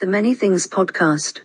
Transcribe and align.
The 0.00 0.06
Many 0.06 0.34
Things 0.34 0.68
Podcast. 0.68 1.40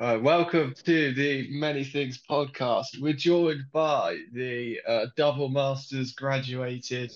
Uh, 0.00 0.18
welcome 0.20 0.74
to 0.84 1.14
the 1.14 1.46
Many 1.52 1.84
Things 1.84 2.20
podcast. 2.28 3.00
We're 3.00 3.12
joined 3.12 3.66
by 3.72 4.18
the 4.32 4.80
uh, 4.88 5.06
double 5.16 5.48
masters 5.48 6.12
graduated 6.12 7.12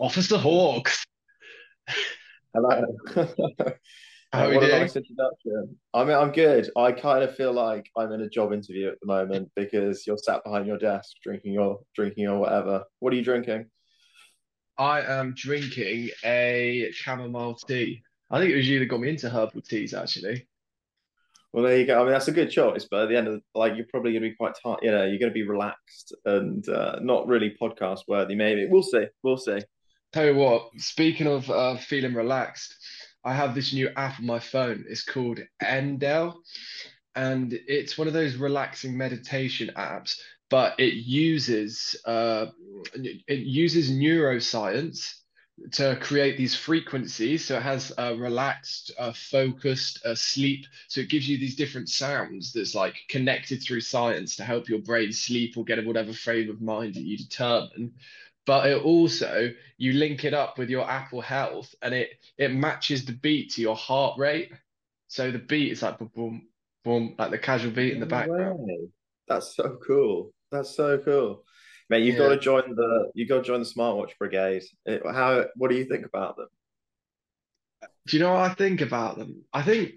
Officer 0.00 0.38
Hawks. 0.38 1.04
Hello. 2.54 2.96
How 3.14 3.26
are 4.32 4.48
we 4.48 4.54
what 4.56 4.64
a 4.64 4.68
nice 4.68 4.96
introduction. 4.96 5.76
I 5.92 6.04
mean, 6.04 6.16
I'm 6.16 6.32
good. 6.32 6.70
I 6.74 6.92
kind 6.92 7.22
of 7.22 7.36
feel 7.36 7.52
like 7.52 7.90
I'm 7.94 8.10
in 8.12 8.22
a 8.22 8.28
job 8.30 8.54
interview 8.54 8.88
at 8.88 8.98
the 9.02 9.06
moment 9.06 9.50
because 9.54 10.06
you're 10.06 10.16
sat 10.16 10.44
behind 10.44 10.66
your 10.66 10.78
desk 10.78 11.10
drinking 11.22 11.52
your 11.52 11.80
drinking 11.94 12.26
or 12.26 12.38
whatever. 12.38 12.84
What 13.00 13.12
are 13.12 13.16
you 13.16 13.24
drinking? 13.24 13.66
I 14.78 15.02
am 15.02 15.34
drinking 15.36 16.08
a 16.24 16.90
chamomile 16.92 17.56
tea. 17.56 18.02
I 18.32 18.38
think 18.38 18.50
it 18.50 18.56
was 18.56 18.68
you 18.68 18.78
that 18.78 18.86
got 18.86 19.00
me 19.00 19.10
into 19.10 19.28
herbal 19.28 19.60
teas, 19.60 19.92
actually. 19.92 20.48
Well, 21.52 21.64
there 21.64 21.78
you 21.78 21.86
go. 21.86 22.00
I 22.00 22.02
mean, 22.04 22.12
that's 22.12 22.28
a 22.28 22.32
good 22.32 22.50
choice, 22.50 22.86
but 22.90 23.02
at 23.02 23.08
the 23.10 23.16
end 23.16 23.28
of 23.28 23.42
like, 23.54 23.76
you're 23.76 23.86
probably 23.90 24.12
going 24.12 24.22
to 24.22 24.30
be 24.30 24.36
quite 24.36 24.54
tired. 24.62 24.78
You 24.80 24.90
know, 24.90 25.04
you're 25.04 25.18
going 25.18 25.30
to 25.30 25.34
be 25.34 25.46
relaxed 25.46 26.14
and 26.24 26.66
uh, 26.66 26.98
not 27.02 27.26
really 27.26 27.54
podcast 27.60 28.00
worthy. 28.08 28.34
Maybe 28.34 28.66
we'll 28.66 28.82
see. 28.82 29.04
We'll 29.22 29.36
see. 29.36 29.58
Tell 30.14 30.26
you 30.26 30.34
what, 30.34 30.70
speaking 30.78 31.26
of 31.26 31.50
uh, 31.50 31.76
feeling 31.76 32.14
relaxed, 32.14 32.74
I 33.22 33.34
have 33.34 33.54
this 33.54 33.74
new 33.74 33.90
app 33.96 34.18
on 34.18 34.26
my 34.26 34.38
phone. 34.38 34.84
It's 34.88 35.04
called 35.04 35.40
Endel, 35.62 36.34
and 37.14 37.52
it's 37.66 37.98
one 37.98 38.08
of 38.08 38.14
those 38.14 38.36
relaxing 38.36 38.96
meditation 38.96 39.70
apps, 39.76 40.18
but 40.48 40.78
it 40.78 40.94
uses 40.94 41.96
uh, 42.06 42.46
it 42.94 43.38
uses 43.40 43.90
neuroscience 43.90 45.21
to 45.72 45.96
create 46.00 46.36
these 46.36 46.54
frequencies. 46.54 47.44
So 47.44 47.56
it 47.56 47.62
has 47.62 47.92
a 47.96 48.14
relaxed, 48.16 48.90
uh, 48.98 49.12
focused 49.12 50.04
uh, 50.04 50.14
sleep. 50.14 50.66
So 50.88 51.00
it 51.00 51.08
gives 51.08 51.28
you 51.28 51.38
these 51.38 51.56
different 51.56 51.88
sounds 51.88 52.52
that's 52.52 52.74
like 52.74 52.96
connected 53.08 53.62
through 53.62 53.82
science 53.82 54.36
to 54.36 54.44
help 54.44 54.68
your 54.68 54.80
brain 54.80 55.12
sleep 55.12 55.56
or 55.56 55.64
get 55.64 55.78
in 55.78 55.86
whatever 55.86 56.12
frame 56.12 56.50
of 56.50 56.60
mind 56.60 56.94
that 56.94 57.02
you 57.02 57.16
determine 57.16 57.92
but 58.46 58.68
it 58.68 58.82
also 58.82 59.50
you 59.76 59.92
link 59.92 60.24
it 60.24 60.34
up 60.34 60.58
with 60.58 60.68
your 60.68 60.88
Apple 60.88 61.20
Health 61.20 61.74
and 61.82 61.94
it 61.94 62.10
it 62.38 62.52
matches 62.52 63.04
the 63.04 63.12
beat 63.12 63.52
to 63.52 63.60
your 63.60 63.76
heart 63.76 64.18
rate. 64.18 64.52
So 65.08 65.30
the 65.30 65.38
beat 65.38 65.72
is 65.72 65.82
like 65.82 65.98
boom, 65.98 66.48
boom, 66.84 67.14
like 67.18 67.30
the 67.30 67.38
casual 67.38 67.72
beat 67.72 67.92
in 67.92 68.00
the 68.00 68.06
background. 68.06 68.58
way. 68.60 68.88
That's 69.28 69.54
so 69.54 69.78
cool. 69.86 70.32
That's 70.50 70.74
so 70.74 70.98
cool. 70.98 71.44
Mate, 71.92 72.04
you've 72.04 72.16
got 72.16 72.30
to 72.30 72.38
join 72.38 72.74
the 72.74 73.10
you 73.14 73.26
got 73.28 73.36
to 73.36 73.42
join 73.42 73.60
the 73.60 73.66
smartwatch 73.66 74.16
brigade. 74.18 74.62
It- 74.86 75.02
how 75.04 75.44
what 75.56 75.68
do 75.68 75.76
you 75.76 75.84
think 75.84 76.06
about 76.06 76.38
them? 76.38 76.48
Do 78.06 78.16
you 78.16 78.22
know 78.22 78.32
what 78.32 78.50
I 78.50 78.54
think 78.54 78.80
about 78.80 79.18
them? 79.18 79.44
I 79.52 79.60
think 79.60 79.92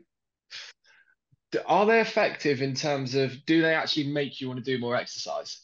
are 1.66 1.85
they 1.85 2.01
effective 2.01 2.61
in 2.61 2.73
terms 2.73 3.16
of 3.16 3.45
do 3.45 3.61
they 3.61 3.73
actually 3.73 4.07
make 4.07 4.41
you 4.41 4.49
want 4.49 4.61
to 4.61 4.71
do 4.71 4.77
more 4.77 4.97
exercise? 4.97 5.61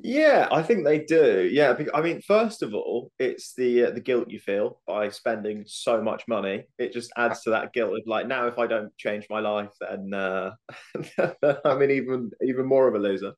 Yeah, 0.00 0.48
I 0.52 0.62
think 0.62 0.84
they 0.84 0.98
do. 0.98 1.48
Yeah, 1.50 1.78
I 1.94 2.02
mean, 2.02 2.20
first 2.20 2.62
of 2.62 2.74
all, 2.74 3.10
it's 3.18 3.54
the 3.54 3.84
uh, 3.84 3.90
the 3.92 4.00
guilt 4.02 4.28
you 4.28 4.38
feel 4.38 4.82
by 4.86 5.08
spending 5.08 5.64
so 5.66 6.02
much 6.02 6.28
money. 6.28 6.64
It 6.78 6.92
just 6.92 7.10
adds 7.16 7.40
to 7.44 7.50
that 7.50 7.72
guilt 7.72 7.94
of 7.94 8.02
like 8.06 8.26
now 8.26 8.48
if 8.48 8.58
I 8.58 8.66
don't 8.66 8.94
change 8.98 9.28
my 9.30 9.40
life, 9.40 9.72
then 9.80 10.12
uh, 10.12 10.50
I'm 11.64 11.80
in 11.80 11.90
even 11.90 12.32
even 12.42 12.66
more 12.66 12.86
of 12.86 12.94
a 12.94 12.98
loser. 12.98 13.32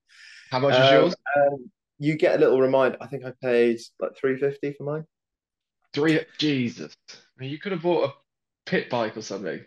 How 0.51 0.59
much 0.61 0.75
is 0.75 0.79
Um, 0.81 0.95
yours? 0.95 1.15
and 1.37 1.71
you 1.99 2.17
get 2.17 2.37
a 2.37 2.39
little 2.39 2.61
reminder. 2.61 2.99
I 3.01 3.07
think 3.07 3.25
I 3.25 3.33
paid 3.43 3.81
like 4.01 4.17
three 4.17 4.37
fifty 4.39 4.73
for 4.73 4.85
mine. 4.85 5.05
Three. 5.93 6.21
Jesus. 6.39 6.95
I 7.11 7.17
mean, 7.39 7.51
you 7.51 7.59
could 7.59 7.73
have 7.73 7.83
bought 7.83 8.11
a 8.11 8.71
pit 8.71 8.91
bike 8.91 9.17
or 9.17 9.23
something. 9.23 9.65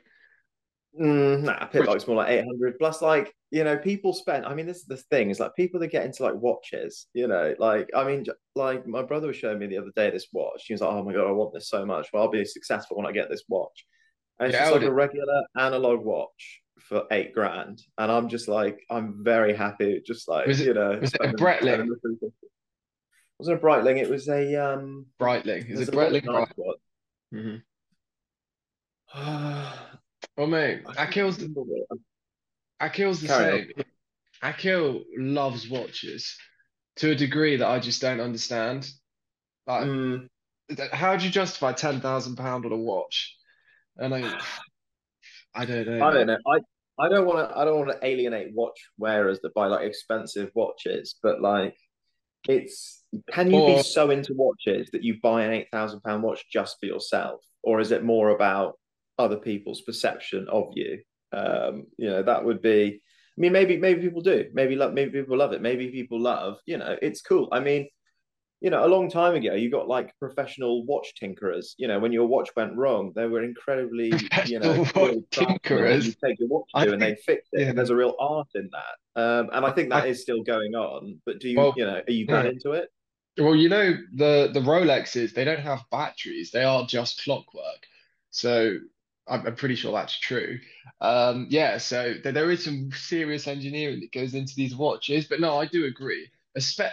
Mm, 0.99 1.41
nah, 1.43 1.65
pit 1.65 1.81
Which- 1.81 1.87
bike's 1.89 2.07
more 2.07 2.17
like 2.17 2.29
800 2.31 2.79
plus 2.79 2.99
like 3.01 3.31
you 3.51 3.63
know 3.63 3.77
people 3.77 4.11
spend 4.11 4.43
I 4.45 4.55
mean 4.55 4.65
this 4.65 4.77
is 4.77 4.85
the 4.85 4.97
thing 4.97 5.29
is 5.29 5.39
like 5.39 5.55
people 5.55 5.79
that 5.81 5.87
get 5.91 6.03
into 6.03 6.23
like 6.23 6.33
watches 6.35 7.05
you 7.13 7.27
know 7.27 7.53
like 7.59 7.89
I 7.95 8.03
mean 8.03 8.25
like 8.55 8.87
my 8.87 9.03
brother 9.03 9.27
was 9.27 9.35
showing 9.37 9.59
me 9.59 9.67
the 9.67 9.77
other 9.77 9.91
day 9.95 10.09
this 10.09 10.27
watch 10.33 10.63
he 10.65 10.73
was 10.73 10.81
like 10.81 10.91
oh 10.91 11.03
my 11.03 11.13
god 11.13 11.27
I 11.27 11.31
want 11.31 11.53
this 11.53 11.69
so 11.69 11.85
much 11.85 12.07
well 12.11 12.23
I'll 12.23 12.29
be 12.31 12.43
successful 12.43 12.97
when 12.97 13.05
I 13.05 13.11
get 13.11 13.29
this 13.29 13.43
watch 13.47 13.85
and 14.39 14.47
it's 14.49 14.55
Yeah, 14.55 14.65
just 14.65 14.73
like 14.73 14.81
a 14.83 14.91
regular 14.91 15.43
analog 15.57 16.03
watch 16.03 16.61
for 16.81 17.03
eight 17.11 17.33
grand 17.33 17.81
and 17.97 18.11
I'm 18.11 18.29
just 18.29 18.47
like 18.47 18.79
I'm 18.89 19.23
very 19.23 19.55
happy 19.55 20.01
just 20.05 20.27
like 20.27 20.47
Was 20.47 20.59
it- 20.61 20.67
you 20.67 20.73
know 20.73 20.97
was 20.99 21.13
it 21.13 21.21
a 21.21 21.27
Breitling? 21.33 21.59
spending 21.61 21.89
the 21.89 21.95
350. 22.01 22.25
It 22.25 22.31
wasn't 23.39 23.57
a 23.57 23.65
Breitling 23.65 23.97
it 23.97 24.09
was 24.09 24.27
a 24.29 24.55
um 24.55 25.05
Breitling. 25.19 25.69
Is 25.69 25.81
it 25.87 25.93
a 25.93 25.97
lot 25.97 26.13
of 26.15 26.23
Breitling? 26.23 26.33
nice 26.33 26.49
Mhm. 27.33 27.61
watch. 29.13 29.79
Well, 30.37 30.47
mate, 30.47 30.83
Akil's 30.97 31.37
what- 31.53 31.67
Akil's 32.79 33.19
the 33.21 33.27
Carry 33.27 33.73
same. 33.75 33.83
Akil 34.41 35.03
loves 35.17 35.67
watches 35.69 36.37
to 36.97 37.11
a 37.11 37.15
degree 37.15 37.57
that 37.57 37.67
I 37.67 37.79
just 37.79 38.01
don't 38.01 38.21
understand. 38.21 38.89
Like, 39.67 39.83
Mm. 39.85 40.29
how 40.93 41.17
do 41.17 41.25
you 41.25 41.31
justify 41.31 41.73
ten 41.73 41.99
thousand 41.99 42.37
pound 42.37 42.65
on 42.65 42.71
a 42.71 42.77
watch? 42.77 43.35
And 43.97 44.15
I, 44.15 44.39
I 45.55 45.65
don't 45.65 45.87
know. 45.87 46.05
I 46.07 46.13
don't 46.13 46.27
know. 46.27 46.37
I 46.47 46.59
I 47.01 47.09
don't 47.09 47.25
want 47.25 47.49
to. 47.49 47.57
I 47.57 47.65
don't 47.65 47.79
want 47.79 47.91
to 47.91 48.05
alienate 48.05 48.53
watch 48.53 48.77
wearers 48.97 49.39
that 49.41 49.53
buy 49.53 49.67
like 49.67 49.87
expensive 49.87 50.51
watches, 50.53 51.15
but 51.23 51.41
like, 51.41 51.75
it's 52.47 53.03
can 53.31 53.49
you 53.51 53.57
Or- 53.59 53.77
be 53.77 53.83
so 53.83 54.09
into 54.11 54.33
watches 54.33 54.89
that 54.91 55.03
you 55.03 55.19
buy 55.21 55.43
an 55.43 55.51
eight 55.53 55.67
thousand 55.71 56.01
pound 56.01 56.23
watch 56.23 56.45
just 56.51 56.77
for 56.79 56.85
yourself, 56.85 57.41
or 57.63 57.79
is 57.79 57.91
it 57.91 58.03
more 58.03 58.29
about 58.29 58.77
other 59.17 59.37
people's 59.37 59.81
perception 59.81 60.47
of 60.49 60.71
you? 60.75 61.01
Um, 61.31 61.87
you 61.97 62.09
know, 62.09 62.23
that 62.23 62.43
would 62.45 62.61
be. 62.61 63.01
I 63.37 63.41
mean, 63.41 63.53
maybe 63.53 63.77
maybe 63.77 64.01
people 64.01 64.21
do. 64.21 64.49
Maybe 64.53 64.75
love. 64.75 64.93
Maybe 64.93 65.11
people 65.21 65.37
love 65.37 65.53
it. 65.53 65.61
Maybe 65.61 65.89
people 65.91 66.19
love. 66.19 66.57
You 66.65 66.77
know, 66.77 66.97
it's 67.01 67.21
cool. 67.21 67.47
I 67.51 67.61
mean, 67.61 67.87
you 68.61 68.69
know, 68.69 68.85
a 68.85 68.87
long 68.87 69.09
time 69.09 69.35
ago, 69.35 69.53
you 69.53 69.69
got 69.71 69.87
like 69.87 70.17
professional 70.19 70.85
watch 70.85 71.13
tinkerers. 71.21 71.73
You 71.77 71.87
know, 71.87 71.99
when 71.99 72.11
your 72.11 72.27
watch 72.27 72.49
went 72.55 72.75
wrong, 72.75 73.13
they 73.15 73.25
were 73.27 73.43
incredibly, 73.43 74.29
you 74.45 74.59
know, 74.59 74.73
watch 74.73 74.89
skilled 74.89 75.25
craftsmen 75.31 75.87
that 75.89 76.01
tinkerers? 76.01 76.03
You 76.03 76.13
take 76.23 76.39
your 76.39 76.49
watch 76.49 76.69
I 76.73 76.85
to, 76.85 76.93
and 76.93 77.01
they 77.01 77.15
fix 77.15 77.47
it. 77.53 77.67
yeah. 77.67 77.73
There's 77.73 77.89
a 77.89 77.95
real 77.95 78.15
art 78.19 78.49
in 78.55 78.69
that. 78.71 79.21
Um, 79.21 79.49
and 79.53 79.65
I 79.65 79.71
think 79.71 79.89
that 79.89 80.05
I- 80.05 80.07
is 80.07 80.21
still 80.21 80.43
going 80.43 80.75
on. 80.75 81.21
But 81.25 81.39
do 81.39 81.49
you, 81.49 81.57
Well, 81.57 81.73
you 81.75 81.85
know, 81.85 82.01
are 82.07 82.11
you 82.11 82.27
that 82.27 82.45
yeah. 82.45 82.51
into 82.51 82.71
it? 82.73 82.89
Well, 83.37 83.55
you 83.55 83.69
know, 83.69 83.93
the 84.13 84.49
the 84.53 84.59
Rolexes, 84.59 85.33
they 85.33 85.45
don't 85.45 85.59
have 85.61 85.85
batteries. 85.91 86.51
They 86.51 86.63
are 86.63 86.85
just 86.85 87.23
clockwork. 87.23 87.87
So 88.31 88.77
I'm, 89.27 89.45
I'm 89.47 89.55
pretty 89.55 89.75
sure 89.75 89.93
that's 89.93 90.19
true. 90.19 90.59
Um, 91.01 91.47
yeah, 91.49 91.77
so 91.77 92.13
th 92.21 92.33
there 92.33 92.51
is 92.51 92.63
some 92.63 92.91
serious 92.91 93.47
engineering 93.47 94.01
that 94.01 94.11
goes 94.11 94.33
into 94.33 94.53
these 94.55 94.75
watches. 94.75 95.27
But 95.27 95.39
no, 95.39 95.57
I 95.57 95.65
do 95.67 95.85
agree. 95.85 96.29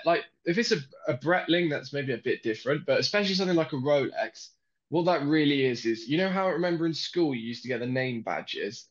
Like 0.04 0.24
if 0.44 0.58
it's 0.58 0.72
a, 0.72 0.78
a 1.08 1.14
Breitling, 1.14 1.70
that's 1.70 1.92
maybe 1.92 2.12
a 2.12 2.18
bit 2.18 2.42
different. 2.42 2.86
But 2.86 3.00
especially 3.00 3.34
something 3.34 3.56
like 3.56 3.72
a 3.72 3.76
Rolex, 3.76 4.48
what 4.90 5.06
that 5.06 5.22
really 5.24 5.64
is 5.64 5.84
is, 5.86 6.08
you 6.08 6.18
know 6.18 6.28
how 6.28 6.46
I 6.46 6.50
remember 6.52 6.86
in 6.86 6.94
school 6.94 7.34
you 7.34 7.42
used 7.42 7.62
to 7.62 7.68
get 7.68 7.80
the 7.80 7.86
name 7.86 8.22
badges. 8.22 8.86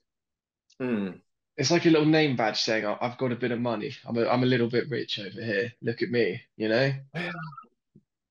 Hmm. 0.79 1.11
It's 1.57 1.71
like 1.71 1.85
a 1.85 1.89
little 1.89 2.05
name 2.05 2.35
badge 2.35 2.61
saying, 2.61 2.85
"I- 2.85 2.97
I've 3.01 3.17
got 3.17 3.31
a 3.31 3.35
bit 3.35 3.51
of 3.51 3.61
money. 3.61 3.93
I'm 4.05 4.17
a, 4.17 4.27
I'm 4.27 4.43
a 4.43 4.47
little 4.47 4.67
bit 4.69 4.89
rich 4.89 5.19
over 5.19 5.41
here. 5.41 5.71
Look 5.81 6.01
at 6.01 6.09
me, 6.09 6.41
you 6.57 6.67
know? 6.67 6.91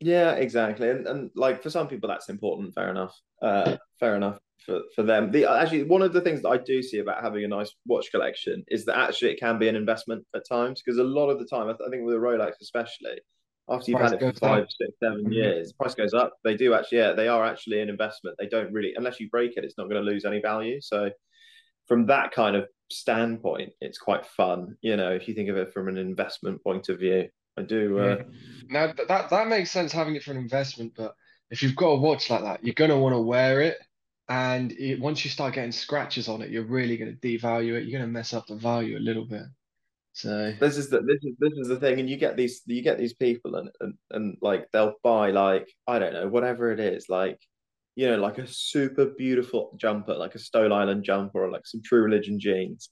Yeah, 0.01 0.33
exactly. 0.33 0.91
And 0.91 1.07
and 1.07 1.31
like 1.35 1.63
for 1.63 1.71
some 1.71 1.89
people 1.89 2.09
that's 2.09 2.29
important, 2.29 2.75
fair 2.75 2.91
enough. 2.91 3.19
Uh 3.41 3.77
fair 3.99 4.17
enough 4.17 4.39
for 4.65 4.81
for 4.95 5.03
them. 5.03 5.31
The 5.31 5.45
actually 5.47 5.85
one 5.85 6.03
of 6.03 6.13
the 6.13 6.21
things 6.21 6.43
that 6.43 6.49
I 6.49 6.59
do 6.59 6.83
see 6.83 6.99
about 6.99 7.23
having 7.23 7.45
a 7.45 7.49
nice 7.49 7.73
watch 7.87 8.11
collection 8.11 8.65
is 8.69 8.85
that 8.87 8.97
actually 8.99 9.33
it 9.33 9.41
can 9.41 9.59
be 9.59 9.69
an 9.69 9.77
investment 9.77 10.25
at 10.35 10.49
times 10.49 10.83
because 10.83 10.99
a 10.99 11.05
lot 11.05 11.31
of 11.31 11.39
the 11.39 11.47
time 11.47 11.69
I, 11.69 11.73
th 11.73 11.81
I 11.87 11.91
think 11.91 12.05
with 12.05 12.15
a 12.15 12.19
Rolex 12.19 12.53
especially 12.61 13.19
after 13.69 13.91
you've 13.91 14.01
Price 14.01 14.11
had 14.11 14.21
it 14.21 14.39
for 14.39 14.47
five, 14.47 14.63
up. 14.63 14.69
six, 14.79 14.91
seven 15.03 15.25
Mhm. 15.25 15.33
years, 15.33 15.73
price 15.73 15.95
goes 15.95 16.13
up. 16.15 16.35
They 16.45 16.57
do 16.57 16.75
actually, 16.75 16.99
yeah, 16.99 17.13
they 17.13 17.29
are 17.29 17.45
actually 17.45 17.81
an 17.81 17.89
investment. 17.89 18.37
They 18.39 18.47
don't 18.49 18.73
really, 18.73 18.93
unless 18.95 19.21
you 19.21 19.31
break 19.31 19.57
it, 19.57 19.65
it's 19.65 19.79
not 19.79 19.89
going 19.89 20.05
to 20.05 20.11
lose 20.11 20.25
any 20.27 20.41
value. 20.41 20.81
So 20.83 21.11
from 21.87 22.07
that 22.07 22.33
kind 22.33 22.57
of 22.57 22.69
standpoint, 22.91 23.73
it's 23.81 23.99
quite 23.99 24.27
fun, 24.27 24.77
you 24.83 24.97
know, 24.97 25.13
if 25.13 25.29
you 25.29 25.35
think 25.35 25.49
of 25.49 25.57
it 25.57 25.73
from 25.73 25.89
an 25.89 25.99
investment 25.99 26.63
point 26.63 26.89
of 26.89 26.99
view. 26.99 27.29
I 27.57 27.63
do 27.63 27.99
uh, 27.99 28.17
Now 28.69 28.87
th- 28.93 29.09
that 29.09 29.31
that 29.31 29.49
makes 29.49 29.71
sense 29.71 29.93
having 29.93 30.17
it 30.17 30.23
for 30.25 30.33
an 30.33 30.37
investment, 30.39 30.93
but 30.97 31.15
if 31.51 31.63
you've 31.63 31.77
got 31.77 31.89
a 31.91 31.97
watch 31.97 32.31
like 32.31 32.43
that, 32.43 32.65
you're 32.65 32.75
gonna 32.75 32.99
want 32.99 33.15
to 33.15 33.21
wear 33.21 33.61
it, 33.61 33.79
and 34.29 34.73
it, 34.73 35.01
once 35.01 35.25
you 35.25 35.31
start 35.31 35.55
getting 35.55 35.73
scratches 35.73 36.29
on 36.29 36.43
it, 36.43 36.51
you're 36.51 36.65
really 36.65 36.97
gonna 36.97 37.13
devalue 37.13 37.75
it. 37.75 37.85
You're 37.85 38.01
gonna 38.01 38.11
mess 38.11 38.33
up 38.33 38.47
the 38.47 38.57
value 38.57 38.97
a 38.97 39.01
little 39.01 39.27
bit. 39.27 39.45
So 40.13 40.55
this 40.61 40.79
is 40.79 40.89
the 40.89 41.01
this 41.01 41.19
is 41.23 41.35
this 41.39 41.53
is 41.57 41.69
the 41.69 41.77
thing, 41.77 42.01
and 42.01 42.09
you 42.09 42.17
get 42.17 42.37
these 42.37 42.63
you 42.67 42.83
get 42.83 42.99
these 42.99 43.15
people 43.15 43.57
and 43.57 43.69
and, 43.81 43.95
and 44.13 44.37
like 44.41 44.71
they'll 44.73 44.95
buy 45.03 45.31
like 45.31 45.69
I 45.87 45.99
don't 45.99 46.13
know 46.13 46.29
whatever 46.29 46.71
it 46.71 46.81
is 46.81 47.09
like 47.09 47.39
you 47.97 48.09
know 48.09 48.17
like 48.17 48.39
a 48.39 48.47
super 48.47 49.07
beautiful 49.07 49.77
jumper 49.77 50.15
like 50.15 50.35
a 50.35 50.39
Stone 50.39 50.73
Island 50.73 51.05
jumper 51.05 51.45
or 51.45 51.51
like 51.51 51.67
some 51.67 51.83
True 51.85 52.03
Religion 52.03 52.39
jeans, 52.39 52.91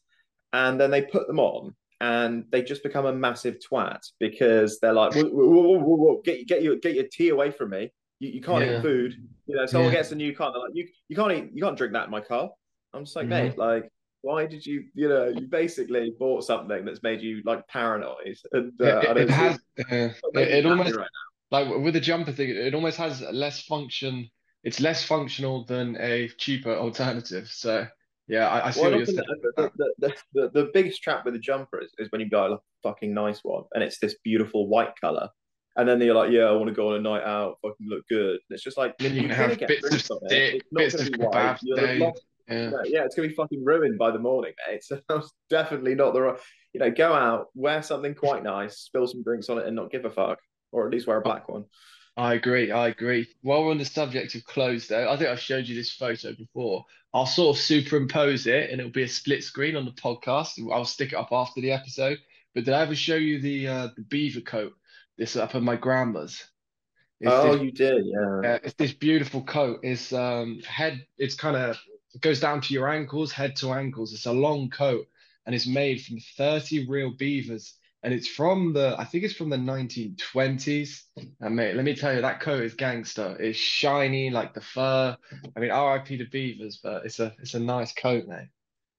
and 0.53 0.81
then 0.81 0.91
they 0.91 1.03
put 1.03 1.27
them 1.29 1.39
on 1.39 1.75
and 2.01 2.45
they 2.51 2.63
just 2.63 2.83
become 2.83 3.07
a 3.07 3.13
massive 3.13 3.59
twat 3.61 4.01
because 4.19 4.81
they're 4.81 4.93
like 4.93 5.15
whoa, 5.15 5.23
whoa, 5.23 5.47
whoa, 5.47 5.79
whoa, 5.79 5.97
whoa, 5.97 6.23
get 6.25 6.47
get 6.49 6.63
your 6.63 6.77
get 6.77 6.95
your 6.95 7.07
tea 7.11 7.29
away 7.29 7.53
from 7.53 7.71
me. 7.71 7.93
You, 8.23 8.29
you 8.37 8.41
can't 8.41 8.65
Yeah. 8.65 8.79
eat 8.79 8.83
food. 8.83 9.15
You 9.47 9.57
know, 9.57 9.67
someone 9.67 9.91
Yeah. 9.93 9.99
gets 9.99 10.13
a 10.13 10.15
new 10.15 10.33
car, 10.35 10.53
they're 10.53 10.61
like, 10.63 10.71
you 10.75 10.87
you 11.09 11.17
can't 11.17 11.33
eat, 11.33 11.51
you 11.53 11.63
can't 11.65 11.77
drink 11.77 11.93
that 11.95 12.05
in 12.05 12.11
my 12.11 12.21
car. 12.21 12.51
I'm 12.95 13.05
just 13.05 13.17
like, 13.17 13.27
mate, 13.27 13.59
like, 13.59 13.85
why 14.21 14.47
did 14.47 14.65
you, 14.65 14.85
you 14.95 15.09
know, 15.09 15.27
you 15.29 15.49
basically 15.49 16.13
bought 16.19 16.45
something 16.45 16.85
that's 16.85 17.03
made 17.03 17.21
you 17.21 17.43
like 17.45 17.67
paranoid, 17.67 18.37
and 18.53 18.73
uh, 18.81 19.01
It, 19.01 19.11
it, 19.11 19.17
it 19.17 19.31
has 19.31 19.55
uh, 19.57 19.95
it, 19.95 20.15
making 20.35 20.35
it 20.35 20.35
me 20.35 20.47
happy 20.55 20.69
almost 20.69 20.97
right 20.97 21.09
like 21.51 21.69
with 21.85 21.95
the 21.95 22.01
jumper 22.01 22.33
thing, 22.33 22.49
it 22.51 22.75
almost 22.75 22.97
has 22.99 23.21
less 23.33 23.65
function. 23.65 24.29
It's 24.65 24.79
less 24.81 25.03
functional 25.05 25.65
than 25.67 25.97
a 25.99 26.29
cheaper 26.39 26.75
alternative. 26.75 27.49
So 27.49 27.87
yeah, 28.29 28.49
I, 28.49 28.69
I 28.69 28.71
see 28.71 28.81
Well, 28.81 28.91
what 28.93 28.97
you're 28.99 29.07
saying. 29.07 29.19
think 29.19 29.45
with 29.45 29.57
that- 29.57 29.73
that. 29.77 29.93
the, 29.99 30.09
the, 30.09 30.15
the, 30.35 30.51
the, 30.51 30.63
the 30.65 30.71
biggest 30.73 31.03
trap 31.03 31.25
with 31.25 31.35
the 31.35 31.41
jumper 31.41 31.81
is, 31.83 31.91
is 31.99 32.09
when 32.13 32.21
you 32.21 32.31
buy 32.31 32.47
like 32.47 32.61
a 32.61 32.89
fucking 32.89 33.13
nice 33.13 33.41
one 33.43 33.65
and 33.75 33.83
it's 33.83 33.99
this 33.99 34.15
beautiful 34.23 34.69
white 34.69 34.93
color. 35.01 35.29
And 35.77 35.89
then 35.89 36.01
you're 36.01 36.15
like, 36.15 36.31
yeah, 36.31 36.43
I 36.45 36.53
want 36.53 36.69
to 36.69 36.75
go 36.75 36.89
on 36.91 36.97
a 36.97 37.01
night 37.01 37.23
out, 37.25 37.59
fucking 37.63 37.87
look 37.89 38.07
good. 38.09 38.33
And 38.33 38.41
it's 38.51 38.63
just 38.63 38.77
like, 38.77 38.97
Then 38.99 39.15
gonna 39.15 39.23
gonna 39.29 39.35
have 39.35 39.59
bits 39.59 39.85
of 39.85 39.91
drinks 39.91 40.05
stick, 40.05 40.55
It's 40.55 40.65
bits 40.73 40.95
gonna 40.97 41.07
of 41.09 41.13
be 41.13 41.25
white. 41.25 41.33
kebab 41.35 41.59
You'll 41.63 41.79
have 41.79 41.87
stain. 41.89 42.01
lost, 42.01 42.23
Yeah. 42.49 42.55
yeah, 42.71 42.71
yeah, 42.85 43.05
it's 43.05 43.15
gonna 43.15 43.29
be 43.29 43.35
fucking 43.35 43.65
ruined 43.65 43.99
by 43.99 44.11
the 44.11 44.19
morning, 44.19 44.53
mate. 44.69 44.83
So 44.85 45.01
that's 45.09 45.31
definitely 45.49 45.95
not 45.95 46.13
the 46.13 46.21
right. 46.23 46.39
You 46.75 46.81
know, 46.81 46.91
go 46.91 47.13
out, 47.13 47.47
wear 47.55 47.83
something 47.83 48.15
quite 48.15 48.43
nice, 48.43 48.79
spill 48.79 49.07
some 49.07 49.23
drinks 49.23 49.49
on 49.49 49.59
it, 49.59 49.67
and 49.67 49.77
not 49.77 49.91
give 49.91 50.05
a 50.05 50.11
fuck, 50.11 50.39
or 50.73 50.87
at 50.87 50.93
least 50.93 51.07
wear 51.07 51.19
a 51.19 51.23
black 51.23 51.49
one. 51.49 51.65
I 52.17 52.35
agree. 52.35 52.71
I 52.71 52.89
agree. 52.89 53.27
While 53.41 53.65
we're 53.65 53.71
on 53.71 53.79
the 53.79 53.87
subject 53.87 54.35
of 54.35 54.45
clothes, 54.45 54.87
though, 54.89 55.11
I 55.11 55.17
think 55.17 55.31
I've 55.31 55.41
showed 55.41 55.67
you 55.67 55.75
this 55.75 55.93
photo 55.93 56.35
before. 56.35 56.85
I'll 57.15 57.25
sort 57.27 57.57
of 57.57 57.63
superimpose 57.63 58.47
it, 58.47 58.71
and 58.71 58.81
it'll 58.81 58.93
be 58.93 59.05
a 59.05 59.09
split 59.09 59.43
screen 59.45 59.77
on 59.77 59.87
the 59.87 59.93
podcast. 59.93 60.51
I'll 60.71 60.85
stick 60.85 61.13
it 61.13 61.17
up 61.17 61.29
after 61.33 61.63
the 61.63 61.73
episode. 61.73 62.19
But 62.55 62.65
did 62.65 62.75
I 62.75 62.83
ever 62.83 62.95
show 62.95 63.15
you 63.17 63.41
the 63.41 63.67
uh, 63.67 63.89
the 63.97 64.03
beaver 64.03 64.41
coat? 64.43 64.73
This 65.23 65.37
up 65.37 65.55
at 65.55 65.63
my 65.63 65.77
grandma's. 65.77 66.43
It's 67.21 67.33
Oh, 67.33 67.53
this 67.53 67.63
you 67.63 67.71
did, 67.71 68.07
yeah. 68.07 68.59
It's 68.65 68.75
this 68.75 68.93
beautiful 68.93 69.45
coat. 69.45 69.79
It's 69.85 70.13
um 70.13 70.59
head. 70.67 71.07
It's 71.17 71.37
kind 71.37 71.57
of 71.57 71.79
it 72.13 72.23
goes 72.23 72.41
down 72.41 72.61
to 72.63 72.75
your 72.75 72.89
ankles, 72.89 73.31
head 73.31 73.55
to 73.59 73.73
ankles. 73.73 74.13
It's 74.13 74.27
a 74.27 74.33
long 74.33 74.69
coat, 74.69 75.07
and 75.47 75.55
it's 75.55 75.69
made 75.69 76.03
from 76.03 76.19
30 76.37 76.89
real 76.89 77.13
beavers. 77.17 77.79
And 78.03 78.13
it's 78.13 78.27
from 78.27 78.73
the, 78.73 78.97
I 78.99 79.05
think 79.05 79.23
it's 79.23 79.37
from 79.37 79.49
the 79.49 79.59
1920s. 79.59 81.03
And 81.41 81.55
mate, 81.55 81.77
let 81.77 81.85
me 81.85 81.95
tell 81.95 82.13
you, 82.13 82.23
that 82.23 82.41
coat 82.41 82.65
is 82.65 82.75
gangster. 82.75 83.37
It's 83.39 83.57
shiny 83.57 84.31
like 84.31 84.55
the 84.55 84.61
fur. 84.61 85.17
I 85.55 85.61
mean, 85.61 85.71
RIP 85.71 86.19
to 86.19 86.27
beavers, 86.33 86.81
but 86.83 87.07
it's 87.07 87.21
a 87.21 87.33
it's 87.39 87.55
a 87.55 87.61
nice 87.61 87.93
coat, 87.93 88.27
mate. 88.27 88.49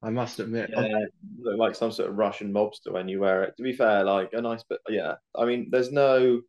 I 0.03 0.09
must 0.09 0.39
admit. 0.39 0.69
Yeah, 0.71 1.05
look 1.39 1.57
like 1.57 1.75
some 1.75 1.91
sort 1.91 2.09
of 2.09 2.17
Russian 2.17 2.51
mobster 2.53 2.91
when 2.91 3.07
you 3.07 3.19
wear 3.21 3.43
it. 3.43 3.55
To 3.57 3.63
be 3.63 3.73
fair, 3.73 4.03
like 4.03 4.31
a 4.33 4.41
nice 4.41 4.63
but 4.67 4.79
yeah. 4.89 5.15
I 5.35 5.45
mean, 5.45 5.69
there's 5.71 5.91
no 5.91 6.41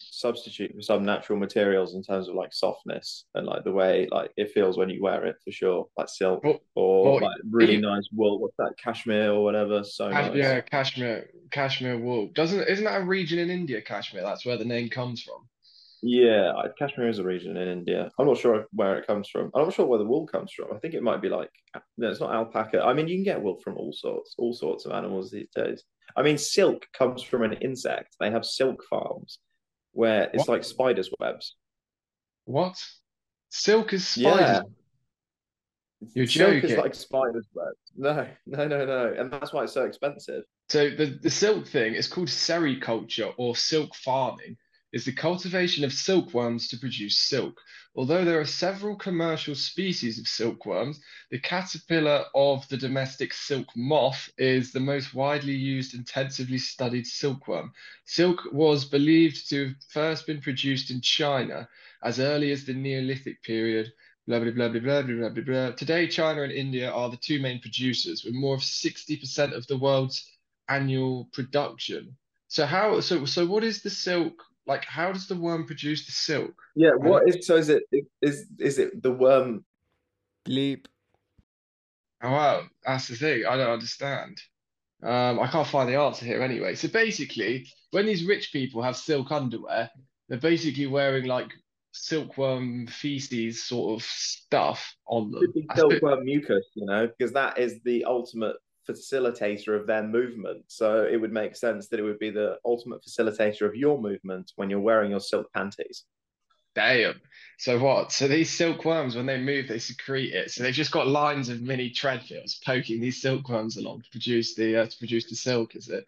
substitute 0.00 0.72
for 0.74 0.80
some 0.82 1.04
natural 1.04 1.36
materials 1.38 1.94
in 1.94 2.02
terms 2.04 2.28
of 2.28 2.34
like 2.36 2.52
softness 2.52 3.24
and 3.34 3.44
like 3.46 3.64
the 3.64 3.72
way 3.72 4.06
like 4.12 4.30
it 4.36 4.52
feels 4.52 4.78
when 4.78 4.88
you 4.88 5.02
wear 5.02 5.24
it 5.26 5.36
for 5.44 5.50
sure, 5.50 5.88
like 5.96 6.08
silk 6.08 6.44
or 6.74 7.20
like 7.20 7.36
really 7.50 7.74
you- 7.74 7.80
nice 7.80 8.08
wool. 8.12 8.38
What's 8.38 8.56
that, 8.58 8.74
cashmere 8.82 9.32
or 9.32 9.42
whatever? 9.42 9.82
So 9.84 10.10
Cash- 10.10 10.28
nice. 10.28 10.36
yeah, 10.36 10.60
cashmere 10.60 11.30
cashmere 11.50 11.98
wool. 11.98 12.28
Doesn't 12.34 12.60
isn't 12.68 12.84
that 12.84 13.00
a 13.00 13.04
region 13.04 13.38
in 13.38 13.50
India, 13.50 13.80
Kashmir? 13.80 14.22
That's 14.22 14.44
where 14.44 14.56
the 14.58 14.64
name 14.64 14.88
comes 14.88 15.22
from. 15.22 15.48
Yeah, 16.02 16.52
I- 16.56 16.68
Kashmir 16.78 17.08
is 17.08 17.18
a 17.18 17.24
region 17.24 17.56
in 17.56 17.68
India. 17.68 18.10
I'm 18.18 18.26
not 18.26 18.38
sure 18.38 18.66
where 18.72 18.96
it 18.98 19.06
comes 19.06 19.28
from. 19.28 19.50
I'm 19.54 19.64
not 19.64 19.74
sure 19.74 19.86
where 19.86 19.98
the 19.98 20.04
wool 20.04 20.26
comes 20.26 20.52
from. 20.52 20.72
I 20.74 20.78
think 20.78 20.94
it 20.94 21.02
might 21.02 21.20
be 21.20 21.28
like, 21.28 21.50
no, 21.96 22.08
it's 22.10 22.20
not 22.20 22.32
alpaca. 22.32 22.82
I 22.82 22.92
mean, 22.92 23.08
you 23.08 23.16
can 23.16 23.24
get 23.24 23.42
wool 23.42 23.58
from 23.62 23.76
all 23.76 23.92
sorts, 23.92 24.34
all 24.38 24.52
sorts 24.52 24.84
of 24.86 24.92
animals 24.92 25.30
these 25.30 25.48
days. 25.54 25.82
I 26.16 26.22
mean, 26.22 26.38
silk 26.38 26.86
comes 26.96 27.22
from 27.22 27.42
an 27.42 27.54
insect. 27.54 28.16
They 28.20 28.30
have 28.30 28.44
silk 28.46 28.84
farms 28.88 29.40
where 29.92 30.24
it's 30.32 30.46
What? 30.46 30.48
like 30.48 30.64
spiders' 30.64 31.10
webs. 31.18 31.56
What? 32.44 32.80
Silk 33.50 33.92
is 33.92 34.16
Yeah. 34.16 34.34
spiders. 34.60 34.72
You're 36.14 36.26
Silk 36.26 36.54
is 36.62 36.62
joking. 36.70 36.76
like 36.78 36.94
spiders' 36.94 37.48
webs. 37.52 37.76
No, 37.96 38.28
no, 38.46 38.68
no, 38.68 38.86
no. 38.86 39.14
And 39.18 39.32
that's 39.32 39.52
why 39.52 39.64
it's 39.64 39.72
so 39.72 39.84
expensive. 39.84 40.44
So 40.68 40.90
the, 40.90 41.18
the 41.20 41.30
silk 41.30 41.66
thing 41.66 41.94
is 41.94 42.06
called 42.06 42.28
sericulture 42.28 43.32
or 43.36 43.56
silk 43.56 43.94
farming, 43.96 44.56
is 44.92 45.04
the 45.04 45.12
cultivation 45.12 45.84
of 45.84 45.92
silkworms 45.92 46.68
to 46.68 46.78
produce 46.78 47.18
silk. 47.18 47.60
Although 47.94 48.24
there 48.24 48.40
are 48.40 48.46
several 48.46 48.96
commercial 48.96 49.54
species 49.54 50.18
of 50.18 50.26
silkworms, 50.26 51.00
the 51.30 51.38
caterpillar 51.38 52.24
of 52.34 52.66
the 52.68 52.76
domestic 52.76 53.34
silk 53.34 53.66
moth 53.76 54.30
is 54.38 54.72
the 54.72 54.80
most 54.80 55.14
widely 55.14 55.54
used, 55.54 55.94
intensively 55.94 56.58
studied 56.58 57.06
silkworm. 57.06 57.72
Silk 58.04 58.40
was 58.52 58.84
believed 58.84 59.48
to 59.50 59.66
have 59.66 59.74
first 59.88 60.26
been 60.26 60.40
produced 60.40 60.90
in 60.90 61.00
China 61.00 61.68
as 62.02 62.20
early 62.20 62.52
as 62.52 62.64
the 62.64 62.74
Neolithic 62.74 63.42
period. 63.42 63.92
Blah, 64.26 64.40
blah, 64.40 64.52
blah, 64.52 64.68
blah, 64.68 64.80
blah, 64.80 65.02
blah, 65.02 65.28
blah, 65.30 65.44
blah. 65.44 65.70
Today, 65.72 66.06
China 66.06 66.42
and 66.42 66.52
India 66.52 66.90
are 66.90 67.10
the 67.10 67.16
two 67.16 67.40
main 67.40 67.60
producers, 67.60 68.24
with 68.24 68.34
more 68.34 68.54
of 68.54 68.60
60% 68.60 69.52
of 69.52 69.66
the 69.66 69.78
world's 69.78 70.24
annual 70.68 71.28
production. 71.32 72.16
So 72.48 72.64
how 72.64 73.00
so 73.00 73.26
so 73.26 73.46
what 73.46 73.64
is 73.64 73.82
the 73.82 73.90
silk 73.90 74.42
like 74.68 74.84
how 74.84 75.10
does 75.10 75.26
the 75.26 75.34
worm 75.34 75.66
produce 75.66 76.06
the 76.06 76.12
silk? 76.12 76.54
Yeah, 76.76 76.90
I 76.90 77.08
what 77.08 77.28
is 77.28 77.46
so 77.46 77.56
is 77.56 77.68
it 77.70 77.82
is 78.22 78.46
is 78.58 78.78
it 78.78 79.02
the 79.02 79.10
worm 79.10 79.64
Bleep. 80.46 80.86
Oh 82.22 82.30
wow, 82.30 82.62
that's 82.84 83.08
the 83.08 83.16
thing. 83.16 83.44
I 83.46 83.56
don't 83.56 83.70
understand. 83.70 84.40
Um, 85.02 85.38
I 85.40 85.46
can't 85.46 85.66
find 85.66 85.88
the 85.88 85.96
answer 85.96 86.24
here 86.24 86.42
anyway. 86.42 86.74
So 86.74 86.88
basically, 86.88 87.66
when 87.92 88.06
these 88.06 88.24
rich 88.24 88.52
people 88.52 88.82
have 88.82 88.96
silk 88.96 89.30
underwear, 89.30 89.90
they're 90.28 90.38
basically 90.38 90.86
wearing 90.86 91.26
like 91.26 91.48
silkworm 91.92 92.86
feces 92.88 93.64
sort 93.64 93.98
of 94.00 94.04
stuff 94.06 94.94
on 95.06 95.30
them. 95.30 95.40
could 95.40 95.54
be 95.54 95.64
That's 95.68 95.80
a 95.80 95.86
bit- 95.88 96.00
silkworm 96.00 96.24
mucus, 96.24 96.66
you 96.74 96.86
know, 96.86 97.06
because 97.06 97.32
that 97.34 97.58
is 97.58 97.80
the 97.84 98.04
ultimate 98.04 98.56
facilitator 98.88 99.78
of 99.78 99.86
their 99.86 100.02
movement. 100.02 100.64
So 100.68 101.04
it 101.04 101.16
would 101.16 101.32
make 101.32 101.56
sense 101.56 101.88
that 101.88 102.00
it 102.00 102.04
would 102.04 102.18
be 102.18 102.30
the 102.30 102.58
ultimate 102.64 103.02
facilitator 103.02 103.62
of 103.62 103.74
your 103.74 104.00
movement 104.00 104.52
when 104.56 104.70
you're 104.70 104.80
wearing 104.80 105.10
your 105.10 105.20
silk 105.20 105.52
panties. 105.52 106.04
Damn. 106.74 107.20
So 107.58 107.78
what? 107.78 108.12
So 108.12 108.28
these 108.28 108.50
silkworms, 108.50 109.16
when 109.16 109.26
they 109.26 109.38
move, 109.38 109.66
they 109.66 109.78
secrete 109.78 110.32
it. 110.32 110.50
So 110.50 110.62
they've 110.62 110.72
just 110.72 110.92
got 110.92 111.08
lines 111.08 111.48
of 111.48 111.60
mini 111.60 111.90
treadmills 111.90 112.60
poking 112.64 113.00
these 113.00 113.20
silkworms 113.20 113.76
along 113.76 114.02
to 114.02 114.10
produce 114.10 114.54
the 114.54 114.82
uh, 114.82 114.86
to 114.86 114.98
produce 114.98 115.28
the 115.28 115.34
silk, 115.34 115.74
is 115.74 115.88
it? 115.88 116.06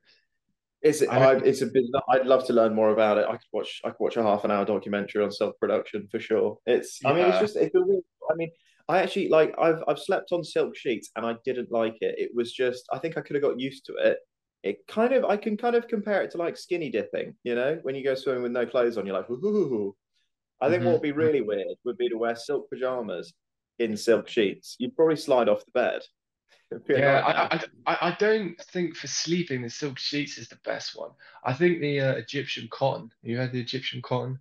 It's 0.82 1.02
I 1.02 1.18
I, 1.18 1.34
it's 1.38 1.62
a 1.62 1.66
bit. 1.66 1.84
I'd 2.08 2.26
love 2.26 2.46
to 2.46 2.52
learn 2.52 2.74
more 2.74 2.90
about 2.90 3.18
it. 3.18 3.26
I 3.28 3.32
could 3.32 3.48
watch. 3.52 3.82
I 3.84 3.90
could 3.90 4.00
watch 4.00 4.16
a 4.16 4.22
half 4.22 4.44
an 4.44 4.50
hour 4.50 4.64
documentary 4.64 5.24
on 5.24 5.32
self 5.32 5.58
production 5.58 6.08
for 6.10 6.20
sure. 6.20 6.58
It's. 6.66 7.00
I 7.04 7.12
mean, 7.12 7.26
it's 7.26 7.40
just. 7.40 7.56
It's 7.56 7.74
a 7.74 7.80
I 8.30 8.34
mean, 8.36 8.50
I 8.90 9.02
actually 9.02 9.28
like. 9.28 9.54
I've 9.58 9.82
I've 9.88 9.98
slept 9.98 10.32
on 10.32 10.42
silk 10.44 10.76
sheets 10.76 11.10
and 11.16 11.24
I 11.26 11.34
didn't 11.44 11.70
like 11.72 11.96
it. 12.00 12.14
It 12.18 12.30
was 12.34 12.52
just. 12.52 12.84
I 12.92 12.98
think 12.98 13.16
I 13.16 13.22
could 13.22 13.36
have 13.36 13.42
got 13.48 13.60
used 13.60 13.86
to 13.86 13.94
it. 14.08 14.18
It 14.62 14.76
kind 14.88 15.12
of. 15.14 15.24
I 15.24 15.36
can 15.44 15.56
kind 15.56 15.76
of 15.76 15.88
compare 15.88 16.22
it 16.22 16.30
to 16.32 16.38
like 16.38 16.56
skinny 16.56 16.90
dipping. 16.90 17.34
You 17.44 17.54
know, 17.54 17.78
when 17.82 17.94
you 17.96 18.04
go 18.04 18.14
swimming 18.16 18.42
with 18.44 18.52
no 18.52 18.66
clothes 18.66 18.98
on, 18.98 19.06
you're 19.06 19.16
like, 19.20 19.30
ooh. 19.30 19.96
I 20.60 20.68
think 20.70 20.84
what 20.84 20.92
would 20.94 21.02
be 21.02 21.12
Mhm. 21.12 21.16
really 21.24 21.40
weird 21.40 21.76
would 21.84 21.96
be 21.98 22.08
to 22.10 22.18
wear 22.18 22.36
silk 22.36 22.68
pajamas 22.70 23.32
in 23.78 23.96
silk 23.96 24.28
sheets. 24.28 24.76
You'd 24.78 24.96
probably 24.96 25.16
slide 25.16 25.48
off 25.48 25.64
the 25.64 25.70
bed. 25.72 26.02
It'd 26.70 26.86
be 26.86 26.94
a 26.94 26.98
Yeah. 27.00 27.20
I, 27.26 27.56
I, 27.56 27.60
I 27.86 27.98
I 28.10 28.16
don't 28.18 28.60
think 28.72 28.96
for 28.96 29.06
sleeping 29.08 29.62
the 29.62 29.70
silk 29.70 29.98
sheets 29.98 30.38
is 30.38 30.48
the 30.48 30.58
best 30.64 30.96
one. 30.96 31.12
I 31.44 31.52
think 31.54 31.80
the 31.80 32.00
uh, 32.00 32.12
Egyptian 32.14 32.68
cotton. 32.70 33.10
You 33.22 33.38
had 33.38 33.52
the 33.52 33.60
Egyptian 33.60 34.02
cotton. 34.02 34.40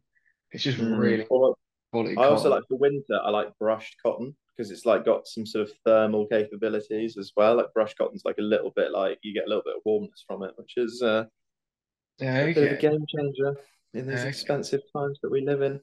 It's 0.51 0.63
just 0.63 0.77
Mm. 0.77 0.97
really 1.00 1.25
Or 1.29 1.55
quality 1.91 2.17
I 2.17 2.25
also 2.25 2.50
cotton. 2.50 2.51
like 2.51 2.63
for 2.67 2.77
winter, 2.77 3.19
I 3.24 3.29
like 3.29 3.58
brushed 3.60 3.96
cotton 4.03 4.36
because 4.55 4.72
it's 4.72 4.86
like 4.86 5.05
got 5.05 5.27
some 5.27 5.46
sort 5.46 5.69
of 5.69 5.75
thermal 5.86 6.27
capabilities 6.27 7.17
as 7.17 7.31
well. 7.36 7.55
Like 7.55 7.74
brushed 7.74 7.98
cotton's 7.98 8.24
like 8.25 8.38
a 8.39 8.43
little 8.43 8.72
bit 8.75 8.91
like 8.91 9.19
you 9.22 9.34
get 9.34 9.46
a 9.46 9.50
little 9.50 9.63
bit 9.63 9.75
of 9.75 9.81
warmness 9.86 10.24
from 10.27 10.43
it, 10.43 10.51
which 10.58 10.74
is 10.77 11.01
uh, 11.01 11.25
Yeah, 12.19 12.38
a 12.39 12.53
bit 12.53 12.72
of 12.72 12.77
a 12.77 12.81
game 12.81 13.05
changer 13.08 13.55
in 13.93 14.08
these 14.08 14.19
okay. 14.19 14.29
expensive 14.29 14.81
times 14.96 15.19
that 15.22 15.31
we 15.31 15.41
live 15.41 15.62
in. 15.62 15.79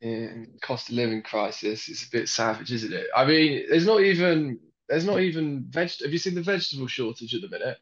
Yeah, 0.00 0.44
cost 0.60 0.90
of 0.90 0.96
living 0.96 1.22
crisis. 1.22 1.88
It's 1.88 2.06
a 2.06 2.10
bit 2.10 2.28
savage, 2.28 2.70
isn't 2.72 2.92
it? 2.92 3.06
I 3.16 3.24
mean, 3.24 3.64
there's 3.70 3.86
not 3.86 4.02
even 4.02 4.58
there's 4.88 5.06
not 5.06 5.20
even 5.20 5.64
veg. 5.70 5.90
Have 6.02 6.12
you 6.12 6.18
seen 6.18 6.34
the 6.34 6.42
vegetable 6.42 6.86
shortage 6.86 7.34
at 7.34 7.40
the 7.40 7.48
minute? 7.48 7.78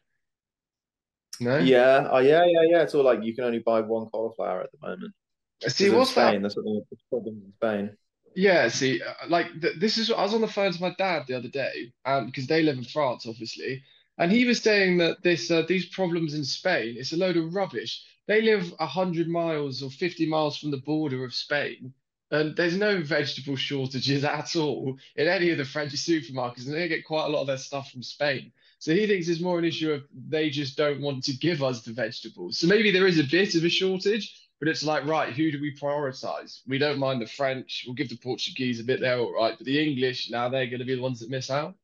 No? 1.39 1.57
Yeah, 1.57 2.07
oh, 2.11 2.19
yeah, 2.19 2.45
yeah, 2.45 2.61
yeah. 2.69 2.81
It's 2.83 2.95
all 2.95 3.03
like 3.03 3.23
you 3.23 3.35
can 3.35 3.43
only 3.43 3.59
buy 3.59 3.81
one 3.81 4.05
cauliflower 4.07 4.61
at 4.61 4.71
the 4.71 4.87
moment. 4.87 5.13
See, 5.61 5.89
what's 5.89 6.13
that? 6.13 6.29
Spain, 6.29 6.41
that's 6.41 6.55
what 6.55 6.65
the 6.65 6.97
problem 7.09 7.41
in 7.45 7.53
Spain. 7.53 7.97
Yeah, 8.35 8.67
see, 8.67 9.01
uh, 9.01 9.13
like 9.29 9.47
th 9.61 9.79
this 9.79 9.97
is 9.97 10.11
I 10.11 10.21
was 10.21 10.33
on 10.33 10.41
the 10.41 10.47
phone 10.47 10.73
to 10.73 10.81
my 10.81 10.93
dad 10.97 11.23
the 11.27 11.35
other 11.35 11.47
day, 11.47 11.93
um, 12.05 12.25
because 12.27 12.47
they 12.47 12.63
live 12.63 12.77
in 12.77 12.83
France, 12.83 13.25
obviously, 13.25 13.83
and 14.17 14.31
he 14.31 14.45
was 14.45 14.61
saying 14.61 14.97
that 14.97 15.23
this 15.23 15.49
uh, 15.49 15.63
these 15.67 15.87
problems 15.87 16.33
in 16.33 16.43
Spain, 16.43 16.95
it's 16.97 17.13
a 17.13 17.17
load 17.17 17.37
of 17.37 17.55
rubbish. 17.55 18.03
They 18.27 18.41
live 18.41 18.73
a 18.79 18.85
hundred 18.85 19.29
miles 19.29 19.81
or 19.81 19.89
fifty 19.89 20.25
miles 20.25 20.57
from 20.57 20.71
the 20.71 20.77
border 20.85 21.23
of 21.23 21.33
Spain, 21.33 21.93
and 22.31 22.55
there's 22.57 22.77
no 22.77 23.01
vegetable 23.01 23.55
shortages 23.55 24.23
at 24.39 24.55
all 24.57 24.97
in 25.15 25.27
any 25.27 25.51
of 25.51 25.57
the 25.57 25.65
French 25.65 25.93
supermarkets, 25.93 26.65
and 26.65 26.75
they 26.75 26.89
get 26.89 27.05
quite 27.05 27.25
a 27.25 27.29
lot 27.29 27.41
of 27.41 27.47
their 27.47 27.57
stuff 27.57 27.89
from 27.91 28.03
Spain. 28.03 28.51
So 28.79 28.93
he 28.93 29.07
thinks 29.07 29.27
it's 29.27 29.41
more 29.41 29.57
an 29.57 29.65
issue 29.65 29.93
of 29.93 30.03
they 30.29 30.49
just 30.49 30.77
don't 30.77 31.01
want 31.01 31.23
to 31.23 31.37
give 31.37 31.63
us 31.63 31.81
the 31.83 31.93
vegetables. 31.93 32.57
So 32.57 32.67
maybe 32.67 32.91
there 32.91 33.07
is 33.07 33.19
a 33.19 33.23
bit 33.23 33.55
of 33.55 33.63
a 33.63 33.69
shortage, 33.69 34.44
but 34.65 34.71
it's 34.71 34.83
like, 34.83 35.05
right, 35.05 35.31
who 35.31 35.51
do 35.51 35.61
we 35.61 35.75
prioritize? 35.75 36.61
We 36.67 36.79
don't 36.79 36.97
mind 36.97 37.21
the 37.21 37.27
French. 37.27 37.83
We'll 37.85 37.93
give 37.93 38.09
the 38.09 38.17
Portuguese 38.17 38.79
a 38.79 38.83
bit 38.83 38.99
there, 38.99 39.19
all 39.19 39.31
right. 39.31 39.53
But 39.55 39.63
the 39.63 39.79
English, 39.79 40.31
now 40.31 40.49
they're 40.49 40.65
going 40.65 40.79
to 40.79 40.85
be 40.85 40.95
the 40.95 41.03
ones 41.03 41.19
that 41.19 41.29
miss 41.29 41.51
out. 41.51 41.75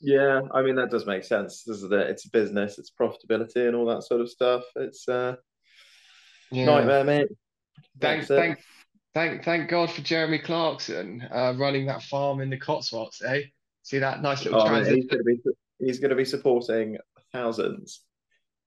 Yeah, 0.00 0.40
I 0.54 0.62
mean 0.62 0.76
that 0.76 0.90
does 0.90 1.04
make 1.04 1.24
sense. 1.24 1.62
This 1.62 1.76
is 1.82 1.84
it. 1.84 1.92
It's 1.92 2.24
a 2.24 2.30
business, 2.30 2.78
it's 2.78 2.90
profitability 2.90 3.66
and 3.68 3.76
all 3.76 3.84
that 3.84 4.02
sort 4.02 4.22
of 4.22 4.30
stuff. 4.30 4.62
It's 4.76 5.06
uh 5.10 5.36
Yeah. 6.50 6.64
nightmare, 6.64 7.04
mate. 7.04 7.28
Thank, 8.00 8.26
That's 8.26 8.30
it. 8.30 8.36
thank, 8.36 8.58
thank, 9.12 9.44
thank 9.44 9.68
God 9.68 9.90
for 9.90 10.00
Jeremy 10.00 10.38
Clarkson 10.38 11.28
uh, 11.30 11.52
running 11.58 11.84
that 11.88 12.02
farm 12.02 12.40
in 12.40 12.48
the 12.48 12.56
Cotswolds, 12.56 13.20
eh? 13.20 13.42
See 13.82 13.98
that 13.98 14.22
nice 14.22 14.42
little 14.46 14.62
Oh, 14.62 14.66
transition. 14.68 15.06
he's 15.10 15.22
be 15.22 15.52
he's 15.86 15.98
gonna 16.00 16.14
be 16.14 16.24
supporting 16.24 16.96
thousands. 17.30 18.06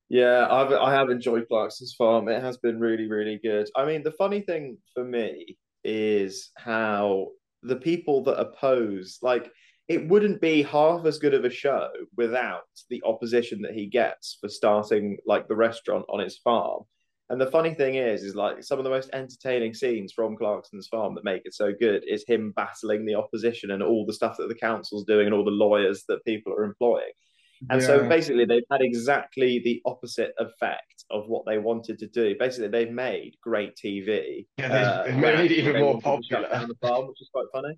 Yeah, 0.10 0.48
I've 0.50 0.72
I 0.72 0.94
have 0.94 1.10
enjoyed 1.10 1.48
Clarkson's 1.48 1.96
farm. 1.98 2.28
It 2.30 2.42
has 2.42 2.58
been 2.58 2.80
really, 2.80 3.08
really 3.08 3.40
good. 3.42 3.70
I 3.76 3.86
mean, 3.86 4.04
the 4.04 4.12
funny 4.12 4.42
thing 4.42 4.78
for 4.94 5.04
me 5.04 5.58
is 5.84 6.52
how 6.56 7.30
the 7.64 7.76
people 7.78 8.24
that 8.24 8.40
oppose, 8.40 9.18
like, 9.22 9.52
it 9.88 10.08
wouldn't 10.08 10.40
be 10.42 10.62
half 10.64 11.06
as 11.06 11.18
good 11.20 11.34
of 11.34 11.46
a 11.46 11.50
show 11.50 11.90
without 12.16 12.64
the 12.90 13.02
opposition 13.06 13.62
that 13.62 13.74
he 13.74 13.88
gets 13.88 14.38
for 14.40 14.48
starting 14.50 15.18
like 15.26 15.48
the 15.48 15.56
restaurant 15.56 16.06
on 16.10 16.20
his 16.20 16.38
farm. 16.38 16.84
And 17.30 17.40
the 17.42 17.52
funny 17.52 17.74
thing 17.74 17.96
is, 17.96 18.24
is 18.24 18.36
like 18.36 18.64
some 18.64 18.78
of 18.80 18.84
the 18.84 18.90
most 18.90 19.10
entertaining 19.14 19.74
scenes 19.74 20.14
from 20.14 20.38
Clarkson's 20.38 20.88
farm 20.88 21.16
that 21.16 21.24
make 21.24 21.42
it 21.46 21.54
so 21.54 21.74
good 21.78 22.04
is 22.08 22.24
him 22.28 22.54
battling 22.56 23.06
the 23.06 23.16
opposition 23.16 23.72
and 23.72 23.82
all 23.82 24.06
the 24.06 24.14
stuff 24.14 24.38
that 24.38 24.50
the 24.50 24.56
council's 24.56 25.06
doing 25.06 25.26
and 25.26 25.34
all 25.34 25.44
the 25.46 25.52
lawyers 25.52 26.04
that 26.08 26.24
people 26.26 26.54
are 26.54 26.64
employing. 26.64 27.12
And 27.70 27.82
so 27.82 28.08
basically, 28.08 28.46
they've 28.46 28.64
had 28.72 28.82
exactly 28.82 29.60
the 29.64 29.82
opposite 29.86 30.34
effect 30.40 31.06
of 31.10 31.28
what 31.28 31.46
they 31.46 31.58
wanted 31.58 32.00
to 32.00 32.08
do. 32.08 32.36
Basically, 32.40 32.68
they've 32.68 32.92
made 32.92 33.36
great 33.42 33.76
TV. 33.76 34.46
Yeah, 34.58 34.68
they- 34.70 34.76
uh, 34.84 35.04
they've 35.04 35.16
made 35.18 35.52
it 35.52 35.58
even 35.58 35.80
more 35.80 35.96
wanted 35.98 36.22
to 36.22 36.28
shut 36.30 36.50
popular. 36.52 36.76
farm, 36.82 37.08
which 37.08 37.22
is 37.22 37.30
quite 37.34 37.46
funny. 37.54 37.78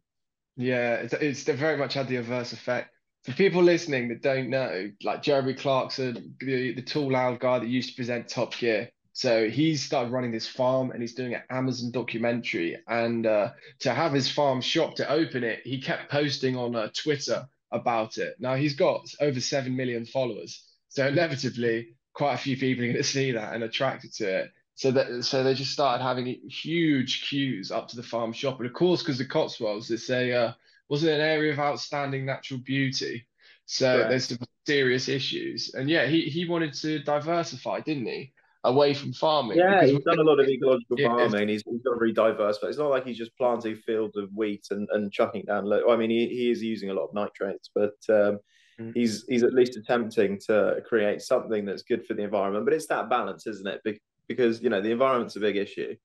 Yeah, 0.57 0.95
it's, 0.95 1.13
it's 1.13 1.43
they 1.43 1.53
very 1.55 1.77
much 1.77 1.93
had 1.93 2.07
the 2.07 2.15
adverse 2.17 2.53
effect. 2.53 2.91
For 3.23 3.33
people 3.33 3.63
listening 3.63 4.07
that 4.09 4.21
don't 4.21 4.49
know, 4.49 4.89
like 5.03 5.23
Jeremy 5.23 5.53
Clarkson, 5.55 6.35
the, 6.39 6.73
the 6.73 6.81
tall, 6.81 7.11
loud 7.11 7.39
guy 7.39 7.59
that 7.59 7.67
used 7.67 7.89
to 7.89 7.95
present 7.95 8.27
Top 8.29 8.55
Gear. 8.55 8.89
So 9.13 9.49
he's 9.49 9.83
started 9.83 10.11
running 10.11 10.31
this 10.31 10.47
farm 10.47 10.91
and 10.91 11.01
he's 11.01 11.15
doing 11.15 11.33
an 11.33 11.41
Amazon 11.49 11.89
documentary. 11.91 12.77
And 12.87 13.25
uh, 13.25 13.51
to 13.79 13.93
have 13.93 14.11
his 14.13 14.29
farm 14.29 14.61
shop 14.61 14.95
to 14.95 15.09
open 15.09 15.43
it, 15.43 15.61
he 15.63 15.81
kept 15.81 16.11
posting 16.11 16.55
on 16.55 16.75
uh, 16.75 16.89
Twitter 16.93 17.47
about 17.75 18.17
it. 18.17 18.36
Now 18.39 18.55
he's 18.55 18.75
got 18.75 19.08
over 19.20 19.39
7 19.39 19.75
million 19.75 20.05
followers. 20.05 20.63
So 20.89 21.08
inevitably, 21.08 21.89
quite 22.13 22.34
a 22.34 22.38
few 22.38 22.58
people 22.58 22.84
are 22.84 22.88
going 22.88 22.98
to 23.03 23.03
see 23.03 23.32
that 23.32 23.53
and 23.53 23.63
attracted 23.63 24.13
to 24.15 24.39
it. 24.39 24.51
So 24.77 24.91
that 24.91 25.24
so 25.24 25.41
they 25.44 25.53
just 25.53 25.72
started 25.72 26.03
having 26.03 26.25
huge 26.50 27.29
queues 27.29 27.72
up 27.72 27.88
to 27.89 27.96
the 27.96 28.03
farm 28.03 28.34
shop, 28.34 28.60
and 28.60 28.67
of 28.67 28.74
course, 28.74 29.01
because 29.01 29.17
the 29.17 29.25
Cotswolds, 29.25 29.89
it's 29.89 30.10
a 30.10 30.34
uh, 30.34 30.53
wasn't 30.89 31.13
an 31.13 31.22
area 31.22 31.53
of 31.53 31.60
outstanding 31.60 32.25
natural 32.25 32.60
beauty, 32.60 33.25
so 33.65 34.00
there's 34.10 34.27
some 34.27 34.38
serious 34.65 35.08
issues. 35.08 35.74
And 35.74 35.89
yeah, 35.89 36.08
he 36.08 36.24
he 36.24 36.50
wanted 36.50 36.74
to 36.74 37.00
diversify, 37.00 37.79
didn't 37.79 38.08
he, 38.08 38.34
away 38.65 38.93
from 38.93 39.13
farming? 39.13 39.57
Yeah, 39.57 39.75
because 39.81 39.91
he's 39.91 40.03
done 40.03 40.19
a 40.19 40.24
lot 40.24 40.39
of 40.39 40.48
ecological 40.50 41.00
Yeah, 41.00 41.07
farming. 41.07 41.48
He's, 41.48 41.63
he's 41.69 41.81
got 41.81 41.95
a 41.95 41.98
very 41.98 42.13
diverse, 42.13 42.57
but 42.60 42.69
it's 42.69 42.77
not 42.77 42.89
like 42.89 43.05
he's 43.05 43.17
just 43.17 43.36
planting 43.38 43.75
fields 43.77 44.17
of 44.17 44.29
wheat 44.34 44.65
and, 44.72 44.88
and 44.91 45.12
chucking 45.12 45.45
down. 45.45 45.65
Lo- 45.65 45.89
I 45.89 45.95
mean, 45.95 46.10
he, 46.10 46.27
he 46.27 46.51
is 46.51 46.62
using 46.62 46.89
a 46.89 46.93
lot 46.93 47.05
of 47.05 47.13
nitrates, 47.13 47.69
but 47.74 47.95
um, 48.10 48.39
Mm. 48.77 48.91
he's 48.93 49.24
he's 49.29 49.43
at 49.43 49.53
least 49.53 49.77
attempting 49.77 50.38
to 50.48 50.81
create 50.86 51.22
something 51.22 51.63
that's 51.63 51.84
good 51.84 52.05
for 52.05 52.13
the 52.13 52.24
environment. 52.24 52.65
But 52.65 52.74
it's 52.74 52.88
that 52.88 53.10
balance, 53.10 53.48
isn't 53.48 53.65
it? 53.65 53.81
Be- 53.86 54.01
because 54.27 54.62
you 54.62 54.69
know 54.69 54.81
the 54.81 54.91
environment's 54.91 55.38
a 55.38 55.39
big 55.39 55.55
issue, 55.55 55.95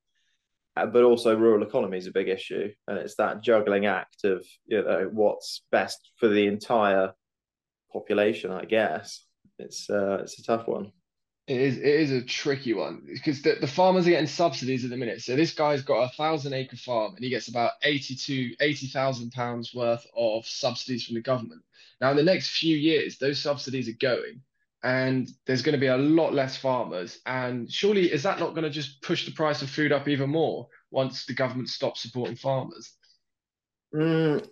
uh, 0.77 0.87
but 0.87 1.03
also 1.03 1.37
rural 1.37 1.65
economy 1.65 1.99
is 1.99 2.07
a 2.07 2.13
big 2.13 2.29
issue, 2.29 2.71
and 2.87 2.97
it's 2.97 3.17
that 3.17 3.43
juggling 3.43 3.87
act 3.87 4.23
of 4.23 4.47
you 4.67 4.85
know 4.85 5.11
what's 5.13 5.63
best 5.73 6.13
for 6.19 6.29
the 6.29 6.47
entire 6.47 7.13
population. 7.93 8.53
I 8.53 8.67
guess 8.67 9.25
it's 9.59 9.91
uh, 9.91 10.19
it's 10.23 10.39
a 10.39 10.45
tough 10.45 10.69
one. 10.69 10.93
It 11.51 11.61
is 11.61 11.79
it 11.79 11.85
is 11.85 12.13
a 12.13 12.23
tricky 12.23 12.75
one 12.75 13.03
because 13.13 13.43
the, 13.43 13.57
the 13.61 13.67
farmers 13.67 14.07
are 14.07 14.11
getting 14.11 14.29
subsidies 14.29 14.85
at 14.85 14.91
the 14.91 14.97
minute. 14.97 15.21
So 15.21 15.35
this 15.35 15.53
guy's 15.53 15.83
got 15.83 16.05
a 16.05 16.17
thousand 16.17 16.53
acre 16.53 16.77
farm 16.77 17.17
and 17.17 17.25
he 17.25 17.29
gets 17.29 17.49
about 17.49 17.73
82, 17.83 18.55
80,000 18.61 19.33
pounds 19.33 19.75
worth 19.75 20.07
of 20.17 20.47
subsidies 20.47 21.05
from 21.05 21.17
the 21.17 21.23
government. 21.23 21.63
Now 22.01 22.13
in 22.13 22.17
the 22.17 22.23
next 22.23 22.51
few 22.51 22.77
years, 22.77 23.19
those 23.19 23.43
subsidies 23.43 23.89
are 23.89 23.99
going 24.01 24.43
and 24.85 25.29
there's 25.45 25.63
going 25.63 25.73
to 25.73 25.81
be 25.81 25.89
a 25.89 25.97
lot 25.97 26.33
less 26.33 26.57
farmers. 26.57 27.19
And 27.27 27.69
surely 27.69 28.13
is 28.13 28.23
that 28.23 28.39
not 28.39 28.51
going 28.51 28.63
to 28.63 28.71
just 28.71 29.03
push 29.03 29.27
the 29.27 29.33
price 29.33 29.61
of 29.61 29.71
food 29.71 29.91
up 29.91 30.07
even 30.07 30.31
more 30.31 30.69
once 30.93 31.27
the 31.27 31.35
government 31.35 31.69
stops 31.69 32.01
supporting 32.01 32.37
farmers? 32.37 32.93
Mm, 33.93 34.49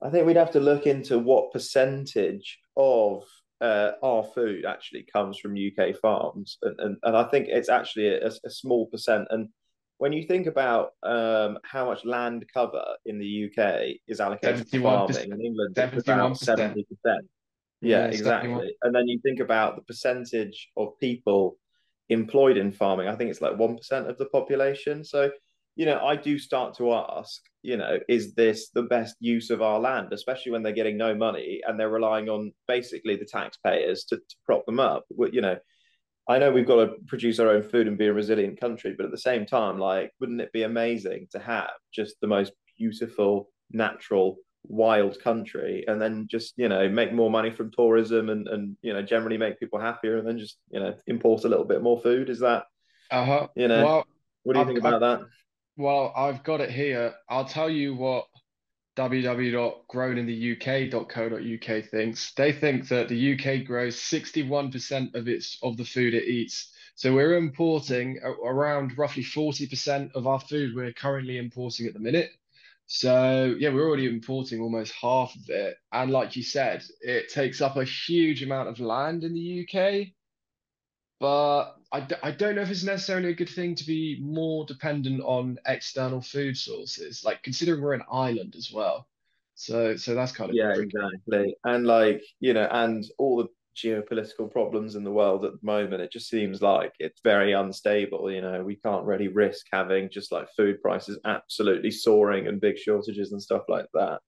I 0.00 0.08
think 0.08 0.26
we'd 0.26 0.36
have 0.36 0.52
to 0.52 0.60
look 0.60 0.86
into 0.86 1.18
what 1.18 1.52
percentage 1.52 2.58
of 2.74 3.24
uh, 3.60 3.92
our 4.02 4.24
food 4.34 4.64
actually 4.64 5.06
comes 5.12 5.38
from 5.38 5.56
UK 5.56 5.96
farms, 5.96 6.58
and 6.62 6.78
and, 6.78 6.96
and 7.02 7.16
I 7.16 7.24
think 7.24 7.48
it's 7.48 7.68
actually 7.68 8.08
a, 8.08 8.30
a 8.44 8.50
small 8.50 8.86
percent. 8.86 9.28
And 9.30 9.48
when 9.98 10.12
you 10.12 10.24
think 10.24 10.46
about 10.46 10.90
um, 11.02 11.58
how 11.64 11.86
much 11.86 12.04
land 12.04 12.44
cover 12.52 12.84
in 13.06 13.18
the 13.18 13.46
UK 13.46 13.96
is 14.06 14.20
allocated 14.20 14.70
to 14.70 14.82
farming, 14.82 15.32
in 15.32 15.40
England 15.40 15.76
it's 15.76 16.08
about 16.08 16.36
seventy 16.36 16.84
percent. 16.84 17.26
Yeah, 17.80 17.98
Yeah, 17.98 18.06
exactly. 18.06 18.50
71. 18.50 18.70
And 18.82 18.94
then 18.94 19.06
you 19.06 19.20
think 19.22 19.40
about 19.40 19.76
the 19.76 19.82
percentage 19.82 20.68
of 20.76 20.98
people 20.98 21.58
employed 22.08 22.56
in 22.56 22.72
farming. 22.72 23.08
I 23.08 23.14
think 23.14 23.30
it's 23.30 23.40
like 23.40 23.56
1% 23.56 24.08
of 24.08 24.18
the 24.18 24.26
population. 24.26 25.04
So, 25.04 25.30
you 25.76 25.86
know, 25.86 26.00
I 26.04 26.16
do 26.16 26.38
start 26.38 26.76
to 26.78 26.92
ask, 26.94 27.40
you 27.62 27.76
know, 27.76 27.98
is 28.08 28.34
this 28.34 28.70
the 28.70 28.82
best 28.82 29.14
use 29.20 29.50
of 29.50 29.60
our 29.62 29.78
land, 29.78 30.12
especially 30.12 30.52
when 30.52 30.62
they're 30.62 30.72
getting 30.72 30.96
no 30.96 31.14
money 31.14 31.60
and 31.66 31.78
they're 31.78 31.90
relying 31.90 32.28
on 32.28 32.52
basically 32.66 33.16
the 33.16 33.26
taxpayers 33.26 34.04
to, 34.06 34.16
to 34.16 34.36
prop 34.44 34.64
them 34.66 34.80
up? 34.80 35.04
You 35.32 35.42
know, 35.42 35.58
I 36.28 36.38
know 36.38 36.50
we've 36.50 36.66
got 36.66 36.84
to 36.84 36.94
produce 37.06 37.38
our 37.38 37.50
own 37.50 37.62
food 37.62 37.86
and 37.88 37.98
be 37.98 38.06
a 38.06 38.12
resilient 38.12 38.58
country, 38.58 38.94
but 38.96 39.04
at 39.06 39.12
the 39.12 39.18
same 39.18 39.44
time, 39.46 39.78
like, 39.78 40.12
wouldn't 40.18 40.40
it 40.40 40.52
be 40.52 40.62
amazing 40.62 41.28
to 41.32 41.38
have 41.38 41.70
just 41.92 42.16
the 42.20 42.26
most 42.26 42.52
beautiful, 42.78 43.50
natural, 43.70 44.38
wild 44.68 45.20
country 45.20 45.84
and 45.86 46.00
then 46.02 46.26
just, 46.28 46.54
you 46.56 46.68
know, 46.68 46.88
make 46.88 47.12
more 47.12 47.30
money 47.30 47.50
from 47.50 47.70
tourism 47.70 48.30
and, 48.30 48.48
and, 48.48 48.76
you 48.82 48.92
know, 48.92 49.02
generally 49.02 49.36
make 49.38 49.60
people 49.60 49.78
happier 49.78 50.16
and 50.16 50.26
then 50.26 50.38
just, 50.38 50.56
you 50.70 50.80
know, 50.80 50.94
import 51.06 51.44
a 51.44 51.48
little 51.48 51.64
bit 51.66 51.82
more 51.82 52.00
food? 52.00 52.30
Is 52.30 52.40
that, 52.40 52.64
Uh-huh. 53.10 53.46
you 53.54 53.68
know, 53.68 53.84
Well, 53.84 54.06
what 54.42 54.54
do 54.54 54.58
you 54.58 54.64
I've- 54.64 54.72
think 54.74 54.80
about 54.84 55.00
that? 55.00 55.20
Well, 55.76 56.12
I've 56.16 56.42
got 56.44 56.60
it 56.60 56.70
here. 56.70 57.14
I'll 57.28 57.44
tell 57.44 57.70
you 57.70 57.94
what 57.94 58.26
www.grownintheuk.co.uk 58.96 61.84
thinks. 61.90 62.32
They 62.34 62.52
think 62.52 62.88
that 62.88 63.08
the 63.08 63.32
UK 63.34 63.64
grows 63.66 63.96
61% 63.96 65.14
of 65.14 65.28
its 65.28 65.58
of 65.62 65.76
the 65.76 65.84
food 65.84 66.14
it 66.14 66.24
eats. 66.24 66.72
So 66.94 67.14
we're 67.14 67.36
importing 67.36 68.18
around 68.22 68.96
roughly 68.96 69.22
40% 69.22 70.12
of 70.14 70.26
our 70.26 70.40
food 70.40 70.74
we're 70.74 70.94
currently 70.94 71.36
importing 71.36 71.86
at 71.86 71.92
the 71.92 72.00
minute. 72.00 72.30
So 72.86 73.54
yeah, 73.58 73.68
we're 73.70 73.86
already 73.86 74.06
importing 74.06 74.60
almost 74.60 74.94
half 74.94 75.34
of 75.34 75.42
it. 75.48 75.76
And 75.92 76.10
like 76.10 76.36
you 76.36 76.42
said, 76.42 76.82
it 77.02 77.30
takes 77.30 77.60
up 77.60 77.76
a 77.76 77.84
huge 77.84 78.42
amount 78.42 78.70
of 78.70 78.80
land 78.80 79.24
in 79.24 79.34
the 79.34 79.68
UK. 79.68 80.06
But 81.20 81.75
I, 81.92 82.00
d- 82.00 82.16
I 82.22 82.30
don't 82.32 82.56
know 82.56 82.62
if 82.62 82.70
it's 82.70 82.82
necessarily 82.84 83.30
a 83.30 83.34
good 83.34 83.48
thing 83.48 83.74
to 83.76 83.86
be 83.86 84.18
more 84.20 84.64
dependent 84.66 85.22
on 85.22 85.58
external 85.66 86.20
food 86.20 86.56
sources, 86.56 87.24
like 87.24 87.42
considering 87.42 87.80
we're 87.80 87.94
an 87.94 88.02
island 88.10 88.54
as 88.56 88.72
well. 88.72 89.06
So 89.54 89.96
so 89.96 90.14
that's 90.14 90.32
kind 90.32 90.50
of 90.50 90.56
Yeah, 90.56 90.74
tricky. 90.74 90.84
exactly. 90.84 91.56
And 91.64 91.86
like, 91.86 92.22
you 92.40 92.52
know, 92.52 92.68
and 92.70 93.04
all 93.18 93.38
the 93.38 93.48
geopolitical 93.76 94.50
problems 94.50 94.96
in 94.96 95.04
the 95.04 95.12
world 95.12 95.44
at 95.44 95.52
the 95.52 95.58
moment, 95.66 96.02
it 96.02 96.12
just 96.12 96.28
seems 96.28 96.60
like 96.60 96.92
it's 96.98 97.20
very 97.22 97.52
unstable. 97.52 98.30
You 98.30 98.42
know, 98.42 98.62
we 98.62 98.76
can't 98.76 99.04
really 99.06 99.28
risk 99.28 99.66
having 99.72 100.10
just 100.10 100.32
like 100.32 100.48
food 100.56 100.82
prices 100.82 101.18
absolutely 101.24 101.90
soaring 101.90 102.48
and 102.48 102.60
big 102.60 102.78
shortages 102.78 103.32
and 103.32 103.42
stuff 103.42 103.62
like 103.68 103.86
that. 103.94 104.20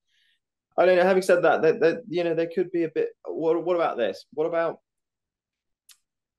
I 0.79 0.87
don't 0.87 0.97
know. 0.97 1.05
Having 1.05 1.23
said 1.23 1.43
that, 1.43 1.63
that, 1.63 1.81
that 1.81 2.03
you 2.09 2.25
know, 2.25 2.35
there 2.35 2.51
could 2.55 2.71
be 2.71 2.85
a 2.85 2.89
bit. 2.89 3.11
What 3.27 3.65
what 3.65 3.77
about 3.77 3.97
this? 3.97 4.25
What 4.33 4.47
about 4.47 4.79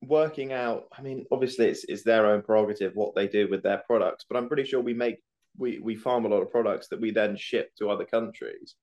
working 0.02 0.54
out? 0.54 0.86
I 0.98 1.02
mean, 1.02 1.26
obviously, 1.32 1.68
it's 1.68 1.84
it's 1.86 2.04
their 2.04 2.28
own 2.28 2.42
prerogative 2.42 2.96
what 2.96 3.16
they 3.16 3.28
do 3.28 3.50
with 3.50 3.64
their 3.64 3.84
products, 3.86 4.26
but 4.28 4.38
I'm 4.38 4.48
pretty 4.48 4.66
sure 4.66 4.82
we 4.82 4.94
make 4.94 5.18
we 5.58 5.80
we 5.80 5.96
farm 5.96 6.26
a 6.26 6.30
lot 6.30 6.42
of 6.42 6.52
products 6.52 6.88
that 6.90 7.02
we 7.02 7.12
then 7.12 7.36
ship 7.38 7.72
to 7.78 7.90
other 7.90 8.06
countries 8.06 8.76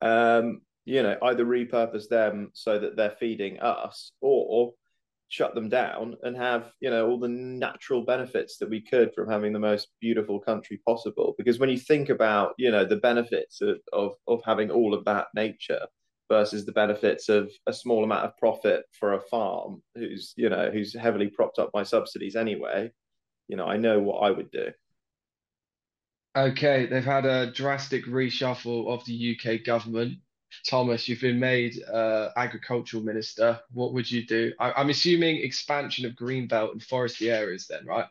um, 0.00 0.60
you 0.84 1.02
know, 1.02 1.16
either 1.22 1.44
repurpose 1.44 2.08
them 2.08 2.50
so 2.54 2.78
that 2.78 2.96
they're 2.96 3.16
feeding 3.18 3.58
us 3.60 4.12
or 4.20 4.72
shut 5.28 5.54
them 5.54 5.68
down 5.68 6.16
and 6.22 6.36
have, 6.36 6.72
you 6.80 6.88
know, 6.88 7.06
all 7.06 7.18
the 7.18 7.28
natural 7.28 8.02
benefits 8.02 8.56
that 8.56 8.70
we 8.70 8.80
could 8.80 9.12
from 9.14 9.28
having 9.28 9.52
the 9.52 9.58
most 9.58 9.88
beautiful 10.00 10.40
country 10.40 10.80
possible. 10.86 11.34
Because 11.36 11.58
when 11.58 11.68
you 11.68 11.78
think 11.78 12.08
about, 12.08 12.54
you 12.56 12.70
know, 12.70 12.86
the 12.86 12.96
benefits 12.96 13.60
of, 13.60 13.78
of, 13.92 14.14
of 14.26 14.40
having 14.44 14.70
all 14.70 14.94
of 14.94 15.04
that 15.04 15.26
nature 15.34 15.86
versus 16.28 16.64
the 16.64 16.72
benefits 16.72 17.28
of 17.28 17.50
a 17.66 17.72
small 17.72 18.04
amount 18.04 18.24
of 18.24 18.36
profit 18.36 18.84
for 18.92 19.14
a 19.14 19.20
farm 19.20 19.82
who's, 19.94 20.34
you 20.36 20.48
know, 20.48 20.70
who's 20.70 20.94
heavily 20.94 21.28
propped 21.28 21.58
up 21.58 21.72
by 21.72 21.82
subsidies 21.82 22.36
anyway, 22.36 22.90
you 23.48 23.56
know, 23.56 23.66
I 23.66 23.76
know 23.76 23.98
what 23.98 24.18
I 24.18 24.30
would 24.30 24.50
do. 24.50 24.70
Okay, 26.36 26.86
they've 26.86 27.04
had 27.04 27.26
a 27.26 27.50
drastic 27.50 28.04
reshuffle 28.06 28.88
of 28.88 29.04
the 29.06 29.36
UK 29.36 29.64
government. 29.64 30.18
Thomas, 30.66 31.08
you've 31.08 31.20
been 31.20 31.40
made 31.40 31.82
uh, 31.82 32.30
agricultural 32.36 33.02
minister. 33.02 33.60
What 33.72 33.92
would 33.94 34.10
you 34.10 34.24
do? 34.24 34.52
I, 34.60 34.72
I'm 34.72 34.90
assuming 34.90 35.36
expansion 35.38 36.06
of 36.06 36.12
greenbelt 36.12 36.72
and 36.72 36.80
foresty 36.80 37.32
areas 37.32 37.66
then, 37.66 37.84
right? 37.86 38.06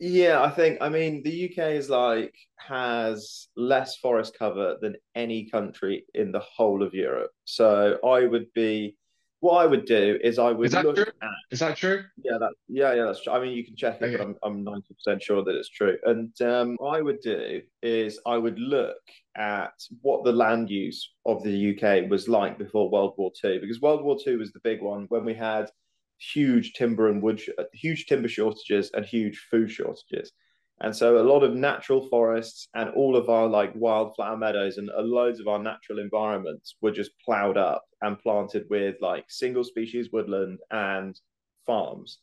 Yeah, 0.00 0.42
I 0.42 0.50
think 0.50 0.78
I 0.80 0.88
mean 0.88 1.22
the 1.24 1.46
UK 1.50 1.72
is 1.72 1.90
like 1.90 2.34
has 2.58 3.48
less 3.56 3.96
forest 3.96 4.36
cover 4.38 4.76
than 4.80 4.96
any 5.14 5.48
country 5.50 6.04
in 6.14 6.30
the 6.30 6.40
whole 6.40 6.82
of 6.82 6.94
Europe. 6.94 7.32
So 7.44 7.98
I 8.04 8.26
would 8.26 8.52
be 8.54 8.96
what 9.40 9.58
I 9.62 9.66
would 9.66 9.84
do 9.86 10.18
is 10.22 10.38
I 10.38 10.50
would 10.50 10.66
Is 10.66 10.72
that 10.72 10.84
look 10.84 10.96
true? 10.96 11.04
at 11.22 11.28
Is 11.50 11.60
that 11.60 11.76
true? 11.76 12.04
yeah 12.22 12.38
that 12.38 12.52
yeah 12.68 12.92
yeah 12.94 13.04
that's 13.06 13.22
true. 13.22 13.32
I 13.32 13.40
mean 13.40 13.52
you 13.56 13.64
can 13.64 13.74
check 13.76 14.00
it, 14.00 14.00
but 14.00 14.20
Okay. 14.20 14.22
I'm 14.22 14.36
I'm 14.44 14.62
ninety 14.64 14.94
percent 14.94 15.20
sure 15.22 15.42
that 15.42 15.56
it's 15.56 15.68
true. 15.68 15.96
And 16.04 16.32
um, 16.42 16.76
what 16.78 16.96
I 16.96 17.02
would 17.02 17.20
do 17.20 17.62
is 17.82 18.20
I 18.24 18.36
would 18.38 18.58
look 18.60 18.96
at 19.36 19.72
what 20.02 20.24
the 20.24 20.32
land 20.32 20.70
use 20.70 21.12
of 21.26 21.42
the 21.42 21.76
UK 21.76 22.08
was 22.10 22.28
like 22.28 22.56
before 22.58 22.88
World 22.90 23.14
War 23.16 23.32
Two, 23.40 23.60
because 23.60 23.80
World 23.80 24.04
War 24.04 24.16
Two 24.22 24.38
was 24.38 24.52
the 24.52 24.60
big 24.60 24.80
one 24.80 25.06
when 25.08 25.24
we 25.24 25.34
had 25.34 25.70
huge 26.18 26.72
timber 26.74 27.08
and 27.08 27.22
wood, 27.22 27.40
huge 27.72 28.06
timber 28.06 28.28
shortages 28.28 28.90
and 28.94 29.04
huge 29.04 29.38
food 29.50 29.70
shortages. 29.70 30.32
And 30.80 30.94
so 30.94 31.18
a 31.18 31.26
lot 31.26 31.42
of 31.42 31.54
natural 31.54 32.08
forests 32.08 32.68
and 32.74 32.90
all 32.90 33.16
of 33.16 33.28
our 33.28 33.48
like 33.48 33.72
wildflower 33.74 34.36
meadows 34.36 34.78
and 34.78 34.88
loads 34.96 35.40
of 35.40 35.48
our 35.48 35.58
natural 35.58 35.98
environments 35.98 36.76
were 36.80 36.92
just 36.92 37.10
plowed 37.24 37.56
up 37.56 37.84
and 38.00 38.18
planted 38.18 38.64
with 38.70 38.94
like 39.00 39.24
single 39.28 39.64
species 39.64 40.10
woodland 40.12 40.60
and 40.70 41.18
farms. 41.66 42.18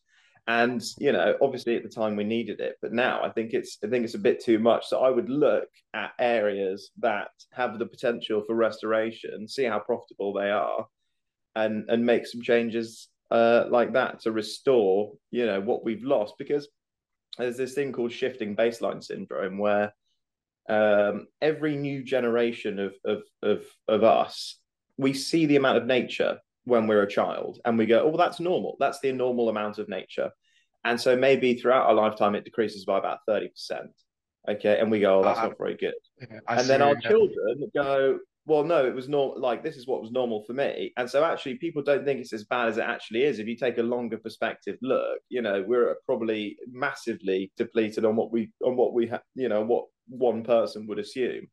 And 0.48 0.82
you 1.00 1.12
know, 1.12 1.36
obviously 1.42 1.76
at 1.76 1.84
the 1.84 1.90
time 1.90 2.16
we 2.16 2.24
needed 2.24 2.62
it, 2.62 2.76
but 2.82 2.94
now 2.94 3.22
I 3.24 3.30
think 3.32 3.54
it's 3.54 3.78
I 3.84 3.88
think 3.88 4.06
it's 4.06 4.14
a 4.14 4.20
bit 4.20 4.42
too 4.42 4.60
much. 4.60 4.86
So 4.88 5.00
I 5.00 5.10
would 5.10 5.30
look 5.30 5.68
at 5.94 6.12
areas 6.20 6.92
that 7.00 7.30
have 7.52 7.78
the 7.78 7.88
potential 7.88 8.44
for 8.46 8.56
restoration, 8.56 9.50
see 9.50 9.64
how 9.66 9.80
profitable 9.80 10.34
they 10.34 10.52
are, 10.52 10.86
and 11.56 11.90
and 11.90 12.06
make 12.06 12.28
some 12.28 12.42
changes 12.42 13.10
uh, 13.32 13.66
like 13.70 13.94
that 13.94 14.22
to 14.22 14.32
restore, 14.32 15.14
you 15.32 15.46
know, 15.46 15.60
what 15.60 15.84
we've 15.84 16.04
lost. 16.04 16.36
Because 16.38 16.68
there's 17.38 17.58
this 17.58 17.74
thing 17.74 17.92
called 17.92 18.12
shifting 18.12 18.56
baseline 18.56 19.04
syndrome, 19.04 19.58
where 19.58 19.94
um, 20.70 21.28
every 21.42 21.76
new 21.76 22.04
generation 22.04 22.80
of, 22.80 22.96
of 23.04 23.24
of 23.42 23.66
of 23.88 24.04
us, 24.04 24.60
we 24.98 25.14
see 25.14 25.46
the 25.46 25.58
amount 25.58 25.78
of 25.78 25.86
nature 25.86 26.40
when 26.66 26.88
we're 26.88 27.04
a 27.04 27.10
child, 27.10 27.60
and 27.66 27.78
we 27.78 27.86
go, 27.86 28.02
"Oh, 28.02 28.08
well, 28.08 28.18
that's 28.18 28.40
normal. 28.40 28.78
That's 28.80 29.00
the 29.00 29.12
normal 29.12 29.50
amount 29.50 29.78
of 29.78 29.90
nature." 29.90 30.32
And 30.84 31.00
so 31.02 31.16
maybe 31.16 31.56
throughout 31.56 31.88
our 31.88 31.94
lifetime, 31.94 32.36
it 32.36 32.46
decreases 32.46 32.86
by 32.86 32.98
about 33.00 33.20
thirty 33.28 33.50
percent. 33.50 33.92
Okay, 34.48 34.80
and 34.80 34.92
we 34.92 35.00
go, 35.00 35.20
"Oh, 35.20 35.24
that's 35.24 35.40
I, 35.40 35.48
not 35.48 35.58
very 35.58 35.76
good." 35.76 35.94
yeah, 36.20 36.40
and 36.48 36.68
then 36.68 36.82
our 36.82 36.96
children 36.96 37.70
go 37.76 38.20
well 38.46 38.64
no 38.64 38.86
it 38.86 38.94
was 38.94 39.10
normal 39.10 39.40
like 39.40 39.64
this 39.64 39.76
is 39.76 39.88
what 39.88 40.02
was 40.02 40.12
normal 40.12 40.44
for 40.44 40.54
me 40.54 40.92
and 40.98 41.10
so 41.10 41.24
actually 41.24 41.56
people 41.56 41.82
don't 41.82 42.06
think 42.06 42.20
it's 42.20 42.34
as 42.34 42.44
bad 42.44 42.68
as 42.68 42.78
it 42.78 42.84
actually 42.84 43.24
is 43.24 43.40
if 43.40 43.48
you 43.48 43.56
take 43.56 43.78
a 43.78 43.84
longer 43.84 44.18
perspective 44.18 44.78
look 44.82 45.20
you 45.30 45.42
know 45.42 45.64
we're 45.68 45.96
probably 46.06 46.56
massively 46.72 47.52
depleted 47.58 48.06
on 48.06 48.16
what 48.16 48.32
we 48.32 48.52
on 48.64 48.76
what 48.76 48.94
we 48.94 49.08
have 49.08 49.22
you 49.36 49.50
know 49.50 49.64
what 49.64 49.86
one 50.08 50.44
person 50.44 50.86
would 50.88 51.00
assume 51.00 51.48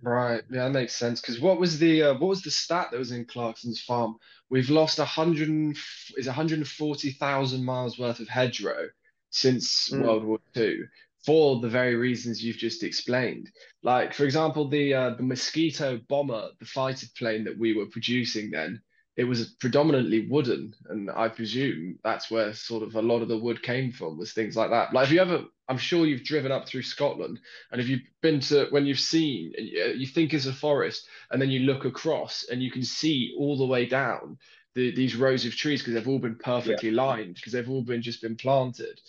Right, 0.00 0.42
yeah, 0.50 0.64
that 0.64 0.70
makes 0.72 0.94
sense. 0.94 1.20
Because 1.20 1.40
what 1.40 1.58
was 1.58 1.78
the 1.78 2.02
uh, 2.04 2.12
what 2.14 2.28
was 2.28 2.42
the 2.42 2.50
stat 2.52 2.88
that 2.92 2.98
was 2.98 3.10
in 3.10 3.24
Clarkson's 3.24 3.80
farm? 3.80 4.14
We've 4.48 4.70
lost 4.70 5.00
a 5.00 5.04
hundred 5.04 5.48
is 6.16 6.26
one 6.26 6.34
hundred 6.36 6.58
and 6.58 6.68
forty 6.68 7.10
thousand 7.10 7.64
miles 7.64 7.98
worth 7.98 8.20
of 8.20 8.28
hedgerow 8.28 8.86
since 9.30 9.90
Mm. 9.90 10.02
World 10.02 10.24
War 10.24 10.38
Two 10.54 10.86
for 11.24 11.60
the 11.60 11.68
very 11.68 11.94
reasons 11.94 12.42
you've 12.42 12.56
just 12.56 12.82
explained. 12.82 13.50
Like, 13.82 14.14
for 14.14 14.24
example, 14.24 14.68
the 14.68 14.94
uh, 14.94 15.10
the 15.10 15.22
Mosquito 15.22 16.00
bomber, 16.08 16.50
the 16.58 16.66
fighter 16.66 17.06
plane 17.16 17.44
that 17.44 17.58
we 17.58 17.74
were 17.74 17.86
producing 17.86 18.50
then, 18.50 18.80
it 19.16 19.24
was 19.24 19.56
predominantly 19.60 20.28
wooden, 20.28 20.74
and 20.88 21.10
I 21.10 21.28
presume 21.28 21.98
that's 22.04 22.30
where 22.30 22.54
sort 22.54 22.84
of 22.84 22.94
a 22.94 23.02
lot 23.02 23.20
of 23.20 23.28
the 23.28 23.36
wood 23.36 23.62
came 23.62 23.90
from, 23.90 24.16
was 24.16 24.32
things 24.32 24.56
like 24.56 24.70
that. 24.70 24.92
Like, 24.92 25.06
if 25.06 25.12
you 25.12 25.20
ever, 25.20 25.42
I'm 25.68 25.76
sure 25.76 26.06
you've 26.06 26.22
driven 26.22 26.52
up 26.52 26.68
through 26.68 26.82
Scotland. 26.82 27.40
And 27.72 27.80
if 27.80 27.88
you've 27.88 28.02
been 28.22 28.38
to 28.40 28.66
when 28.70 28.86
you've 28.86 29.00
seen, 29.00 29.52
you 29.58 29.94
you 29.96 30.06
think 30.06 30.32
it's 30.32 30.46
a 30.46 30.52
forest, 30.52 31.08
and 31.30 31.42
then 31.42 31.50
you 31.50 31.60
look 31.60 31.84
across 31.84 32.46
and 32.50 32.62
you 32.62 32.70
can 32.70 32.84
see 32.84 33.34
all 33.36 33.58
the 33.58 33.66
way 33.66 33.86
down 33.86 34.38
the, 34.76 34.94
these 34.94 35.16
rows 35.16 35.44
of 35.44 35.56
trees 35.56 35.80
because 35.80 35.94
they've 35.94 36.08
all 36.08 36.20
been 36.20 36.38
yeah 36.38 36.44
perfectly 36.44 36.90
lined 36.92 37.34
because 37.34 37.52
they've 37.52 37.68
all 37.68 37.82
been 37.82 38.02
just 38.02 38.22
been 38.22 38.36
planted. 38.36 39.00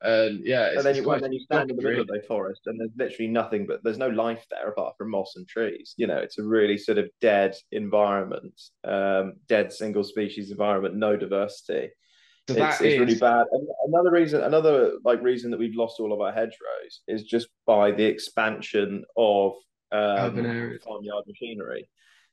And 0.00 0.46
yeah, 0.46 0.68
and 0.68 0.78
then 0.78 0.86
it's 0.94 0.98
you 0.98 1.10
and 1.10 1.22
then 1.22 1.32
you 1.32 1.40
stand 1.40 1.70
in 1.70 1.76
the 1.76 1.82
middle 1.82 2.02
of 2.02 2.06
the 2.06 2.22
forest 2.28 2.62
and 2.66 2.78
there's 2.78 2.92
literally 2.96 3.28
nothing 3.28 3.66
but 3.66 3.82
there's 3.82 3.98
no 3.98 4.08
life 4.08 4.46
there 4.48 4.68
apart 4.68 4.94
from 4.96 5.10
moss 5.10 5.34
and 5.34 5.48
trees 5.48 5.94
you 5.96 6.06
know 6.06 6.18
it's 6.18 6.38
a 6.38 6.44
really 6.44 6.78
sort 6.78 6.98
of 6.98 7.08
dead 7.20 7.56
environment 7.72 8.54
um 8.84 9.34
dead 9.48 9.72
single 9.72 10.04
species 10.04 10.52
environment 10.52 10.94
no 10.94 11.16
diversity 11.16 11.90
So 12.46 12.54
it's 12.54 12.78
that 12.78 12.86
it's 12.86 12.98
really 12.98 13.18
bad. 13.18 13.44
And 13.50 13.68
another 13.88 14.10
reason, 14.10 14.42
another 14.42 14.92
like 15.04 15.20
reason 15.20 15.50
that 15.50 15.58
we've 15.58 15.74
lost 15.74 16.00
all 16.00 16.12
of 16.12 16.20
our 16.20 16.32
hedgerows 16.32 17.02
is 17.06 17.24
just 17.24 17.48
by 17.66 17.90
the 17.90 18.04
expansion 18.04 19.04
of 19.16 19.52
urban 19.92 20.46
um, 20.46 20.50
areas. 20.50 20.82
farmyard 20.82 21.24
machinery. 21.26 21.88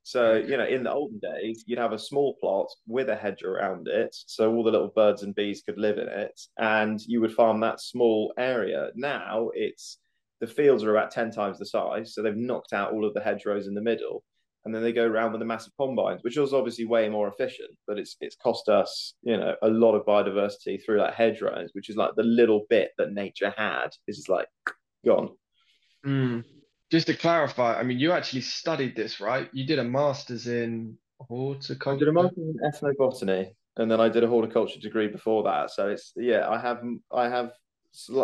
So 0.05 0.35
you 0.35 0.55
know, 0.55 0.67
in 0.67 0.83
the 0.83 0.93
olden 0.93 1.19
days, 1.19 1.63
you'd 1.65 1.79
have 1.79 1.91
a 1.91 1.99
small 1.99 2.35
plot 2.39 2.67
with 2.85 3.09
a 3.09 3.15
hedge 3.15 3.41
around 3.41 3.87
it, 3.87 4.15
so 4.27 4.53
all 4.53 4.63
the 4.63 4.71
little 4.71 4.91
birds 4.95 5.23
and 5.23 5.33
bees 5.33 5.63
could 5.65 5.79
live 5.79 5.97
in 5.97 6.07
it, 6.07 6.39
and 6.59 7.01
you 7.07 7.21
would 7.21 7.33
farm 7.33 7.59
that 7.61 7.81
small 7.81 8.31
area. 8.37 8.89
Now 8.95 9.49
it's 9.55 9.97
the 10.41 10.47
fields 10.47 10.83
are 10.83 10.95
about 10.95 11.09
ten 11.09 11.31
times 11.31 11.57
the 11.57 11.65
size, 11.65 12.13
so 12.13 12.21
they've 12.21 12.37
knocked 12.37 12.71
out 12.71 12.93
all 12.93 13.03
of 13.03 13.15
the 13.15 13.21
hedgerows 13.21 13.65
in 13.65 13.73
the 13.73 13.81
middle 13.81 14.23
and 14.65 14.73
then 14.73 14.81
they 14.81 14.91
go 14.91 15.05
around 15.05 15.31
with 15.31 15.39
the 15.39 15.45
massive 15.45 15.73
combines, 15.79 16.23
which 16.23 16.37
is 16.37 16.53
obviously 16.53 16.85
way 16.85 17.07
more 17.07 17.27
efficient, 17.27 17.69
but 17.87 17.99
it's 17.99 18.17
it's 18.19 18.35
cost 18.35 18.67
us, 18.67 19.13
you 19.21 19.37
know, 19.37 19.55
a 19.61 19.69
lot 19.69 19.93
of 19.93 20.05
biodiversity 20.05 20.83
through 20.83 20.97
that 20.97 21.13
hedgerows, 21.13 21.69
which 21.73 21.89
is 21.89 21.95
like 21.95 22.11
the 22.15 22.23
little 22.23 22.65
bit 22.69 22.91
that 22.97 23.13
nature 23.13 23.53
had 23.55 23.89
is 24.07 24.27
like 24.27 24.47
gone. 25.05 25.29
Mm. 26.05 26.43
Just 26.91 27.07
to 27.07 27.15
clarify, 27.15 27.79
I 27.79 27.83
mean, 27.83 27.99
you 27.99 28.11
actually 28.11 28.41
studied 28.41 28.95
this, 28.95 29.19
right? 29.19 29.49
You 29.53 29.65
did 29.65 29.79
a 29.79 29.83
master's 29.83 30.47
in 30.47 30.97
horticulture. 31.19 31.95
I 31.95 31.99
did 31.99 32.07
a 32.07 32.13
master's 32.13 32.37
in 32.37 32.59
ethnobotany, 32.63 33.49
and 33.77 33.89
then 33.89 33.99
I 33.99 34.09
did 34.09 34.23
a 34.23 34.27
horticulture 34.27 34.79
degree 34.79 35.07
before 35.07 35.43
that. 35.43 35.71
So 35.71 35.89
it's 35.89 36.13
yeah, 36.15 36.47
I 36.49 36.59
have 36.59 36.83
I 37.11 37.29
have 37.29 37.51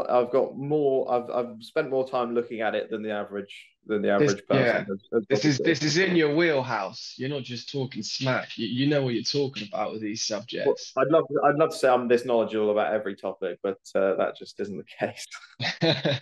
I've 0.10 0.32
got 0.32 0.58
more. 0.58 1.12
I've 1.12 1.30
I've 1.30 1.64
spent 1.64 1.90
more 1.90 2.08
time 2.08 2.34
looking 2.34 2.62
at 2.62 2.76
it 2.76 2.90
than 2.90 3.02
the 3.04 3.12
average 3.12 3.68
than 3.86 4.02
the 4.02 4.12
This, 4.18 4.36
average 4.36 4.44
yeah, 4.52 4.84
person 4.84 4.86
has, 4.86 5.00
has 5.14 5.26
this 5.30 5.46
is 5.46 5.60
this 5.60 5.84
is 5.84 5.98
in 5.98 6.16
your 6.16 6.36
wheelhouse. 6.36 7.16
You're 7.18 7.30
not 7.30 7.44
just 7.44 7.72
talking 7.72 8.04
smack. 8.04 8.58
You, 8.58 8.68
you 8.68 8.88
know 8.88 9.04
what 9.04 9.14
you're 9.14 9.24
talking 9.24 9.68
about 9.68 9.94
with 9.94 10.02
these 10.02 10.26
Well, 10.64 10.76
subjects. 10.76 10.94
I'd 10.98 11.08
love 11.10 11.26
I'd 11.46 11.56
love 11.56 11.72
to 11.72 11.78
say 11.78 11.90
I'm 11.90 12.08
this 12.08 12.26
knowledgeable 12.26 12.72
about 12.72 12.94
every 12.94 13.16
topic, 13.16 13.60
but 13.64 13.80
uh, 13.96 14.16
that 14.16 14.36
just 14.38 14.60
isn't 14.60 14.78
the 14.78 14.86
case. 15.00 15.26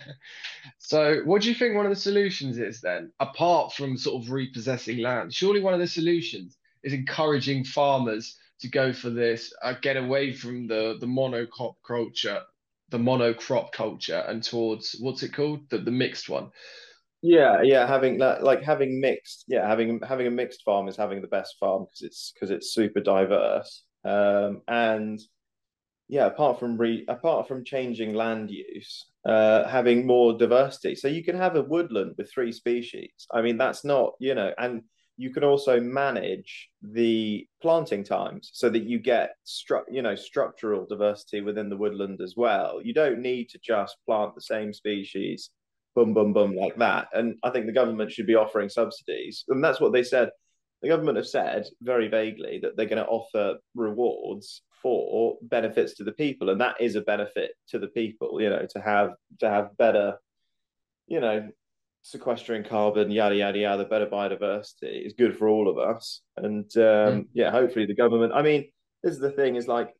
So, 0.78 1.20
what 1.24 1.42
do 1.42 1.48
you 1.48 1.54
think 1.54 1.76
one 1.76 1.86
of 1.86 1.90
the 1.90 1.96
solutions 1.96 2.58
is 2.58 2.80
then, 2.80 3.12
apart 3.20 3.72
from 3.72 3.96
sort 3.96 4.22
of 4.22 4.30
repossessing 4.30 4.98
land? 4.98 5.32
Surely 5.34 5.60
one 5.60 5.74
of 5.74 5.80
the 5.80 5.86
solutions 5.86 6.58
is 6.82 6.92
encouraging 6.92 7.64
farmers 7.64 8.36
to 8.60 8.68
go 8.68 8.92
for 8.92 9.10
this, 9.10 9.52
uh, 9.62 9.74
get 9.80 9.96
away 9.96 10.32
from 10.32 10.66
the 10.66 10.96
the 11.00 11.06
monocrop 11.06 11.74
culture, 11.86 12.40
the 12.90 12.98
monocrop 12.98 13.72
culture, 13.72 14.24
and 14.26 14.42
towards 14.42 14.96
what's 15.00 15.22
it 15.22 15.32
called? 15.32 15.68
The 15.70 15.78
the 15.78 15.90
mixed 15.90 16.28
one. 16.28 16.50
Yeah, 17.22 17.60
yeah, 17.62 17.86
having 17.86 18.18
that 18.18 18.42
like 18.42 18.62
having 18.62 19.00
mixed, 19.00 19.44
yeah, 19.46 19.66
having 19.66 20.00
having 20.06 20.26
a 20.26 20.30
mixed 20.30 20.62
farm 20.64 20.88
is 20.88 20.96
having 20.96 21.20
the 21.20 21.28
best 21.28 21.56
farm 21.60 21.84
because 21.84 22.02
it's 22.02 22.32
because 22.34 22.50
it's 22.50 22.72
super 22.72 23.00
diverse. 23.00 23.84
Um, 24.04 24.62
and 24.68 25.20
yeah, 26.08 26.26
apart 26.26 26.58
from 26.58 26.76
re 26.76 27.04
apart 27.08 27.46
from 27.46 27.64
changing 27.64 28.14
land 28.14 28.50
use, 28.50 29.06
uh, 29.26 29.68
having 29.68 30.06
more 30.06 30.36
diversity. 30.36 30.94
So 30.94 31.08
you 31.08 31.22
can 31.22 31.36
have 31.36 31.56
a 31.56 31.62
woodland 31.62 32.14
with 32.16 32.32
three 32.32 32.52
species. 32.52 33.12
I 33.32 33.42
mean, 33.42 33.58
that's 33.58 33.84
not, 33.84 34.14
you 34.18 34.34
know, 34.34 34.52
and 34.58 34.82
you 35.20 35.30
can 35.30 35.44
also 35.44 35.78
manage 35.78 36.70
the 36.80 37.46
planting 37.60 38.02
times 38.02 38.50
so 38.54 38.70
that 38.70 38.84
you 38.84 38.98
get 38.98 39.34
stru 39.46 39.82
you 39.90 40.00
know, 40.00 40.14
structural 40.14 40.86
diversity 40.86 41.42
within 41.42 41.68
the 41.68 41.76
woodland 41.76 42.20
as 42.22 42.34
well. 42.36 42.80
You 42.82 42.94
don't 42.94 43.20
need 43.20 43.50
to 43.50 43.58
just 43.62 43.96
plant 44.06 44.34
the 44.34 44.40
same 44.40 44.72
species, 44.72 45.50
boom, 45.94 46.14
boom, 46.14 46.32
boom, 46.32 46.56
like 46.56 46.76
that. 46.76 47.08
And 47.12 47.34
I 47.42 47.50
think 47.50 47.66
the 47.66 47.72
government 47.72 48.10
should 48.10 48.26
be 48.26 48.34
offering 48.34 48.70
subsidies. 48.70 49.44
And 49.48 49.62
that's 49.62 49.78
what 49.78 49.92
they 49.92 50.02
said 50.02 50.30
the 50.80 50.88
government 50.88 51.18
have 51.18 51.26
said 51.26 51.66
very 51.82 52.08
vaguely 52.08 52.58
that 52.62 52.76
they're 52.76 52.86
going 52.86 53.04
to 53.04 53.10
offer 53.10 53.56
rewards 53.74 54.62
for 54.82 55.36
benefits 55.42 55.94
to 55.96 56.04
the 56.04 56.12
people, 56.12 56.48
and 56.48 56.60
that 56.62 56.80
is 56.80 56.96
a 56.96 57.02
benefit 57.02 57.50
to 57.68 57.78
the 57.78 57.88
people. 57.88 58.40
You 58.40 58.48
know, 58.48 58.66
to 58.70 58.80
have 58.80 59.10
to 59.40 59.50
have 59.50 59.76
better, 59.76 60.16
you 61.06 61.20
know, 61.20 61.50
sequestering 62.02 62.64
carbon, 62.64 63.10
yada 63.10 63.34
yada 63.34 63.58
yada, 63.58 63.82
the 63.82 63.88
better 63.88 64.06
biodiversity 64.06 65.06
is 65.06 65.12
good 65.14 65.36
for 65.36 65.48
all 65.48 65.68
of 65.68 65.78
us. 65.78 66.22
And 66.36 66.64
Mm. 66.70 67.08
um, 67.08 67.28
yeah, 67.32 67.50
hopefully 67.50 67.86
the 67.86 67.94
government. 67.94 68.32
I 68.34 68.42
mean, 68.42 68.70
this 69.02 69.12
is 69.14 69.20
the 69.20 69.30
thing: 69.30 69.56
is 69.56 69.68
like 69.68 69.94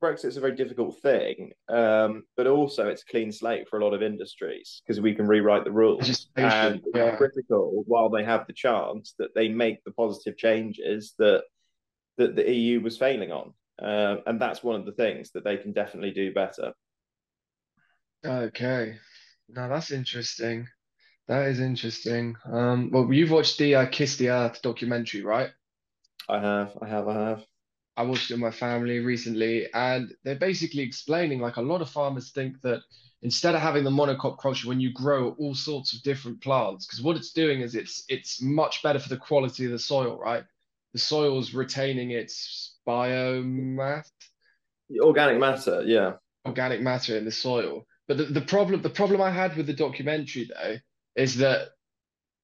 Brexit's 0.00 0.36
a 0.36 0.40
very 0.40 0.54
difficult 0.54 1.00
thing, 1.00 1.52
um, 1.68 2.22
but 2.36 2.46
also 2.46 2.86
it's 2.88 3.02
clean 3.02 3.32
slate 3.32 3.68
for 3.68 3.78
a 3.78 3.84
lot 3.84 3.94
of 3.94 4.02
industries 4.02 4.80
because 4.86 5.00
we 5.00 5.14
can 5.14 5.26
rewrite 5.26 5.64
the 5.64 5.72
rules. 5.72 6.28
And 6.36 6.82
yeah. 6.94 7.16
critical 7.16 7.82
while 7.86 8.08
they 8.08 8.24
have 8.24 8.46
the 8.46 8.52
chance 8.52 9.14
that 9.18 9.34
they 9.34 9.48
make 9.48 9.82
the 9.84 9.92
positive 9.92 10.36
changes 10.36 11.14
that 11.18 11.44
that 12.18 12.36
the 12.36 12.50
EU 12.50 12.80
was 12.80 12.98
failing 12.98 13.32
on. 13.32 13.54
Uh, 13.80 14.16
and 14.26 14.40
that's 14.40 14.62
one 14.62 14.74
of 14.74 14.84
the 14.86 14.92
things 14.92 15.30
that 15.30 15.44
they 15.44 15.56
can 15.56 15.72
definitely 15.72 16.10
do 16.10 16.32
better. 16.32 16.72
Okay. 18.24 18.98
Now 19.48 19.68
that's 19.68 19.90
interesting. 19.92 20.66
That 21.28 21.48
is 21.48 21.60
interesting. 21.60 22.36
Um, 22.50 22.90
well, 22.90 23.12
you've 23.12 23.30
watched 23.30 23.58
the 23.58 23.74
uh, 23.74 23.86
Kiss 23.86 24.16
the 24.16 24.30
Earth 24.30 24.62
documentary, 24.62 25.22
right? 25.22 25.50
I 26.28 26.40
have, 26.40 26.76
I 26.80 26.88
have, 26.88 27.06
I 27.06 27.14
have. 27.14 27.44
I 27.98 28.02
watched 28.02 28.30
it 28.30 28.34
with 28.34 28.40
my 28.40 28.50
family 28.50 29.00
recently, 29.00 29.66
and 29.74 30.14
they're 30.24 30.36
basically 30.36 30.82
explaining 30.82 31.40
like 31.40 31.56
a 31.56 31.62
lot 31.62 31.82
of 31.82 31.90
farmers 31.90 32.30
think 32.30 32.60
that 32.62 32.80
instead 33.22 33.54
of 33.54 33.60
having 33.60 33.84
the 33.84 33.90
monocrop 33.90 34.38
culture 34.38 34.68
when 34.68 34.80
you 34.80 34.92
grow 34.92 35.34
all 35.38 35.54
sorts 35.54 35.92
of 35.92 36.02
different 36.02 36.40
plants, 36.40 36.86
because 36.86 37.02
what 37.02 37.16
it's 37.16 37.32
doing 37.32 37.60
is 37.60 37.74
it's 37.74 38.04
it's 38.08 38.40
much 38.40 38.82
better 38.82 38.98
for 38.98 39.10
the 39.10 39.16
quality 39.16 39.66
of 39.66 39.72
the 39.72 39.78
soil, 39.78 40.18
right? 40.18 40.44
The 40.94 40.98
soil's 40.98 41.52
retaining 41.52 42.12
its 42.12 42.76
biomass, 42.86 44.08
Organic 44.98 45.38
matter, 45.38 45.82
yeah. 45.84 46.14
organic 46.46 46.80
matter 46.80 47.18
in 47.18 47.26
the 47.26 47.32
soil. 47.32 47.84
But 48.06 48.16
the, 48.16 48.24
the 48.24 48.40
problem 48.40 48.80
the 48.80 48.88
problem 48.88 49.20
I 49.20 49.30
had 49.30 49.56
with 49.56 49.66
the 49.66 49.74
documentary 49.74 50.48
though 50.54 50.78
is 51.18 51.36
that 51.38 51.70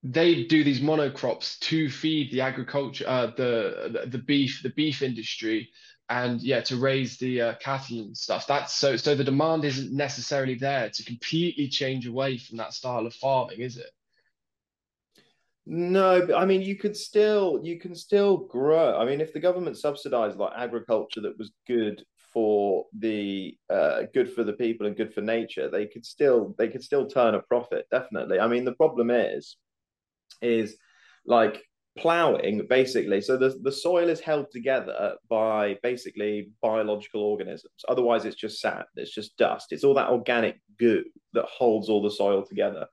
they 0.03 0.45
do 0.45 0.65
these 0.65 0.81
monocrops 0.81 1.59
to 1.61 1.89
feed 1.89 2.31
the 2.31 2.43
agriculture, 2.43 3.05
uh, 3.09 3.27
the, 3.29 4.07
the 4.07 4.19
beef, 4.19 4.61
the 4.63 4.71
beef 4.71 5.01
industry, 5.01 5.71
and 6.11 6.43
yeah, 6.43 6.61
to 6.61 6.77
raise 6.77 7.17
the 7.17 7.41
uh, 7.41 7.55
cattle 7.55 8.01
and 8.01 8.17
stuff. 8.17 8.47
That's 8.47 8.75
so 8.75 8.97
so 8.97 9.15
the 9.15 9.25
demand 9.25 9.65
isn't 9.65 9.97
necessarily 9.97 10.57
there 10.57 10.91
to 10.91 11.05
completely 11.05 11.69
change 11.69 12.07
away 12.07 12.37
from 12.37 12.59
that 12.59 12.75
style 12.75 13.07
of 13.07 13.15
farming, 13.15 13.61
is 13.61 13.79
it? 13.79 13.91
No, 15.65 16.27
but 16.27 16.35
I 16.35 16.45
mean 16.45 16.61
you 16.61 16.77
could 16.77 16.97
still 16.97 17.61
you 17.63 17.79
can 17.79 17.95
still 17.95 18.37
grow. 18.37 18.99
I 18.99 19.07
mean, 19.07 19.23
if 19.23 19.33
the 19.33 19.41
government 19.41 19.79
subsidized 19.79 20.37
like 20.37 20.53
agriculture 20.55 21.23
that 21.23 21.39
was 21.39 21.53
good 21.67 22.05
for 22.35 22.85
the 22.99 23.57
uh, 23.71 24.03
good 24.13 24.31
for 24.31 24.45
the 24.45 24.53
people 24.53 24.87
and 24.87 24.97
good 24.97 25.15
for 25.15 25.23
nature, 25.23 25.71
they 25.71 25.87
could 25.87 26.05
still 26.05 26.55
they 26.59 26.69
could 26.69 26.83
still 26.83 27.07
turn 27.07 27.35
a 27.35 27.41
profit, 27.41 27.87
definitely. 27.91 28.39
I 28.39 28.49
mean, 28.49 28.65
the 28.67 28.75
problem 28.75 29.11
is 29.11 29.57
is 30.43 30.77
like 31.25 31.63
plowing 31.97 32.67
basically 32.69 33.21
so 33.21 33.37
the, 33.37 33.57
the 33.63 33.71
soil 33.71 34.09
is 34.09 34.19
held 34.19 34.51
together 34.51 35.15
by 35.31 35.79
basically 35.83 36.51
biological 36.61 37.23
organisms 37.23 37.71
otherwise 37.89 38.25
it's 38.25 38.35
just 38.35 38.61
sand 38.61 38.85
it's 38.97 39.15
just 39.15 39.37
dust 39.37 39.69
it's 39.71 39.85
all 39.85 39.95
that 39.95 40.11
organic 40.11 40.61
goo 40.81 41.05
that 41.35 41.45
holds 41.45 41.89
all 41.89 42.03
the 42.03 42.11
soil 42.11 42.45
together 42.45 42.85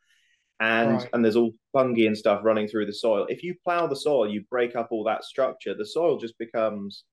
and 0.59 0.91
Right. 0.91 1.09
and 1.13 1.25
there's 1.25 1.35
all 1.35 1.51
fungi 1.73 2.05
and 2.05 2.15
stuff 2.15 2.41
running 2.43 2.67
through 2.67 2.85
the 2.85 2.93
soil 2.93 3.25
if 3.27 3.41
you 3.41 3.55
plow 3.63 3.87
the 3.87 3.95
soil 3.95 4.29
you 4.29 4.43
break 4.51 4.75
up 4.75 4.89
all 4.91 5.03
that 5.03 5.23
structure 5.23 5.73
the 5.73 5.85
soil 5.85 6.19
just 6.19 6.37
becomes 6.37 7.05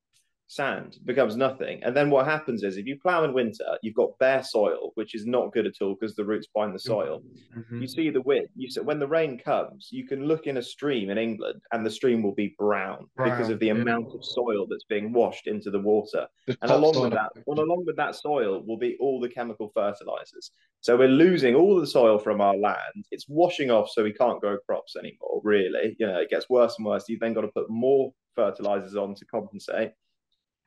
sand 0.50 0.96
becomes 1.04 1.36
nothing 1.36 1.82
and 1.84 1.94
then 1.94 2.08
what 2.08 2.24
happens 2.24 2.62
is 2.64 2.78
if 2.78 2.86
you 2.86 2.98
plow 2.98 3.22
in 3.22 3.34
winter 3.34 3.76
you've 3.82 3.94
got 3.94 4.18
bare 4.18 4.42
soil 4.42 4.92
which 4.94 5.14
is 5.14 5.26
not 5.26 5.52
good 5.52 5.66
at 5.66 5.74
all 5.82 5.94
because 5.94 6.16
the 6.16 6.24
roots 6.24 6.48
bind 6.54 6.74
the 6.74 6.78
soil 6.78 7.22
Mhm. 7.56 7.82
you 7.82 7.86
see 7.86 8.08
the 8.10 8.22
wind. 8.22 8.48
You 8.56 8.70
see, 8.70 8.80
when 8.80 8.98
the 8.98 9.06
rain 9.06 9.38
comes, 9.38 9.88
you 9.90 10.06
can 10.06 10.24
look 10.26 10.46
in 10.46 10.56
a 10.56 10.62
stream 10.62 11.10
in 11.10 11.18
England, 11.18 11.60
and 11.72 11.84
the 11.84 11.90
stream 11.90 12.22
will 12.22 12.34
be 12.34 12.54
brown, 12.58 13.08
because 13.16 13.48
of 13.50 13.58
the 13.58 13.66
yeah. 13.66 13.72
amount 13.72 14.14
of 14.14 14.24
soil 14.24 14.66
that's 14.68 14.84
being 14.84 15.12
washed 15.12 15.46
into 15.48 15.70
the 15.70 15.80
water. 15.80 16.26
The 16.46 16.56
And 16.62 16.70
along 16.70 16.92
topsoil 16.94 17.02
with 17.04 17.12
that, 17.14 17.32
well, 17.46 17.60
along 17.60 17.84
with 17.86 17.96
that 17.96 18.14
soil 18.14 18.62
will 18.66 18.76
be 18.78 18.96
all 19.00 19.18
the 19.20 19.28
chemical 19.28 19.70
fertilizers. 19.74 20.52
So 20.80 20.96
we're 20.96 21.08
losing 21.08 21.54
all 21.56 21.80
the 21.80 21.86
soil 21.86 22.18
from 22.18 22.40
our 22.40 22.56
land. 22.56 23.04
It's 23.10 23.28
washing 23.28 23.70
off, 23.70 23.90
so 23.90 24.02
we 24.04 24.12
can't 24.12 24.40
grow 24.40 24.56
crops 24.58 24.94
anymore. 24.96 25.40
Really, 25.42 25.96
you 25.98 26.06
know, 26.06 26.18
it 26.20 26.30
gets 26.30 26.48
worse 26.48 26.74
and 26.78 26.86
worse. 26.86 27.08
You've 27.08 27.20
then 27.20 27.34
got 27.34 27.42
to 27.42 27.48
put 27.48 27.68
more 27.68 28.12
fertilizers 28.36 28.94
on 28.96 29.14
to 29.16 29.24
compensate. 29.26 29.92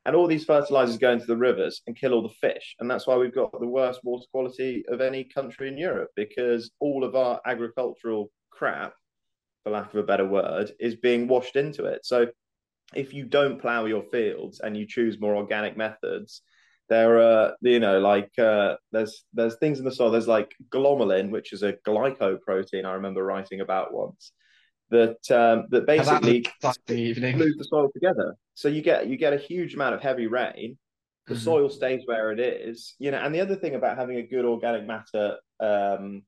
And 0.06 0.16
all 0.16 0.28
these 0.28 0.46
fertilizers 0.46 0.98
go 0.98 1.12
into 1.12 1.28
the 1.28 1.38
rivers 1.38 1.82
and 1.86 1.96
kill 1.96 2.14
all 2.14 2.24
the 2.24 2.30
fish. 2.30 2.76
And 2.80 2.90
that's 2.90 3.06
why 3.06 3.18
we've 3.18 3.36
got 3.36 3.52
the 3.60 3.68
worst 3.68 4.00
water 4.04 4.26
quality 4.32 4.84
of 4.88 5.00
any 5.00 5.24
country 5.24 5.68
in 5.68 5.78
Europe 5.78 6.10
because 6.16 6.72
all 6.80 7.04
of 7.04 7.16
our 7.16 7.40
agricultural 7.46 8.32
crap, 8.50 8.94
for 9.64 9.70
lack 9.70 9.94
of 9.94 10.00
a 10.00 10.04
better 10.04 10.26
word, 10.26 10.72
is 10.80 10.96
being 10.96 11.28
washed 11.28 11.56
into 11.56 11.86
it. 11.86 12.04
So 12.04 12.28
if 12.96 13.14
you 13.14 13.26
don't 13.26 13.62
plow 13.62 13.86
your 13.86 14.04
fields 14.04 14.60
and 14.60 14.76
you 14.76 14.88
choose 14.88 15.20
more 15.20 15.36
organic 15.36 15.78
methods, 15.78 16.42
there 16.90 17.22
are, 17.22 17.54
you 17.62 17.80
know, 17.80 18.00
like 18.00 18.32
uh, 18.38 18.76
there's 18.92 19.24
there's 19.34 19.56
things 19.60 19.80
in 19.80 19.86
the 19.86 19.94
soil. 19.94 20.12
There's 20.12 20.28
like 20.28 20.52
glomalin, 20.70 21.30
which 21.30 21.54
is 21.54 21.64
a 21.64 21.74
glycoprotein. 21.88 22.86
I 22.86 22.94
remember 22.94 23.24
writing 23.24 23.62
about 23.62 23.94
once 23.94 24.34
that 24.90 25.32
um, 25.32 25.68
that 25.70 25.88
basically 25.88 26.46
glues 27.34 27.56
the 27.58 27.64
soil 27.64 27.90
together. 27.94 28.36
So 28.62 28.68
you 28.68 28.84
get 28.84 29.08
you 29.08 29.18
get 29.18 29.34
a 29.34 29.38
huge 29.38 29.74
amount 29.74 29.96
of 29.96 30.02
heavy 30.02 30.28
rain. 30.28 30.78
The 31.26 31.34
Mhm. 31.34 31.40
soil 31.50 31.70
stays 31.70 32.04
where 32.06 32.32
it 32.32 32.40
is, 32.40 32.96
you 33.00 33.10
know. 33.10 33.18
And 33.18 33.34
the 33.34 33.42
other 33.42 33.56
thing 33.56 33.74
about 33.74 33.98
having 33.98 34.18
a 34.18 34.28
good 34.34 34.46
organic 34.46 34.86
matter 34.86 35.38
um, 35.60 36.24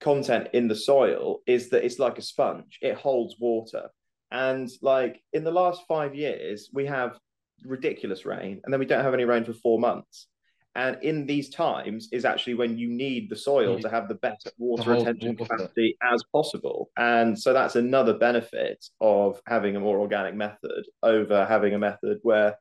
content 0.00 0.48
in 0.52 0.68
the 0.68 0.74
soil 0.74 1.40
is 1.46 1.68
that 1.70 1.84
it's 1.84 1.98
like 1.98 2.16
a 2.18 2.22
sponge; 2.22 2.78
it 2.80 2.94
holds 2.94 3.38
water. 3.38 3.90
And 4.30 4.70
like 4.80 5.22
in 5.34 5.44
the 5.44 5.50
last 5.50 5.82
five 5.86 6.14
years, 6.14 6.70
we 6.72 6.86
have 6.86 7.18
ridiculous 7.62 8.24
rain, 8.24 8.60
and 8.64 8.72
then 8.72 8.80
we 8.80 8.86
don't 8.86 9.04
have 9.04 9.14
any 9.14 9.26
rain 9.26 9.44
for 9.44 9.52
four 9.52 9.78
months. 9.78 10.28
And 10.76 10.98
in 11.02 11.24
these 11.26 11.50
times 11.50 12.08
is 12.10 12.24
actually 12.24 12.54
when 12.54 12.76
you 12.76 12.88
need 12.88 13.30
the 13.30 13.36
soil 13.36 13.78
to 13.78 13.88
have 13.88 14.08
the 14.08 14.16
best 14.16 14.50
water 14.58 14.94
hold 14.94 15.06
retention 15.06 15.36
capacity 15.36 15.96
as 16.02 16.22
possible. 16.32 16.90
And 16.96 17.38
so 17.38 17.52
that's 17.52 17.76
another 17.76 18.14
benefit 18.14 18.84
of 19.00 19.40
having 19.46 19.76
a 19.76 19.80
more 19.80 20.00
organic 20.00 20.34
method 20.34 20.84
over 21.02 21.46
having 21.46 21.74
a 21.74 21.78
method 21.78 22.18
where, 22.22 22.58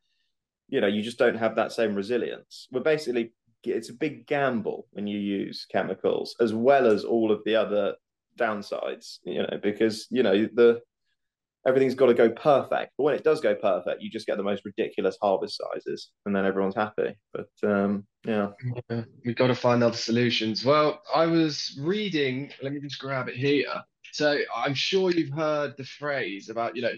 you 0.69 0.80
know, 0.80 0.88
you 0.88 1.02
just 1.02 1.17
don't 1.17 1.38
have 1.38 1.56
that 1.56 1.71
same 1.71 1.95
resilience. 1.95 2.67
We're 2.71 2.82
basically, 2.82 3.34
it's 3.63 3.89
a 3.89 3.93
big 3.93 4.28
gamble 4.28 4.86
when 4.91 5.08
you 5.08 5.17
use 5.17 5.65
chemicals 5.71 6.36
as 6.39 6.54
well 6.54 6.86
as 6.86 7.04
all 7.04 7.32
of 7.32 7.43
the 7.45 7.56
other 7.56 7.95
downsides, 8.38 9.19
you 9.23 9.39
know, 9.39 9.60
because, 9.62 10.06
you 10.12 10.21
know, 10.21 10.47
the, 10.54 10.82
everything's 11.65 11.95
got 11.95 12.08
to 12.08 12.13
go 12.13 12.30
perfect. 12.30 12.93
But 12.97 13.04
when 13.04 13.15
it 13.15 13.23
does 13.23 13.41
go 13.41 13.56
perfect, 13.56 14.02
you 14.02 14.10
just 14.10 14.28
get 14.28 14.38
the 14.38 14.43
most 14.43 14.65
ridiculous 14.65 15.17
harvest 15.21 15.58
sizes, 15.58 16.10
and 16.26 16.36
then 16.36 16.45
everyone's 16.45 16.76
happy. 16.76 17.15
But 17.34 17.49
um, 17.63 18.06
yeah, 18.26 18.49
Yeah, 18.89 19.04
we 19.26 19.34
got 19.34 19.47
to 19.47 19.56
find 19.56 19.84
other 19.84 19.97
solutions. 19.97 20.65
Well, 20.65 21.02
I 21.13 21.26
was 21.26 21.78
reading, 21.82 22.52
let 22.62 22.73
me 22.73 22.80
just 22.80 22.99
grab 22.99 23.28
it 23.30 23.36
here. 23.36 23.84
So 24.12 24.39
I'm 24.56 24.73
sure 24.76 25.12
you've 25.12 25.34
heard 25.34 25.76
the 25.78 25.86
phrase 25.86 26.49
about, 26.49 26.76
you 26.76 26.82
know, 26.84 26.93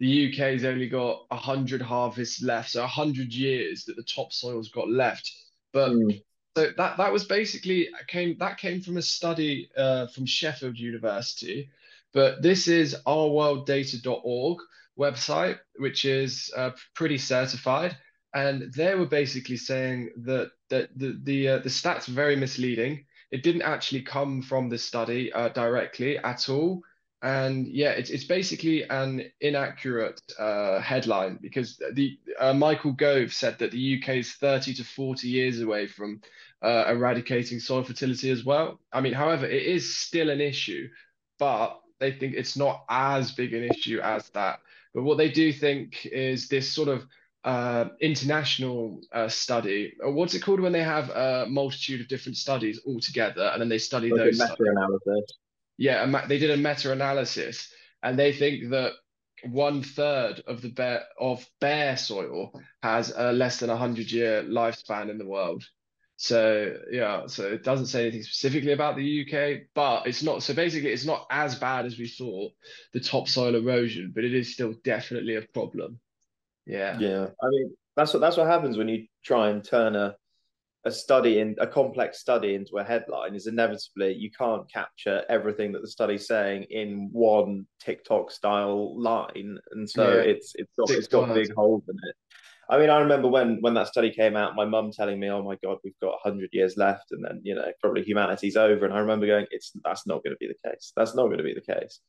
the 0.00 0.28
UK's 0.28 0.64
only 0.64 0.88
got 0.88 1.24
100 1.30 1.82
harvests 1.82 2.42
left, 2.42 2.70
so 2.70 2.80
100 2.82 3.32
years 3.32 3.84
that 3.84 3.96
the 3.96 4.04
topsoil's 4.04 4.68
got 4.70 4.88
left. 4.88 5.30
But 5.72 5.90
Mm. 5.90 6.22
so 6.56 6.72
that 6.76 6.96
that 6.96 7.12
was 7.12 7.24
basically 7.24 7.88
came 8.06 8.36
that 8.38 8.58
came 8.58 8.80
from 8.80 8.96
a 8.96 9.02
study 9.02 9.70
uh, 9.76 10.06
from 10.08 10.26
Sheffield 10.26 10.78
University. 10.78 11.70
But 12.14 12.42
this 12.42 12.68
is 12.68 12.96
ourworlddata.org 13.06 14.58
website, 14.98 15.58
which 15.76 16.04
is 16.04 16.50
uh, 16.56 16.70
pretty 16.94 17.18
certified 17.18 17.96
and 18.34 18.72
they 18.74 18.94
were 18.94 19.06
basically 19.06 19.56
saying 19.56 20.10
that 20.24 20.50
that 20.70 20.90
the 20.96 21.18
the 21.22 21.48
uh, 21.48 21.58
the 21.58 21.68
stats 21.68 22.08
are 22.08 22.12
very 22.12 22.36
misleading. 22.36 23.04
It 23.30 23.42
didn't 23.42 23.62
actually 23.62 24.02
come 24.02 24.42
from 24.42 24.68
the 24.68 24.78
study 24.78 25.32
uh, 25.32 25.48
directly 25.50 26.18
at 26.18 26.48
all, 26.48 26.82
and 27.22 27.66
yeah, 27.66 27.90
it's 27.90 28.10
it's 28.10 28.24
basically 28.24 28.84
an 28.84 29.30
inaccurate 29.40 30.20
uh, 30.38 30.80
headline 30.80 31.38
because 31.40 31.80
the 31.94 32.18
uh, 32.38 32.52
Michael 32.52 32.92
Gove 32.92 33.32
said 33.32 33.58
that 33.58 33.70
the 33.70 33.98
UK 33.98 34.16
is 34.16 34.32
30 34.34 34.74
to 34.74 34.84
40 34.84 35.28
years 35.28 35.60
away 35.60 35.86
from 35.86 36.20
uh, 36.62 36.84
eradicating 36.88 37.60
soil 37.60 37.82
fertility 37.82 38.30
as 38.30 38.44
well. 38.44 38.78
I 38.92 39.00
mean, 39.00 39.14
however, 39.14 39.46
it 39.46 39.62
is 39.62 39.96
still 39.96 40.28
an 40.28 40.40
issue, 40.40 40.88
but 41.38 41.80
they 42.00 42.12
think 42.12 42.34
it's 42.34 42.56
not 42.56 42.84
as 42.88 43.32
big 43.32 43.54
an 43.54 43.64
issue 43.64 44.00
as 44.00 44.28
that. 44.30 44.60
But 44.94 45.02
what 45.02 45.18
they 45.18 45.30
do 45.30 45.52
think 45.52 46.06
is 46.06 46.48
this 46.48 46.72
sort 46.72 46.88
of 46.88 47.06
uh, 47.44 47.90
international 48.00 49.00
uh, 49.12 49.28
study. 49.28 49.94
What's 50.02 50.34
it 50.34 50.40
called 50.40 50.60
when 50.60 50.72
they 50.72 50.82
have 50.82 51.10
a 51.10 51.46
multitude 51.48 52.00
of 52.00 52.08
different 52.08 52.36
studies 52.36 52.80
all 52.84 53.00
together 53.00 53.50
and 53.52 53.60
then 53.60 53.68
they 53.68 53.78
study 53.78 54.10
like 54.10 54.20
those 54.20 54.38
meta-analysis. 54.38 55.32
Yeah, 55.76 56.02
a 56.02 56.06
ma- 56.06 56.26
they 56.26 56.38
did 56.38 56.50
a 56.50 56.56
meta-analysis 56.56 57.72
and 58.02 58.18
they 58.18 58.32
think 58.32 58.70
that 58.70 58.92
one 59.44 59.82
third 59.82 60.42
of 60.46 60.62
the 60.62 60.70
bare 60.70 61.04
of 61.18 61.46
bare 61.60 61.96
soil 61.96 62.52
has 62.82 63.12
a 63.16 63.32
less 63.32 63.60
than 63.60 63.70
a 63.70 63.76
hundred 63.76 64.10
year 64.10 64.42
lifespan 64.42 65.08
in 65.08 65.18
the 65.18 65.26
world. 65.26 65.64
So 66.20 66.74
yeah, 66.90 67.28
so 67.28 67.44
it 67.44 67.62
doesn't 67.62 67.86
say 67.86 68.02
anything 68.02 68.24
specifically 68.24 68.72
about 68.72 68.96
the 68.96 69.22
UK, 69.24 69.68
but 69.72 70.08
it's 70.08 70.24
not 70.24 70.42
so 70.42 70.52
basically 70.52 70.90
it's 70.90 71.04
not 71.04 71.28
as 71.30 71.54
bad 71.54 71.86
as 71.86 71.96
we 71.96 72.08
thought, 72.08 72.52
the 72.92 72.98
topsoil 72.98 73.54
erosion, 73.54 74.10
but 74.12 74.24
it 74.24 74.34
is 74.34 74.52
still 74.52 74.74
definitely 74.82 75.36
a 75.36 75.42
problem. 75.42 76.00
Yeah. 76.66 76.98
Yeah, 76.98 77.26
I 77.40 77.48
mean, 77.50 77.76
That's 77.94 78.12
what 78.12 78.18
that's 78.20 78.36
what 78.36 78.48
happens 78.48 78.76
when 78.76 78.88
you 78.88 79.06
try 79.24 79.50
and 79.50 79.62
turn 79.62 79.94
a 79.94 80.16
a 80.84 80.90
study 80.90 81.38
in 81.38 81.54
a 81.60 81.66
complex 81.68 82.18
study 82.18 82.54
into 82.54 82.78
a 82.78 82.84
headline 82.84 83.34
is 83.36 83.46
inevitably 83.46 84.14
you 84.14 84.30
can't 84.30 84.68
capture 84.72 85.24
everything 85.28 85.70
that 85.72 85.82
the 85.82 85.88
study's 85.88 86.26
saying 86.26 86.64
in 86.70 87.10
one 87.12 87.66
TikTok 87.80 88.32
style 88.32 89.00
line, 89.00 89.58
and 89.70 89.88
so 89.88 90.16
Yeah. 90.16 90.22
it's 90.22 90.52
it's 90.56 90.72
got 90.76 90.90
it's 90.90 91.06
got 91.06 91.32
big 91.32 91.54
holes 91.54 91.84
in 91.88 91.94
it. 91.94 92.16
I 92.70 92.78
mean, 92.78 92.90
I 92.90 92.98
remember 92.98 93.28
when 93.28 93.58
when 93.60 93.74
that 93.74 93.88
study 93.88 94.10
came 94.10 94.36
out, 94.36 94.54
my 94.54 94.66
mum 94.66 94.90
telling 94.92 95.18
me, 95.18 95.30
"Oh 95.30 95.42
my 95.42 95.56
God, 95.64 95.78
we've 95.82 95.98
got 96.02 96.18
hundred 96.22 96.50
years 96.52 96.76
left, 96.76 97.12
and 97.12 97.24
then 97.24 97.40
you 97.42 97.54
know 97.54 97.70
probably 97.80 98.02
humanity's 98.02 98.56
over." 98.56 98.84
And 98.84 98.92
I 98.92 98.98
remember 98.98 99.26
going, 99.26 99.46
"It's 99.50 99.72
that's 99.84 100.06
not 100.06 100.22
going 100.22 100.34
to 100.34 100.38
be 100.38 100.48
the 100.48 100.68
case. 100.68 100.92
That's 100.94 101.14
not 101.14 101.26
going 101.26 101.38
to 101.38 101.44
be 101.44 101.54
the 101.54 101.74
case." 101.74 102.00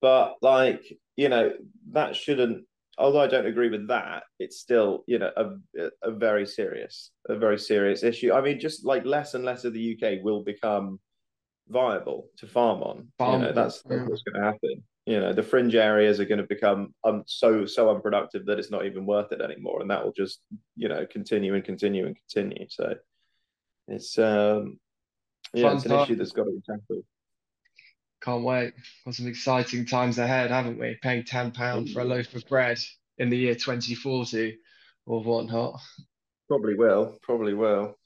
But 0.00 0.36
like 0.40 0.82
you 1.16 1.28
know, 1.28 1.52
that 1.92 2.16
shouldn't. 2.16 2.64
Although 2.96 3.20
I 3.20 3.28
don't 3.28 3.46
agree 3.46 3.68
with 3.68 3.88
that, 3.88 4.24
it's 4.38 4.58
still 4.58 5.04
you 5.06 5.18
know 5.18 5.30
a 5.36 5.88
a 6.02 6.10
very 6.10 6.46
serious 6.46 7.10
a 7.28 7.36
very 7.36 7.58
serious 7.58 8.02
issue. 8.02 8.32
I 8.32 8.40
mean, 8.40 8.60
just 8.60 8.86
like 8.86 9.04
less 9.04 9.34
and 9.34 9.44
less 9.44 9.64
of 9.64 9.74
the 9.74 9.98
UK 10.00 10.24
will 10.24 10.42
become 10.42 11.00
viable 11.68 12.28
to 12.38 12.46
farm 12.46 12.82
on. 12.82 13.08
You 13.20 13.38
know, 13.38 13.52
that's, 13.52 13.82
that's 13.82 14.00
yeah. 14.00 14.04
what's 14.06 14.22
going 14.22 14.40
to 14.40 14.46
happen. 14.46 14.82
You 15.08 15.20
know, 15.20 15.32
the 15.32 15.42
fringe 15.42 15.74
areas 15.74 16.20
are 16.20 16.26
going 16.26 16.40
to 16.40 16.46
become 16.46 16.92
um, 17.02 17.22
so 17.26 17.64
so 17.64 17.88
unproductive 17.94 18.44
that 18.44 18.58
it's 18.58 18.70
not 18.70 18.84
even 18.84 19.06
worth 19.06 19.32
it 19.32 19.40
anymore, 19.40 19.80
and 19.80 19.90
that 19.90 20.04
will 20.04 20.12
just 20.12 20.40
you 20.76 20.88
know 20.88 21.06
continue 21.06 21.54
and 21.54 21.64
continue 21.64 22.04
and 22.06 22.14
continue. 22.14 22.66
So 22.68 22.94
it's 23.88 24.18
um 24.18 24.78
yeah, 25.54 25.68
Fun 25.68 25.76
it's 25.76 25.86
an 25.86 26.00
issue 26.00 26.16
that's 26.16 26.32
got 26.32 26.44
to 26.44 26.50
be 26.50 26.60
tackled. 26.68 27.04
Can't 28.20 28.44
wait. 28.44 28.74
Got 29.06 29.14
some 29.14 29.28
exciting 29.28 29.86
times 29.86 30.18
ahead, 30.18 30.50
haven't 30.50 30.78
we? 30.78 30.98
Paying 31.02 31.22
£10 31.22 31.92
for 31.92 32.00
a 32.00 32.04
loaf 32.04 32.34
of 32.34 32.46
bread 32.46 32.78
in 33.16 33.30
the 33.30 33.36
year 33.38 33.54
2040 33.54 34.58
or 35.06 35.22
whatnot. 35.22 35.80
Probably 36.48 36.74
will. 36.74 37.16
Probably 37.22 37.54
will. 37.54 37.96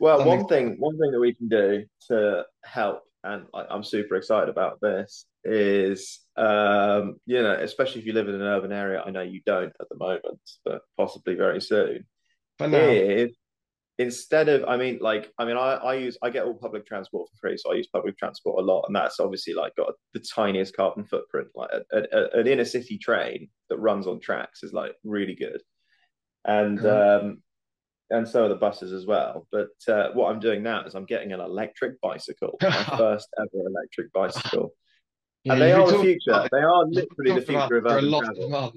Well, 0.00 0.18
Something- 0.18 0.38
one 0.38 0.48
thing, 0.48 0.76
one 0.80 0.98
thing 0.98 1.12
that 1.12 1.20
we 1.20 1.34
can 1.34 1.48
do 1.48 1.84
to 2.08 2.44
help, 2.64 3.02
and 3.22 3.46
I, 3.54 3.66
I'm 3.70 3.84
super 3.84 4.16
excited 4.16 4.48
about 4.48 4.80
this, 4.80 5.26
is 5.44 6.20
um, 6.40 7.16
you 7.26 7.42
know, 7.42 7.52
especially 7.52 8.00
if 8.00 8.06
you 8.06 8.14
live 8.14 8.28
in 8.28 8.34
an 8.34 8.40
urban 8.40 8.72
area. 8.72 9.02
I 9.04 9.10
know 9.10 9.20
you 9.20 9.42
don't 9.44 9.72
at 9.80 9.88
the 9.90 9.96
moment, 9.96 10.40
but 10.64 10.82
possibly 10.96 11.34
very 11.34 11.60
soon. 11.60 12.06
But 12.58 12.70
now, 12.70 12.78
Is 12.78 13.36
instead 13.98 14.48
of, 14.48 14.64
I 14.66 14.78
mean, 14.78 14.98
like, 15.02 15.30
I 15.38 15.44
mean, 15.44 15.58
I, 15.58 15.74
I 15.74 15.94
use, 15.96 16.16
I 16.22 16.30
get 16.30 16.46
all 16.46 16.54
public 16.54 16.86
transport 16.86 17.28
for 17.28 17.36
free, 17.36 17.58
so 17.58 17.70
I 17.70 17.76
use 17.76 17.88
public 17.92 18.16
transport 18.16 18.58
a 18.58 18.64
lot, 18.64 18.86
and 18.86 18.96
that's 18.96 19.20
obviously 19.20 19.52
like 19.52 19.76
got 19.76 19.92
the 20.14 20.20
tiniest 20.20 20.74
carbon 20.74 21.04
footprint. 21.04 21.48
Like, 21.54 21.70
a, 21.92 21.98
a, 22.10 22.40
an 22.40 22.46
inner 22.46 22.64
city 22.64 22.96
train 22.96 23.50
that 23.68 23.78
runs 23.78 24.06
on 24.06 24.18
tracks 24.18 24.62
is 24.62 24.72
like 24.72 24.94
really 25.04 25.34
good, 25.34 25.60
and 26.46 26.84
um, 26.86 27.42
and 28.08 28.26
so 28.26 28.46
are 28.46 28.48
the 28.48 28.54
buses 28.54 28.94
as 28.94 29.04
well. 29.04 29.46
But 29.52 29.68
uh, 29.86 30.08
what 30.14 30.32
I'm 30.32 30.40
doing 30.40 30.62
now 30.62 30.84
is 30.84 30.94
I'm 30.94 31.04
getting 31.04 31.32
an 31.32 31.40
electric 31.40 32.00
bicycle, 32.00 32.56
my 32.62 32.70
first 32.96 33.28
ever 33.38 33.66
electric 33.66 34.10
bicycle, 34.14 34.72
yeah, 35.44 35.52
and 35.54 35.62
they 35.62 35.72
are 35.72 35.90
the 35.90 35.98
future. 35.98 36.48
They 36.50 36.58
are 36.58 36.84
literally 36.86 37.40
the 37.40 37.46
future 37.46 37.76
of 37.76 37.86
it 37.86 37.88
for 37.88 37.94
a 37.94 37.98
urban 37.98 38.10
lot 38.10 38.24
travel. 38.24 38.72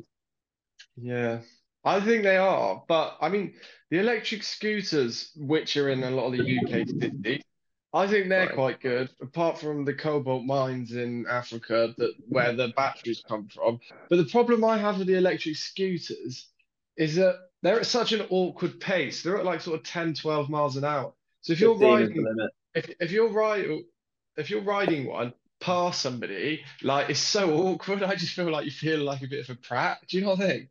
Yeah, 0.96 1.40
I 1.84 2.00
think 2.00 2.24
they 2.24 2.38
are. 2.38 2.84
But 2.88 3.18
I 3.22 3.30
mean, 3.30 3.54
the 3.90 4.00
electric 4.00 4.44
scooters, 4.44 5.32
which 5.36 5.76
are 5.78 5.90
in 5.90 6.04
a 6.04 6.12
lot 6.12 6.28
of 6.28 6.34
the 6.34 6.60
UK 6.60 6.88
cities, 6.88 7.44
I 7.94 8.08
think 8.08 8.30
they're 8.30 8.50
quite 8.50 8.80
good, 8.82 9.10
apart 9.22 9.60
from 9.60 9.86
the 9.86 9.94
cobalt 9.94 10.46
mines 10.46 10.94
in 10.94 11.26
Africa 11.30 11.94
that 11.98 12.14
where 12.28 12.54
the 12.54 12.70
batteries 12.76 13.24
come 13.28 13.48
from. 13.48 13.80
But 14.10 14.18
the 14.18 14.26
problem 14.26 14.64
I 14.64 14.78
have 14.78 14.98
with 14.98 15.08
the 15.08 15.18
electric 15.18 15.58
scooters 15.58 16.48
is 16.98 17.16
that 17.16 17.38
they're 17.62 17.80
at 17.80 17.86
such 17.86 18.12
an 18.12 18.26
awkward 18.30 18.80
pace. 18.80 19.22
They're 19.22 19.38
at 19.38 19.46
like 19.46 19.62
sort 19.62 19.80
of 19.80 19.86
10, 19.86 20.16
12 20.16 20.50
miles 20.50 20.76
an 20.76 20.86
hour. 20.86 21.14
So 21.42 21.54
if 21.54 21.60
you're 21.60 21.78
15 21.78 22.00
is 22.00 22.10
the 22.10 22.22
riding 22.24 22.50
if 22.74 22.90
if 23.00 23.12
you're 23.12 23.32
riding 23.32 23.86
if 24.38 24.50
you're 24.50 24.62
riding 24.62 25.06
one 25.06 25.34
past 25.64 26.02
somebody, 26.02 26.62
like 26.82 27.10
it's 27.10 27.20
so 27.20 27.54
awkward. 27.54 28.04
I 28.04 28.16
just 28.16 28.34
feel 28.34 28.52
like 28.52 28.66
you 28.66 28.72
feel 28.72 29.00
like 29.00 29.22
a 29.22 29.28
bit 29.28 29.48
of 29.48 29.56
a 29.56 29.60
prat. 29.60 30.00
Do 30.08 30.18
you 30.18 30.24
know 30.24 30.32
what 30.32 30.42
I 30.42 30.48
think? 30.48 30.70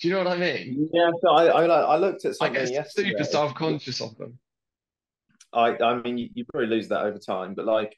Do 0.00 0.08
you 0.08 0.14
know 0.14 0.24
what 0.24 0.32
I 0.32 0.36
mean? 0.36 0.90
Yeah, 0.92 1.10
so 1.22 1.30
I, 1.30 1.46
I, 1.46 1.64
I 1.64 1.96
looked 1.96 2.24
at 2.24 2.30
I 2.30 2.46
something 2.46 2.54
get 2.64 2.72
yesterday. 2.72 3.10
super 3.10 3.24
self-conscious 3.24 4.00
of 4.00 4.16
them. 4.18 4.38
I 5.52 5.76
I 5.78 6.02
mean 6.02 6.18
you, 6.18 6.28
you 6.34 6.44
probably 6.50 6.68
lose 6.68 6.88
that 6.88 7.04
over 7.04 7.18
time, 7.18 7.54
but 7.54 7.66
like 7.66 7.96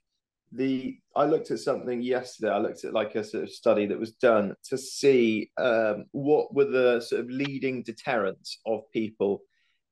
the 0.53 0.99
I 1.17 1.25
looked 1.25 1.51
at 1.51 1.61
something 1.61 2.03
yesterday. 2.03 2.53
I 2.53 2.59
looked 2.59 2.85
at 2.85 2.93
like 2.93 3.15
a 3.15 3.25
sort 3.25 3.45
of 3.45 3.51
study 3.51 3.87
that 3.87 3.99
was 3.99 4.13
done 4.13 4.55
to 4.69 4.79
see 4.79 5.51
um, 5.57 6.05
what 6.13 6.55
were 6.55 6.67
the 6.67 7.01
sort 7.01 7.23
of 7.23 7.31
leading 7.31 7.83
deterrents 7.83 8.59
of 8.67 8.91
people 8.93 9.43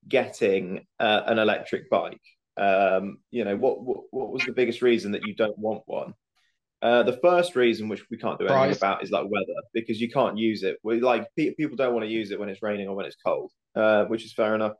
getting 0.08 0.86
uh, 1.00 1.22
an 1.26 1.38
electric 1.38 1.88
bike. 1.90 2.20
Um, 2.56 3.18
you 3.30 3.44
know, 3.44 3.56
what, 3.56 3.82
what 3.82 4.02
what 4.10 4.30
was 4.30 4.44
the 4.44 4.52
biggest 4.52 4.82
reason 4.82 5.12
that 5.12 5.26
you 5.26 5.34
don't 5.34 5.58
want 5.58 5.82
one? 5.86 6.14
Uh, 6.82 7.04
the 7.04 7.18
first 7.22 7.54
reason, 7.54 7.88
which 7.88 8.02
we 8.10 8.16
can't 8.16 8.40
do 8.40 8.46
anything 8.46 8.70
Price. 8.70 8.76
about, 8.76 9.04
is 9.04 9.12
like 9.12 9.24
weather 9.30 9.60
because 9.72 10.00
you 10.00 10.10
can't 10.10 10.36
use 10.36 10.64
it. 10.64 10.78
We 10.82 11.00
like 11.00 11.28
pe- 11.36 11.54
people 11.54 11.76
don't 11.76 11.94
want 11.94 12.04
to 12.04 12.10
use 12.10 12.32
it 12.32 12.40
when 12.40 12.48
it's 12.48 12.62
raining 12.62 12.88
or 12.88 12.96
when 12.96 13.06
it's 13.06 13.16
cold, 13.24 13.52
uh, 13.76 14.04
which 14.06 14.24
is 14.24 14.32
fair 14.32 14.56
enough. 14.56 14.72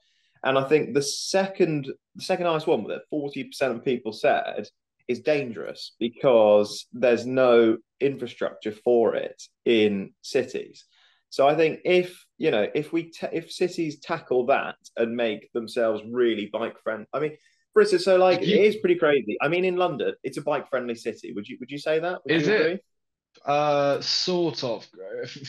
And 0.45 0.59
I 0.59 0.65
think 0.65 0.95
the 0.95 1.03
second, 1.03 1.87
the 2.17 2.23
second 2.23 2.47
highest 2.47 2.67
one 2.67 2.85
that 2.89 3.03
forty 3.09 3.45
percent 3.45 3.77
of 3.77 3.85
people 3.85 4.13
said 4.13 4.67
is 5.07 5.21
dangerous 5.21 5.95
because 6.01 6.87
there's 6.93 7.25
no 7.25 7.77
infrastructure 8.01 8.73
for 8.73 9.15
it 9.15 9.41
in 9.65 10.13
cities. 10.23 10.85
So 11.31 11.49
I 11.49 11.55
think 11.55 11.81
if 11.85 12.27
you 12.37 12.51
know 12.51 12.67
if 12.75 12.93
we 12.93 13.11
ta 13.11 13.29
if 13.33 13.53
cities 13.53 14.01
tackle 14.01 14.47
that 14.47 14.75
and 14.97 15.17
make 15.17 15.51
themselves 15.53 16.03
really 16.11 16.51
bike 16.53 16.77
friendly, 16.83 17.07
I 17.13 17.21
mean, 17.21 17.37
for 17.73 17.83
instance, 17.83 18.05
so 18.05 18.17
like 18.17 18.39
If 18.43 18.45
it 18.45 18.49
you- 18.51 18.59
is 18.63 18.77
pretty 18.77 18.97
crazy. 18.97 19.37
I 19.41 19.49
mean, 19.49 19.65
in 19.65 19.77
London, 19.77 20.15
it's 20.23 20.37
a 20.39 20.43
bike 20.43 20.69
friendly 20.69 20.95
city. 20.95 21.33
Would 21.33 21.49
you 21.49 21.57
would 21.61 21.71
you 21.71 21.79
say 21.79 21.99
that? 21.99 22.21
Would 22.25 22.35
Is 22.35 22.49
it? 22.49 22.61
agree? 22.61 22.81
Uh, 23.47 24.01
sort 24.01 24.63
of. 24.63 24.87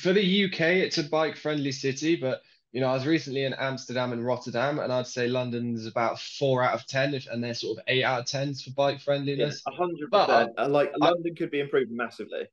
For 0.01 0.13
the 0.13 0.45
UK, 0.45 0.61
it's 0.77 0.97
a 0.97 1.03
bike-friendly 1.03 1.71
city, 1.73 2.15
but 2.15 2.41
you 2.71 2.79
know, 2.81 2.87
I 2.87 2.93
was 2.93 3.05
recently 3.05 3.43
in 3.43 3.53
Amsterdam 3.53 4.13
and 4.13 4.25
Rotterdam, 4.25 4.79
and 4.79 4.91
I'd 4.91 5.05
say 5.05 5.27
London's 5.27 5.85
about 5.85 6.19
four 6.19 6.63
out 6.63 6.73
of 6.73 6.87
ten, 6.87 7.13
if, 7.13 7.27
and 7.27 7.43
they're 7.43 7.53
sort 7.53 7.77
of 7.77 7.83
eight 7.87 8.03
out 8.03 8.21
of 8.21 8.25
tens 8.25 8.63
for 8.63 8.71
bike 8.71 8.99
friendliness. 9.01 9.61
a 9.67 9.71
hundred 9.71 10.09
But- 10.09 10.27
percent. 10.55 10.71
Like 10.71 10.91
I- 10.99 11.05
London 11.09 11.35
could 11.35 11.51
be 11.51 11.59
improved 11.59 11.91
massively. 11.91 12.47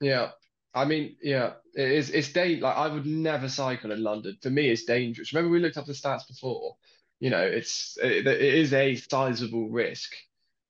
Yeah. 0.00 0.32
I 0.74 0.84
mean, 0.84 1.16
yeah, 1.22 1.54
it 1.74 1.90
is. 1.90 2.10
It's 2.10 2.30
da 2.32 2.44
like 2.60 2.76
I 2.76 2.86
would 2.86 3.06
never 3.06 3.48
cycle 3.48 3.92
in 3.92 4.02
London. 4.02 4.36
For 4.42 4.50
me, 4.50 4.68
it's 4.68 4.84
dangerous. 4.84 5.32
Remember, 5.32 5.50
we 5.50 5.58
looked 5.58 5.78
up 5.78 5.86
the 5.86 5.94
stats 5.94 6.28
before. 6.28 6.76
You 7.20 7.30
know, 7.30 7.42
it's 7.42 7.96
it, 8.02 8.26
it 8.26 8.40
is 8.40 8.72
a 8.72 8.94
sizable 8.96 9.70
risk. 9.70 10.12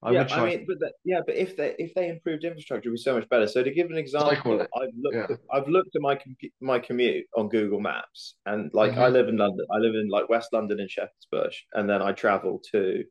I 0.03 0.13
yeah, 0.13 0.23
would 0.23 0.31
I 0.33 0.47
mean, 0.47 0.65
but 0.69 0.79
the, 0.79 0.93
yeah, 1.05 1.21
but 1.27 1.35
if 1.35 1.57
they 1.57 1.75
if 1.79 1.93
they 1.95 2.09
improved 2.09 2.45
infrastructure, 2.45 2.89
it 2.89 2.93
would 2.93 2.97
be 2.97 3.03
so 3.03 3.15
much 3.15 3.29
better. 3.29 3.49
So 3.49 3.63
to 3.65 3.71
give 3.71 3.91
an 3.91 3.97
example, 3.97 4.61
I've 4.61 4.91
looked 4.97 5.17
Yeah. 5.17 5.37
at, 5.37 5.41
I've 5.53 5.69
looked 5.69 5.97
at 5.97 6.03
my 6.03 6.19
my 6.61 6.79
commute 6.79 7.27
on 7.37 7.49
Google 7.49 7.81
Maps, 7.81 8.37
and 8.47 8.71
like 8.73 8.93
I 8.93 9.09
Mhm. 9.09 9.13
live 9.13 9.29
in 9.29 9.37
London, 9.39 9.67
I 9.73 9.79
live 9.79 9.95
in 9.97 10.09
like 10.09 10.29
West 10.29 10.53
London 10.53 10.79
in 10.79 10.89
Shepherd's 10.89 11.27
Bush, 11.33 11.65
and 11.73 11.91
then 11.91 12.03
I 12.03 12.13
travel 12.13 12.61
to 12.73 13.05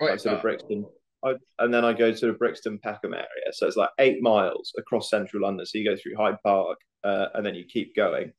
like 0.00 0.20
sort 0.20 0.34
of 0.34 0.42
Brixton, 0.42 0.84
I, 1.24 1.34
and 1.60 1.72
then 1.72 1.84
I 1.84 1.92
go 1.94 2.12
to 2.12 2.26
the 2.26 2.32
Brixton 2.32 2.78
Peckham 2.80 3.14
area. 3.14 3.52
So 3.52 3.66
it's 3.66 3.76
like 3.76 3.90
eight 3.98 4.20
miles 4.20 4.72
across 4.76 5.08
central 5.08 5.42
London. 5.44 5.64
So 5.64 5.78
you 5.78 5.88
go 5.88 5.96
through 5.96 6.16
Hyde 6.16 6.38
Park, 6.44 6.78
uh, 7.04 7.28
and 7.34 7.46
then 7.46 7.54
you 7.54 7.64
keep 7.64 7.94
going. 7.96 8.32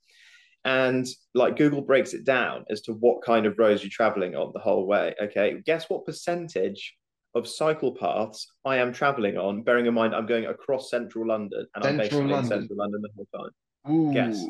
And 0.65 1.05
like 1.33 1.57
Google 1.57 1.81
breaks 1.81 2.13
it 2.13 2.23
down 2.23 2.63
as 2.69 2.81
to 2.83 2.93
what 2.93 3.21
kind 3.21 3.45
of 3.45 3.57
roads 3.57 3.83
you're 3.83 3.89
traveling 3.89 4.35
on 4.35 4.51
the 4.53 4.59
whole 4.61 4.85
way. 4.87 5.13
Okay, 5.21 5.55
guess 5.65 5.89
what 5.89 6.05
percentage 6.05 6.95
of 7.35 7.47
cycle 7.47 7.93
paths 7.95 8.47
I 8.63 8.77
am 8.77 8.93
traveling 8.93 9.37
on? 9.37 9.63
Bearing 9.63 9.87
in 9.87 9.93
mind 9.93 10.15
I'm 10.15 10.25
going 10.25 10.45
across 10.45 10.89
central 10.89 11.27
London 11.27 11.65
and 11.75 11.83
I'm 11.85 11.97
Central 11.97 12.21
basically 12.21 12.31
London. 12.31 12.43
in 12.53 12.59
central 12.61 12.77
London 12.77 13.01
the 13.01 13.09
whole 13.15 13.43
time. 13.43 13.91
Ooh, 13.93 14.13
Guess. 14.13 14.45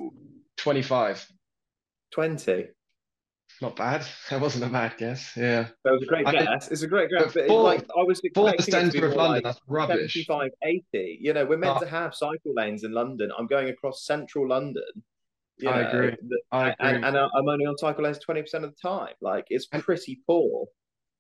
25. 0.58 1.28
20. 2.12 2.68
Not 3.62 3.76
bad. 3.76 4.06
That 4.30 4.42
wasn't 4.42 4.66
a 4.66 4.70
bad 4.70 4.96
guess. 4.98 5.32
Yeah. 5.36 5.68
That 5.84 5.92
was 5.94 6.04
a 6.04 6.06
great 6.06 6.28
I 6.28 6.32
guess. 6.34 6.70
It's 6.70 6.82
a 6.84 6.88
great 6.88 7.10
guess, 7.10 7.26
but 7.26 7.34
but, 7.34 7.48
for- 7.48 7.64
like 7.64 7.86
I 7.98 8.04
was 8.04 8.22
For 8.36 8.46
the 8.50 8.54
expecting 8.54 8.90
to 8.90 8.92
be 8.94 9.00
centre 9.00 9.08
of 9.08 9.16
London, 9.16 9.32
like 9.34 9.44
that's 9.44 9.60
rubbish. 9.68 10.14
75, 10.14 10.52
80. 10.94 11.18
You 11.22 11.34
know, 11.34 11.46
we're 11.46 11.58
meant 11.58 11.78
Ah. 11.78 11.80
to 11.80 11.88
have 11.88 12.14
cycle 12.14 12.54
lanes 12.56 12.84
in 12.84 12.92
London. 12.92 13.32
I'm 13.38 13.48
going 13.48 13.70
across 13.70 14.06
central 14.06 14.48
London. 14.50 14.84
You 15.58 15.70
I 15.70 15.82
know, 15.82 15.88
agree. 15.88 16.10
th- 16.10 16.42
I 16.52 16.70
agree. 16.70 16.90
and, 16.90 17.06
and 17.06 17.18
I'm 17.18 17.48
only 17.50 17.66
on 17.66 17.78
cycle 17.78 18.04
lanes 18.04 18.20
20% 18.20 18.64
of 18.64 18.72
the 18.72 18.90
time. 18.90 19.14
Like 19.22 19.46
it's 19.50 19.66
pretty 19.68 20.22
poor. 20.28 20.68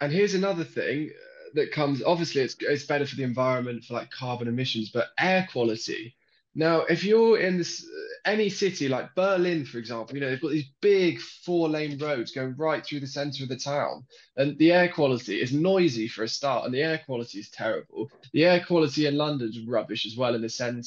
And 0.01 0.11
here's 0.11 0.33
another 0.33 0.63
thing 0.63 1.09
uh, 1.11 1.49
that 1.55 1.71
comes, 1.71 2.03
obviously 2.03 2.41
it's 2.41 2.55
it's 2.61 2.85
better 2.85 3.05
for 3.05 3.15
the 3.15 3.23
environment 3.23 3.83
for 3.83 3.93
like 3.93 4.09
carbon 4.11 4.47
emissions, 4.47 4.89
but 4.91 5.07
air 5.19 5.47
quality. 5.51 6.15
Now, 6.55 6.81
if 6.81 7.03
you're 7.03 7.39
in 7.39 7.57
this 7.57 7.83
uh, 7.83 8.29
any 8.29 8.49
city 8.49 8.87
like 8.87 9.15
Berlin, 9.15 9.65
for 9.65 9.79
example, 9.79 10.15
you 10.15 10.21
know, 10.21 10.29
they've 10.29 10.41
got 10.41 10.51
these 10.51 10.69
big 10.81 11.19
four-lane 11.19 11.97
roads 11.97 12.31
going 12.31 12.55
right 12.57 12.85
through 12.85 12.99
the 12.99 13.07
center 13.07 13.43
of 13.43 13.49
the 13.49 13.57
town, 13.57 14.05
and 14.37 14.55
the 14.59 14.71
air 14.71 14.87
quality 14.89 15.41
is 15.41 15.51
noisy 15.51 16.07
for 16.07 16.23
a 16.23 16.27
start, 16.27 16.65
and 16.65 16.73
the 16.73 16.81
air 16.83 17.01
quality 17.05 17.39
is 17.39 17.49
terrible. 17.49 18.11
The 18.33 18.45
air 18.45 18.63
quality 18.63 19.07
in 19.07 19.17
London's 19.17 19.59
rubbish 19.61 20.05
as 20.05 20.15
well 20.15 20.35
in 20.35 20.41
the 20.43 20.49
center. 20.49 20.83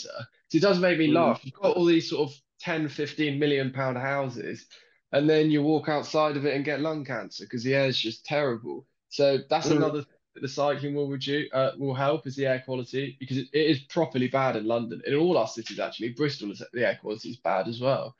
So 0.48 0.58
it 0.58 0.62
does 0.62 0.78
make 0.78 0.98
me 0.98 1.08
Mm. 1.08 1.14
laugh. 1.14 1.40
You've 1.44 1.54
got 1.54 1.76
all 1.76 1.84
these 1.84 2.10
sort 2.10 2.30
of 2.30 2.36
10, 2.60 2.88
15 2.88 3.38
million 3.38 3.72
pound 3.72 3.98
houses 3.98 4.66
and 5.12 5.28
then 5.28 5.50
you 5.50 5.62
walk 5.62 5.88
outside 5.88 6.36
of 6.36 6.44
it 6.46 6.54
and 6.54 6.64
get 6.64 6.80
lung 6.80 7.04
cancer 7.04 7.44
because 7.44 7.62
the 7.62 7.74
air 7.74 7.86
is 7.86 7.98
just 7.98 8.24
terrible. 8.24 8.86
So 9.08 9.38
that's 9.48 9.68
Mm. 9.68 9.76
another 9.76 10.02
thing 10.02 10.14
that 10.34 10.40
the 10.42 10.48
cycling 10.48 10.94
will 10.94 11.08
reduce, 11.08 11.52
uh, 11.52 11.72
will 11.78 11.94
help 11.94 12.26
is 12.26 12.36
the 12.36 12.46
air 12.46 12.62
quality 12.64 13.16
because 13.20 13.38
it, 13.38 13.48
it 13.52 13.66
is 13.70 13.80
properly 13.84 14.28
bad 14.28 14.56
in 14.56 14.66
London. 14.66 15.00
In 15.06 15.14
all 15.14 15.38
our 15.38 15.46
cities, 15.48 15.78
actually, 15.78 16.10
Bristol 16.10 16.50
is 16.50 16.62
the 16.72 16.86
air 16.86 16.98
quality 17.00 17.30
is 17.30 17.36
bad 17.38 17.68
as 17.68 17.80
well. 17.80 18.14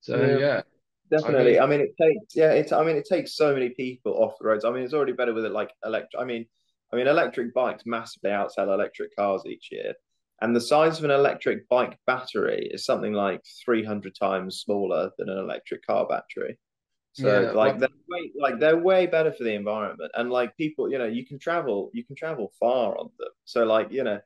So 0.00 0.16
Yeah. 0.16 0.38
yeah, 0.38 0.62
Definitely. 1.10 1.52
mean- 1.52 1.62
I 1.62 1.66
mean, 1.66 1.80
it 1.80 1.94
takes 2.00 2.36
yeah. 2.36 2.52
It's 2.52 2.72
I 2.72 2.84
mean, 2.84 2.96
it 2.96 3.06
takes 3.06 3.34
so 3.34 3.52
many 3.52 3.70
people 3.70 4.12
off 4.14 4.38
the 4.38 4.46
roads. 4.46 4.64
I 4.64 4.70
mean, 4.70 4.84
it's 4.84 4.94
already 4.94 5.12
better 5.12 5.34
with 5.34 5.44
it 5.44 5.52
like 5.52 5.72
electric. 5.84 6.20
I 6.22 6.24
mean, 6.24 6.46
I 6.92 6.96
mean, 6.96 7.08
electric 7.08 7.52
bikes 7.52 7.82
massively 7.84 8.30
outsell 8.30 8.72
electric 8.72 9.14
cars 9.16 9.42
each 9.44 9.68
year, 9.72 9.94
and 10.40 10.54
the 10.56 10.60
size 10.60 10.98
of 10.98 11.04
an 11.04 11.10
electric 11.10 11.68
bike 11.68 11.98
battery 12.06 12.68
is 12.72 12.84
something 12.84 13.12
like 13.12 13.40
three 13.64 13.84
hundred 13.84 14.14
times 14.14 14.60
smaller 14.60 15.10
than 15.18 15.28
an 15.28 15.38
electric 15.38 15.86
car 15.86 16.06
battery. 16.08 16.58
So 17.12 17.42
Yeah, 17.42 17.52
like 17.52 17.78
they're 17.78 17.88
way, 18.08 18.30
like 18.40 18.60
they're 18.60 18.78
way 18.78 19.06
better 19.06 19.32
for 19.32 19.44
the 19.44 19.54
environment, 19.54 20.12
and 20.14 20.30
like 20.30 20.56
people, 20.56 20.90
you 20.90 20.98
know, 20.98 21.06
you 21.06 21.26
can 21.26 21.38
travel 21.38 21.90
you 21.92 22.04
can 22.04 22.16
travel 22.16 22.52
far 22.60 22.96
on 22.98 23.10
them. 23.18 23.28
So 23.44 23.64
like 23.64 23.90
you 23.90 24.04
know, 24.04 24.20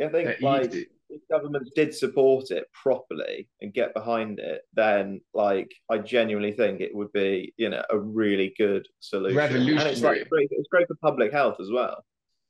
I 0.00 0.08
think 0.08 0.40
like 0.40 0.70
easy. 0.70 0.86
if 1.10 1.20
governments 1.30 1.70
did 1.74 1.94
support 1.94 2.50
it 2.50 2.66
properly 2.72 3.48
and 3.60 3.72
get 3.72 3.94
behind 3.94 4.40
it, 4.40 4.62
then 4.74 5.20
like 5.32 5.70
I 5.90 5.98
genuinely 5.98 6.52
think 6.52 6.80
it 6.80 6.94
would 6.94 7.12
be, 7.12 7.54
you 7.56 7.68
know, 7.70 7.82
a 7.90 7.98
really 7.98 8.52
good 8.58 8.86
solution. 9.00 9.38
And 9.78 9.88
it's 9.88 10.02
Revolutionary. 10.02 10.20
like 10.20 10.28
great, 10.28 10.48
it's 10.50 10.68
great 10.68 10.88
for 10.88 10.96
public 10.96 11.32
health 11.32 11.56
as 11.60 11.70
well. 11.72 12.04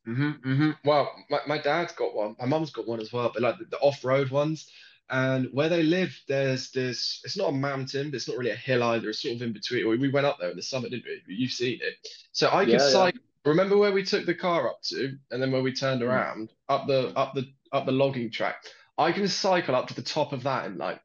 Hmm 0.05 0.31
hmm 0.33 0.71
Well, 0.85 1.11
my, 1.31 1.41
my 1.47 1.59
dad's 1.59 1.93
got 1.95 2.15
one. 2.15 2.37
My 2.39 2.47
mum's 2.47 2.71
got 2.71 2.87
one 2.87 3.01
as 3.01 3.13
well, 3.13 3.31
but 3.33 3.43
like 3.43 3.59
the, 3.59 3.65
the 3.67 3.79
off-road 3.79 4.31
ones. 4.31 4.71
And 5.11 5.49
where 5.53 5.69
they 5.69 5.83
live, 5.83 6.19
there's 6.29 6.71
this, 6.71 7.21
it's 7.25 7.37
not 7.37 7.51
a 7.51 7.53
mountain, 7.53 8.11
but 8.11 8.17
it's 8.17 8.29
not 8.29 8.39
really 8.39 8.51
a 8.51 8.57
hill 8.57 8.83
either. 8.83 9.11
It's 9.11 9.21
sort 9.21 9.37
of 9.37 9.43
in 9.43 9.53
between. 9.53 9.87
We 9.89 9.99
we 9.99 10.09
went 10.09 10.27
up 10.27 10.39
there 10.41 10.51
in 10.51 10.57
the 10.57 10.63
summer, 10.63 10.89
didn't 10.89 11.05
we? 11.05 11.35
You've 11.35 11.53
seen 11.53 11.79
it. 11.83 11.95
So 12.33 12.49
I 12.53 12.65
can 12.65 12.79
Yeah, 12.79 12.89
yeah. 12.89 12.91
cycle. 12.91 13.21
Remember 13.45 13.77
where 13.77 13.93
we 13.93 14.03
took 14.03 14.25
the 14.25 14.35
car 14.35 14.69
up 14.69 14.81
to, 14.85 15.19
and 15.31 15.43
then 15.43 15.53
where 15.53 15.63
we 15.63 15.73
turned 15.75 16.03
Mm. 16.03 16.07
around 16.09 16.51
up 16.71 16.87
the 16.87 17.09
up 17.17 17.35
the 17.35 17.45
up 17.73 17.85
the 17.85 17.93
logging 17.93 18.31
track. 18.31 18.65
I 18.97 19.13
can 19.13 19.29
cycle 19.29 19.75
up 19.77 19.89
to 19.89 19.95
the 19.95 20.03
top 20.03 20.33
of 20.33 20.45
that 20.45 20.67
in 20.67 20.79
like 20.79 21.01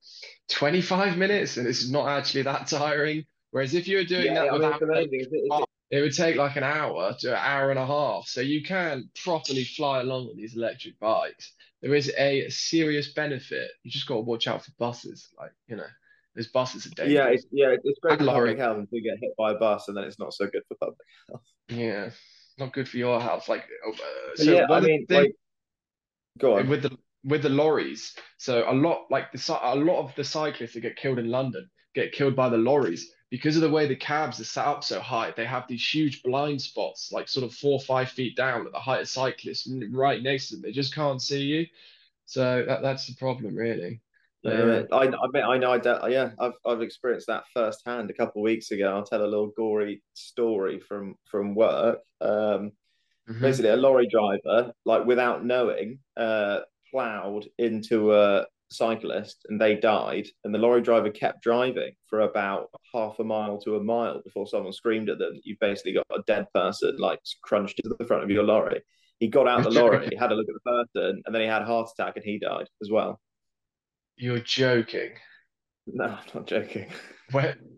25 0.50 1.18
minutes, 1.18 1.58
and 1.58 1.68
it's 1.68 1.90
not 1.90 2.08
actually 2.08 2.44
that 2.44 2.68
tiring. 2.70 3.26
Whereas 3.52 3.74
if 3.76 3.88
you 3.88 3.98
were 3.98 4.06
doing 4.06 4.34
Yeah, 4.34 4.36
that 4.36 4.52
I 4.54 4.58
mean, 4.58 4.72
without 5.92 6.06
it's 6.06 6.20
amazing. 6.20 6.28
It's, 6.28 6.28
it's, 6.28 6.28
it 6.28 6.28
would 6.28 6.28
take 6.28 6.36
like 6.36 6.56
an 6.56 6.64
hour 6.64 7.16
to 7.20 7.32
an 7.32 7.42
hour 7.42 7.70
and 7.70 7.80
a 7.80 7.86
half. 7.86 8.28
So 8.28 8.42
you 8.42 8.64
can 8.64 9.10
properly 9.24 9.64
fly 9.64 10.02
along 10.02 10.28
on 10.30 10.38
these 10.38 10.56
electric 10.56 11.00
bikes. 11.00 11.54
There 11.82 11.96
is 11.96 12.12
a 12.18 12.50
serious 12.50 13.14
benefit. 13.14 13.72
You 13.84 13.92
just 13.92 14.08
got 14.08 14.16
to 14.16 14.22
watch 14.22 14.48
out 14.48 14.66
for 14.66 14.72
buses. 14.80 15.30
Like, 15.38 15.52
you 15.68 15.78
know, 15.78 15.88
there's 16.36 16.48
buses 16.48 16.88
are 16.88 16.90
yeah, 17.06 17.06
dangerous. 17.06 17.44
it's 17.44 17.48
yeah, 17.52 17.76
it's 17.84 18.00
great 18.00 18.20
And 18.20 18.20
for 18.20 18.26
lorry. 18.26 18.56
public 18.56 18.60
health 18.60 18.78
until 18.78 19.00
you 19.00 19.04
get 19.12 19.20
hit 19.22 19.36
by 19.38 19.52
a 19.52 19.56
bus, 19.56 19.88
and 19.88 19.98
then 19.98 20.04
it's 20.06 20.20
not 20.20 20.34
so 20.34 20.48
good 20.48 20.64
for 20.68 20.76
public 20.76 21.08
health. 21.30 21.42
Yeah, 21.70 22.12
not 22.58 22.74
good 22.74 22.88
for 22.88 22.98
your 22.98 23.20
health. 23.22 23.50
Like, 23.50 23.66
uh, 23.88 23.92
so 24.36 24.52
yeah, 24.52 24.68
I 24.70 24.80
mean, 24.80 25.06
like, 25.10 25.36
go 26.38 26.58
on. 26.58 26.70
with 26.70 26.84
the 26.84 26.98
with 27.24 27.42
the 27.44 27.50
lorries. 27.50 28.16
So 28.38 28.70
a 28.70 28.74
lot 28.74 29.08
like 29.10 29.32
the 29.32 29.60
a 29.64 29.76
lot 29.76 30.00
of 30.04 30.16
the 30.16 30.24
cyclists 30.24 30.74
that 30.74 30.82
get 30.82 30.98
killed 30.98 31.20
in 31.20 31.30
London 31.30 31.70
get 31.96 32.12
killed 32.12 32.36
by 32.36 32.50
the 32.50 32.58
lorries 32.58 33.12
because 33.30 33.56
of 33.56 33.62
the 33.62 33.70
way 33.70 33.88
the 33.88 33.96
cabs 33.96 34.40
are 34.40 34.46
set 34.46 34.66
up 34.66 34.84
so 34.84 35.00
high. 35.00 35.32
They 35.32 35.46
have 35.46 35.68
these 35.68 35.88
huge 35.88 36.24
blind 36.24 36.62
spots, 36.62 37.12
like 37.12 37.28
sort 37.28 37.46
of 37.46 37.54
four 37.54 37.74
or 37.74 37.82
five 37.82 38.10
feet 38.10 38.36
down 38.36 38.66
at 38.66 38.72
the 38.72 38.80
height 38.80 39.02
of 39.02 39.10
cyclists, 39.10 39.70
right 39.92 40.22
next 40.22 40.50
to 40.50 40.56
them. 40.56 40.64
They 40.64 40.72
just 40.72 40.96
can't 40.96 41.22
see 41.22 41.42
you. 41.42 41.68
So 42.26 42.64
that, 42.68 42.82
that's 42.82 43.08
the 43.08 43.16
problem, 43.16 43.56
really. 43.56 44.02
Yeah, 44.44 44.66
yeah. 44.66 44.82
I, 44.92 45.08
I 45.08 45.54
I 45.56 45.58
know. 45.58 45.72
I 45.74 45.78
don't, 45.80 46.12
yeah, 46.12 46.32
I've 46.40 46.54
I've 46.66 46.82
experienced 46.82 47.28
that 47.28 47.44
firsthand 47.54 48.10
a 48.10 48.14
couple 48.14 48.42
of 48.42 48.46
weeks 48.46 48.72
ago. 48.72 48.94
I'll 48.96 49.04
tell 49.04 49.22
a 49.22 49.28
little 49.28 49.48
gory 49.48 50.02
story 50.14 50.80
from 50.80 51.16
from 51.30 51.56
work. 51.56 52.00
Um, 52.22 52.72
Mhm. 53.28 53.42
basically, 53.42 53.70
a 53.72 53.76
lorry 53.76 54.08
driver, 54.08 54.74
like 54.86 55.06
without 55.06 55.46
knowing, 55.46 56.00
uh, 56.18 56.62
plowed 56.90 57.50
into 57.58 58.14
a 58.14 58.46
cyclist 58.72 59.46
and 59.50 59.60
they 59.60 59.76
died. 59.76 60.28
And 60.44 60.54
the 60.54 60.60
lorry 60.60 60.82
driver 60.82 61.10
kept 61.10 61.44
driving 61.44 61.94
for 62.08 62.22
about 62.22 62.70
half 62.94 63.20
a 63.20 63.24
mile 63.24 63.60
to 63.62 63.76
a 63.76 63.84
mile 63.84 64.22
before 64.24 64.48
someone 64.48 64.74
screamed 64.74 65.10
at 65.10 65.20
them. 65.20 65.40
You've 65.44 65.60
basically 65.60 65.94
got 65.94 66.06
a 66.12 66.24
dead 66.28 66.48
person 66.54 66.96
like 66.98 67.20
crunched 67.44 67.80
into 67.84 67.96
the 67.98 68.06
front 68.06 68.24
of 68.24 68.30
your 68.30 68.44
lorry. 68.44 68.82
He 69.20 69.28
got 69.28 69.48
out 69.48 69.64
the 69.64 69.70
lorry, 69.70 70.08
he 70.10 70.16
had 70.20 70.32
a 70.32 70.36
look 70.36 70.48
at 70.48 70.56
the 70.64 70.86
person, 70.94 71.22
and 71.26 71.36
then 71.36 71.42
he 71.42 71.48
had 71.48 71.62
a 71.62 71.66
heart 71.66 71.90
attack 71.94 72.16
and 72.16 72.24
he 72.24 72.40
died 72.40 72.68
as 72.82 72.90
well. 72.90 73.20
You're 74.16 74.40
joking. 74.40 75.12
No, 75.88 76.06
I'm 76.06 76.20
not 76.34 76.48
joking. 76.48 76.88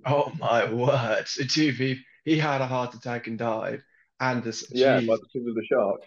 Oh 0.06 0.32
my 0.40 0.72
word. 0.72 1.28
So 1.28 1.44
two 1.44 1.74
people, 1.74 2.02
he 2.24 2.38
had 2.38 2.62
a 2.62 2.66
heart 2.66 2.96
attack 2.96 3.28
and 3.28 3.38
died. 3.38 3.84
And 4.22 4.42
this, 4.42 4.66
Yeah, 4.72 5.00
geez, 5.00 5.10
by 5.10 5.16
because 5.16 5.48
of 5.48 5.56
the 5.56 5.66
shark. 5.70 6.02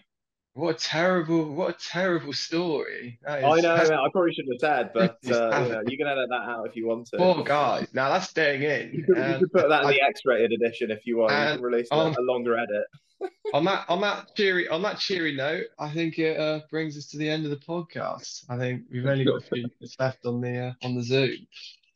What 0.55 0.75
a 0.75 0.77
terrible, 0.79 1.53
what 1.53 1.69
a 1.75 1.77
terrible 1.77 2.31
story. 2.31 3.19
I 3.27 3.41
know, 3.41 3.75
man, 3.75 3.91
I 3.93 4.07
probably 4.11 4.33
shouldn't 4.33 4.53
have 4.53 4.87
said, 4.87 4.91
but 4.93 5.17
uh, 5.29 5.63
you, 5.65 5.69
know, 5.73 5.83
you 5.85 5.97
can 5.97 6.07
edit 6.07 6.29
that 6.29 6.49
out 6.49 6.65
if 6.65 6.75
you 6.77 6.87
want 6.87 7.07
to. 7.07 7.17
Poor 7.17 7.43
guy. 7.43 7.85
Now 7.93 8.09
that's 8.09 8.29
staying 8.29 8.61
You 8.61 8.69
in. 8.69 8.91
you 8.93 9.03
could 9.39 9.51
put 9.51 9.67
that 9.69 9.81
in 9.81 9.87
I- 9.87 9.91
the 9.91 10.01
X-rated 10.01 10.53
edition 10.53 10.91
if 10.91 11.05
you 11.05 11.17
want. 11.17 11.33
You 11.33 11.37
And 11.37 11.57
can 11.57 11.63
release 11.65 11.89
a 11.91 12.15
longer 12.21 12.57
edit. 12.57 12.85
on 13.53 13.63
that 13.65 13.85
on 13.89 14.01
that 14.01 14.33
cheery 14.35 14.67
on 14.69 14.81
that 14.81 14.97
cheery 14.99 15.35
note, 15.35 15.65
I 15.79 15.89
think 15.89 16.19
it 16.19 16.37
uh, 16.39 16.59
brings 16.69 16.97
us 16.97 17.07
to 17.07 17.17
the 17.17 17.29
end 17.29 17.43
of 17.45 17.51
the 17.51 17.57
podcast. 17.57 18.43
I 18.49 18.57
think 18.57 18.83
we've 18.91 19.05
only 19.05 19.23
got 19.25 19.35
a 19.37 19.41
few 19.41 19.63
minutes 19.63 19.95
left 19.99 20.25
on 20.25 20.39
the 20.41 20.57
uh, 20.57 20.73
on 20.85 20.95
the 20.95 21.03
Zoom. 21.03 21.31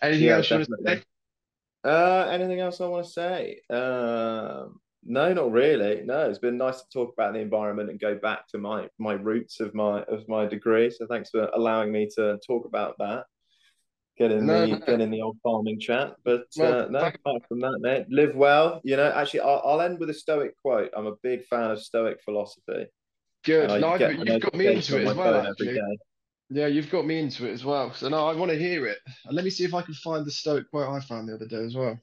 Anything 0.02 0.28
Yeah, 0.28 0.36
else 0.38 0.50
you 0.50 0.56
want 0.58 0.68
to 0.68 0.76
say? 0.86 1.04
Uh, 1.84 2.28
anything 2.32 2.60
else 2.60 2.82
I 2.82 2.88
want 2.88 3.06
to 3.06 3.12
say? 3.12 3.60
Um, 3.70 4.80
no, 5.04 5.34
not 5.34 5.52
really. 5.52 6.04
No, 6.04 6.30
it's 6.30 6.40
been 6.40 6.58
nice 6.58 6.82
to 6.82 6.90
talk 6.92 7.14
about 7.14 7.34
the 7.34 7.40
environment 7.40 7.90
and 7.90 8.00
go 8.00 8.16
back 8.16 8.48
to 8.50 8.58
my 8.58 8.88
my 8.98 9.14
roots 9.14 9.60
of 9.60 9.74
my 9.74 10.04
of 10.04 10.28
my 10.28 10.46
degree. 10.46 10.90
So 10.90 11.08
thanks 11.08 11.30
for 11.30 11.50
allowing 11.54 11.92
me 11.92 12.08
to 12.16 12.40
talk 12.46 12.66
about 12.66 12.98
that. 13.00 13.26
Get 14.18 14.32
in 14.32 14.46
No, 14.46 14.62
the 14.62 14.68
no. 14.68 14.80
get 14.80 15.02
in 15.02 15.12
the 15.12 15.22
old 15.22 15.38
farming 15.42 15.80
chat. 15.80 16.16
But 16.26 16.46
Well, 16.58 16.82
uh, 16.82 16.88
no, 16.90 17.00
apart 17.00 17.44
from 17.48 17.62
that, 17.62 17.80
mate, 17.80 18.08
live 18.10 18.36
well. 18.36 18.82
You 18.84 18.98
know, 18.98 19.10
actually, 19.16 19.42
I'll, 19.42 19.62
I'll 19.64 19.82
end 19.82 20.00
with 20.00 20.10
a 20.10 20.14
Stoic 20.14 20.58
quote. 20.62 20.92
I'm 20.96 21.08
a 21.08 21.16
big 21.24 21.46
fan 21.46 21.72
of 21.72 21.82
Stoic 21.82 22.22
philosophy. 22.24 22.88
Good. 23.46 23.70
I 23.70 23.80
No, 23.80 23.96
a 23.96 24.12
you've 24.12 24.42
got 24.42 24.54
me 24.54 24.68
into 24.68 25.00
it 25.02 25.08
as 25.08 25.16
well, 25.16 25.48
actually. 25.48 25.80
Yeah, 26.52 26.66
you've 26.66 26.90
got 26.90 27.06
me 27.06 27.20
into 27.20 27.48
it 27.48 27.54
as 27.54 27.64
well. 27.64 27.94
So 27.94 28.10
no, 28.10 28.28
I 28.28 28.36
want 28.36 28.52
to 28.52 28.58
hear 28.58 28.88
it. 28.88 28.98
And 29.26 29.36
let 29.36 29.46
me 29.46 29.52
see 29.52 29.64
if 29.64 29.74
I 29.74 29.84
can 29.84 29.94
find 29.94 30.26
the 30.26 30.32
Stoic 30.32 30.70
quote 30.70 30.90
I 30.90 31.00
found 31.00 31.30
the 31.30 31.36
other 31.36 31.48
day 31.48 31.64
as 31.64 31.76
well. 31.76 32.00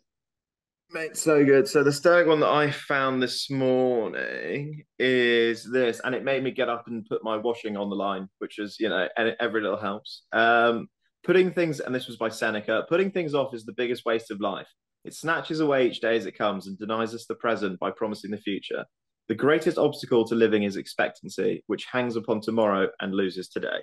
Mate, 0.92 1.16
so 1.16 1.44
good. 1.44 1.66
So 1.66 1.82
the 1.82 1.92
Stoic 1.92 2.28
one 2.28 2.38
that 2.40 2.48
I 2.48 2.70
found 2.70 3.20
this 3.20 3.50
morning 3.50 4.84
is 5.00 5.68
this, 5.70 6.00
and 6.04 6.14
it 6.14 6.22
made 6.22 6.44
me 6.44 6.52
get 6.52 6.68
up 6.68 6.84
and 6.86 7.04
put 7.04 7.24
my 7.24 7.36
washing 7.36 7.76
on 7.76 7.90
the 7.90 7.96
line, 7.96 8.28
which 8.38 8.60
is, 8.60 8.76
you 8.78 8.88
know, 8.88 9.08
every 9.16 9.62
little 9.62 9.78
helps. 9.78 10.22
Um, 10.32 10.86
putting 11.24 11.52
things, 11.52 11.80
and 11.80 11.92
this 11.92 12.06
was 12.06 12.16
by 12.16 12.28
Seneca, 12.28 12.84
putting 12.88 13.10
things 13.10 13.34
off 13.34 13.52
is 13.52 13.64
the 13.64 13.72
biggest 13.72 14.04
waste 14.06 14.30
of 14.30 14.40
life. 14.40 14.68
It 15.04 15.12
snatches 15.12 15.58
away 15.58 15.88
each 15.88 16.00
day 16.00 16.16
as 16.16 16.24
it 16.24 16.38
comes 16.38 16.68
and 16.68 16.78
denies 16.78 17.14
us 17.14 17.26
the 17.26 17.34
present 17.34 17.80
by 17.80 17.90
promising 17.90 18.30
the 18.30 18.38
future. 18.38 18.84
The 19.26 19.34
greatest 19.34 19.78
obstacle 19.78 20.24
to 20.28 20.36
living 20.36 20.62
is 20.62 20.76
expectancy, 20.76 21.64
which 21.66 21.86
hangs 21.90 22.14
upon 22.14 22.40
tomorrow 22.42 22.88
and 23.00 23.12
loses 23.12 23.48
today. 23.48 23.80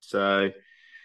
So 0.00 0.50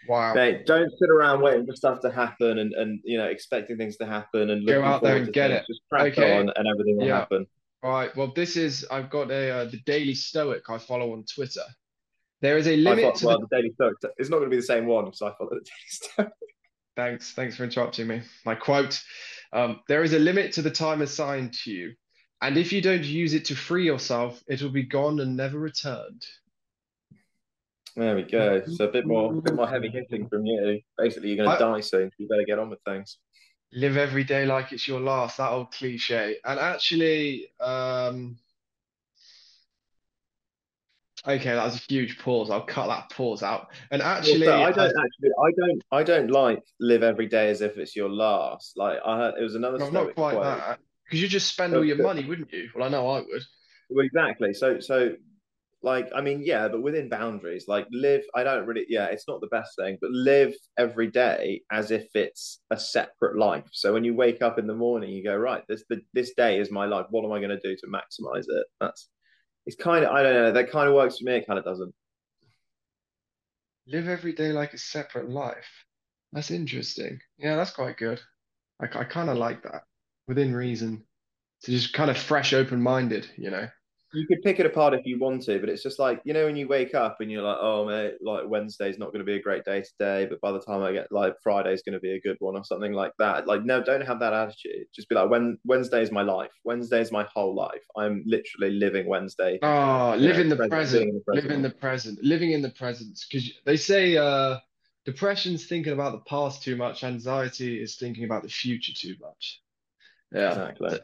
Wow. 0.06 0.34
Mate, 0.34 0.64
don't 0.66 0.90
sit 0.98 1.10
around 1.10 1.40
waiting 1.42 1.66
for 1.66 1.74
stuff 1.74 2.00
to 2.00 2.10
happen 2.10 2.58
and, 2.58 2.72
and 2.74 3.00
you 3.04 3.18
know 3.18 3.24
expecting 3.26 3.76
things 3.76 3.96
to 3.96 4.06
happen 4.06 4.50
and 4.50 4.66
Go 4.66 4.82
out 4.84 5.02
there 5.02 5.16
and 5.16 5.32
get 5.32 5.48
things. 5.50 5.62
it. 5.62 5.72
Just 5.72 5.80
crack 5.90 6.12
Okay. 6.18 6.38
on 6.38 6.50
and 6.54 6.66
everything 6.68 6.96
will 6.98 7.06
Yeah. 7.06 7.18
happen. 7.18 7.46
All 7.82 7.90
right. 7.90 8.14
Well, 8.16 8.32
this 8.34 8.56
is 8.56 8.86
I've 8.90 9.10
got 9.10 9.30
a 9.30 9.50
uh, 9.50 9.64
the 9.66 9.78
Daily 9.86 10.14
Stoic 10.14 10.68
I 10.70 10.78
follow 10.78 11.12
on 11.12 11.24
Twitter. 11.24 11.62
There 12.40 12.56
is 12.56 12.68
a 12.68 12.76
limit 12.76 13.04
thought, 13.04 13.14
to 13.16 13.26
well, 13.26 13.40
the 13.40 13.46
the 13.50 13.56
Daily 13.56 13.72
Stoic. 13.74 13.94
It's 14.16 14.30
not 14.30 14.38
going 14.38 14.50
to 14.50 14.54
be 14.54 14.60
the 14.60 14.66
same 14.74 14.86
one 14.86 15.06
because 15.06 15.22
I 15.22 15.32
follow 15.36 15.50
the 15.50 15.56
Daily 15.56 15.68
Stoic. 15.88 16.28
Thanks. 16.96 17.32
Thanks 17.32 17.56
for 17.56 17.64
interrupting 17.64 18.06
me. 18.06 18.22
My 18.44 18.54
quote, 18.54 19.00
um, 19.52 19.80
there 19.88 20.02
is 20.02 20.12
a 20.14 20.18
limit 20.18 20.52
to 20.54 20.62
the 20.62 20.70
time 20.70 21.02
assigned 21.02 21.52
to 21.64 21.70
you, 21.70 21.94
and 22.42 22.56
if 22.56 22.72
you 22.72 22.80
don't 22.80 23.04
use 23.04 23.34
it 23.34 23.44
to 23.46 23.56
free 23.56 23.84
yourself, 23.84 24.42
it 24.48 24.62
will 24.62 24.70
be 24.70 24.82
gone 24.84 25.20
and 25.20 25.36
never 25.36 25.58
returned. 25.58 26.24
There 27.98 28.14
we 28.14 28.22
go. 28.22 28.62
So 28.64 28.84
a 28.84 28.92
bit 28.92 29.06
more, 29.06 29.32
a 29.34 29.42
bit 29.42 29.54
more 29.54 29.68
heavy 29.68 29.88
hitting 29.88 30.28
from 30.28 30.46
you. 30.46 30.80
Basically, 30.96 31.30
you're 31.30 31.44
going 31.44 31.58
to 31.58 31.64
die 31.64 31.80
soon. 31.80 32.10
So 32.10 32.14
you 32.18 32.28
better 32.28 32.44
get 32.44 32.60
on 32.60 32.70
with 32.70 32.78
things. 32.86 33.18
Live 33.72 33.96
every 33.96 34.22
day 34.22 34.46
like 34.46 34.72
it's 34.72 34.86
your 34.86 35.00
last, 35.00 35.38
that 35.38 35.50
old 35.50 35.72
cliche. 35.72 36.36
And 36.44 36.60
actually, 36.60 37.48
um, 37.58 38.38
okay, 41.26 41.54
that 41.54 41.64
was 41.64 41.74
a 41.74 41.92
huge 41.92 42.20
pause. 42.20 42.50
I'll 42.50 42.64
cut 42.64 42.86
that 42.86 43.10
pause 43.10 43.42
out. 43.42 43.66
And 43.90 44.00
actually, 44.00 44.46
I 44.46 44.66
I- 44.66 44.70
don't 44.70 44.86
actually. 44.86 45.30
I 45.42 45.50
don't. 45.58 45.82
I 45.90 46.02
don't 46.04 46.30
like 46.30 46.62
live 46.78 47.02
every 47.02 47.26
day 47.26 47.50
as 47.50 47.62
if 47.62 47.78
it's 47.78 47.96
your 47.96 48.08
last. 48.08 48.76
Like 48.76 49.00
I 49.04 49.16
heard, 49.16 49.34
it 49.40 49.42
was 49.42 49.56
another 49.56 49.78
no, 49.78 49.90
not 49.90 50.14
quite 50.14 50.34
quote. 50.34 50.44
that. 50.44 50.78
Because 51.04 51.20
you 51.20 51.26
just 51.28 51.52
spend 51.52 51.74
all 51.74 51.84
your 51.84 52.00
money, 52.00 52.24
wouldn't 52.24 52.52
you? 52.52 52.68
Well, 52.74 52.84
I 52.86 52.90
know 52.90 53.08
I 53.08 53.20
would. 53.20 53.42
Well, 53.90 54.04
exactly. 54.06 54.54
So, 54.54 54.78
so 54.78 55.14
like 55.82 56.08
I 56.14 56.20
mean, 56.20 56.42
yeah, 56.42 56.66
but 56.68 56.82
within 56.82 57.08
boundaries. 57.08 57.66
Like 57.68 57.86
live. 57.92 58.22
I 58.34 58.42
don't 58.42 58.66
really. 58.66 58.86
Yeah, 58.88 59.06
it's 59.06 59.28
not 59.28 59.40
the 59.40 59.46
best 59.48 59.76
thing, 59.76 59.96
but 60.00 60.10
live 60.10 60.54
every 60.76 61.08
day 61.08 61.62
as 61.70 61.90
if 61.90 62.06
it's 62.14 62.60
a 62.70 62.78
separate 62.78 63.38
life. 63.38 63.68
So 63.72 63.92
when 63.92 64.04
you 64.04 64.14
wake 64.14 64.42
up 64.42 64.58
in 64.58 64.66
the 64.66 64.74
morning, 64.74 65.10
you 65.10 65.22
go 65.22 65.36
right. 65.36 65.62
This 65.68 65.84
the 65.88 66.00
this 66.14 66.34
day 66.34 66.58
is 66.58 66.70
my 66.70 66.86
life. 66.86 67.06
What 67.10 67.24
am 67.24 67.32
I 67.32 67.38
going 67.38 67.50
to 67.50 67.60
do 67.60 67.76
to 67.76 67.86
maximize 67.86 68.46
it? 68.48 68.66
That's 68.80 69.08
it's 69.66 69.76
kind 69.76 70.04
of 70.04 70.10
I 70.10 70.22
don't 70.22 70.34
know. 70.34 70.52
That 70.52 70.70
kind 70.70 70.88
of 70.88 70.94
works 70.94 71.18
for 71.18 71.24
me. 71.24 71.36
It 71.36 71.46
kind 71.46 71.58
of 71.58 71.64
doesn't. 71.64 71.94
Live 73.86 74.08
every 74.08 74.32
day 74.32 74.52
like 74.52 74.74
a 74.74 74.78
separate 74.78 75.30
life. 75.30 75.84
That's 76.32 76.50
interesting. 76.50 77.20
Yeah, 77.38 77.56
that's 77.56 77.70
quite 77.70 77.96
good. 77.96 78.20
I, 78.82 78.86
I 78.86 79.04
kind 79.04 79.30
of 79.30 79.38
like 79.38 79.62
that 79.62 79.82
within 80.26 80.54
reason 80.54 81.04
to 81.62 81.70
just 81.70 81.92
kind 81.92 82.10
of 82.10 82.18
fresh, 82.18 82.52
open-minded, 82.52 83.30
you 83.36 83.50
know. 83.50 83.68
You 84.14 84.26
could 84.26 84.40
pick 84.42 84.58
it 84.58 84.64
apart 84.64 84.94
if 84.94 85.04
you 85.04 85.18
want 85.18 85.42
to, 85.42 85.58
but 85.60 85.68
it's 85.68 85.82
just 85.82 85.98
like 85.98 86.22
you 86.24 86.32
know 86.32 86.46
when 86.46 86.56
you 86.56 86.66
wake 86.66 86.94
up 86.94 87.18
and 87.20 87.30
you're 87.30 87.42
like, 87.42 87.58
oh 87.60 87.84
mate, 87.84 88.14
like 88.22 88.44
Wednesday's 88.48 88.98
not 88.98 89.12
going 89.12 89.18
to 89.18 89.24
be 89.24 89.36
a 89.36 89.42
great 89.42 89.64
day 89.64 89.82
today, 89.82 90.26
but 90.26 90.40
by 90.40 90.50
the 90.50 90.60
time 90.60 90.82
I 90.82 90.92
get 90.92 91.12
like 91.12 91.34
Friday's 91.42 91.82
going 91.82 91.92
to 91.92 92.00
be 92.00 92.12
a 92.12 92.20
good 92.20 92.36
one 92.40 92.56
or 92.56 92.64
something 92.64 92.92
like 92.92 93.12
that. 93.18 93.46
Like 93.46 93.64
no, 93.64 93.82
don't 93.82 94.00
have 94.00 94.20
that 94.20 94.32
attitude. 94.32 94.86
Just 94.94 95.10
be 95.10 95.14
like, 95.14 95.28
when 95.28 95.58
Wednesday 95.64 96.00
is 96.02 96.10
my 96.10 96.22
life. 96.22 96.50
Wednesday 96.64 97.00
is 97.02 97.12
my 97.12 97.26
whole 97.34 97.54
life. 97.54 97.82
I'm 97.98 98.22
literally 98.26 98.74
living 98.76 99.06
Wednesday. 99.06 99.58
Oh, 99.62 100.14
You 100.14 100.28
live 100.28 100.36
know, 100.36 100.42
in 100.42 100.48
the 100.48 100.56
present, 100.56 100.68
present, 100.68 101.04
living 101.04 101.10
in 101.10 101.22
the 101.22 101.32
live 101.34 101.44
in 101.44 101.48
present. 101.48 101.62
the 101.62 101.70
present, 101.70 102.24
living 102.24 102.52
in 102.52 102.62
the 102.62 102.70
present. 102.70 103.20
Because 103.30 103.50
they 103.66 103.76
say 103.76 104.16
uh, 104.16 104.56
depression's 105.04 105.66
thinking 105.66 105.92
about 105.92 106.12
the 106.12 106.20
past 106.30 106.62
too 106.62 106.76
much, 106.76 107.04
anxiety 107.04 107.82
is 107.82 107.96
thinking 107.96 108.24
about 108.24 108.42
the 108.42 108.48
future 108.48 108.92
too 108.94 109.16
much. 109.20 109.60
Yeah. 110.32 110.50
Exactly. 110.50 110.98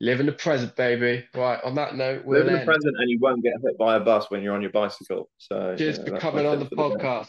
Live 0.00 0.20
in 0.20 0.26
the 0.26 0.32
present, 0.32 0.76
baby. 0.76 1.24
Right, 1.34 1.58
on 1.64 1.74
that 1.74 1.96
note, 1.96 2.18
Live 2.18 2.26
we'll 2.26 2.48
in 2.48 2.52
the 2.52 2.64
present, 2.64 2.94
and 2.98 3.10
you 3.10 3.18
won't 3.20 3.42
get 3.42 3.54
hit 3.62 3.76
by 3.78 3.96
a 3.96 4.00
bus 4.00 4.30
when 4.30 4.42
you're 4.42 4.54
on 4.54 4.62
your 4.62 4.70
bicycle. 4.70 5.28
So 5.38 5.74
Cheers 5.76 5.98
you 5.98 6.04
know, 6.04 6.10
for 6.14 6.20
coming 6.20 6.46
on 6.46 6.60
the 6.60 6.66
tip 6.66 6.78
for 6.78 6.90
the 6.90 6.96
day. 6.96 7.04
podcast. 7.04 7.28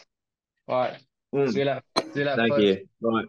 All 0.68 0.80
right, 0.80 0.94
Mm, 1.34 1.52
see 1.52 1.58
you 1.60 1.64
later. 1.64 1.82
See 1.96 2.04
you 2.20 2.24
later, 2.24 2.36
thank 2.36 2.52
folks. 2.52 2.62
you. 2.62 2.88
Right. 3.00 3.26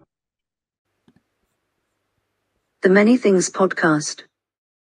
The 2.81 2.89
Many 2.89 3.17
Things 3.17 3.49
Podcast. 3.49 4.23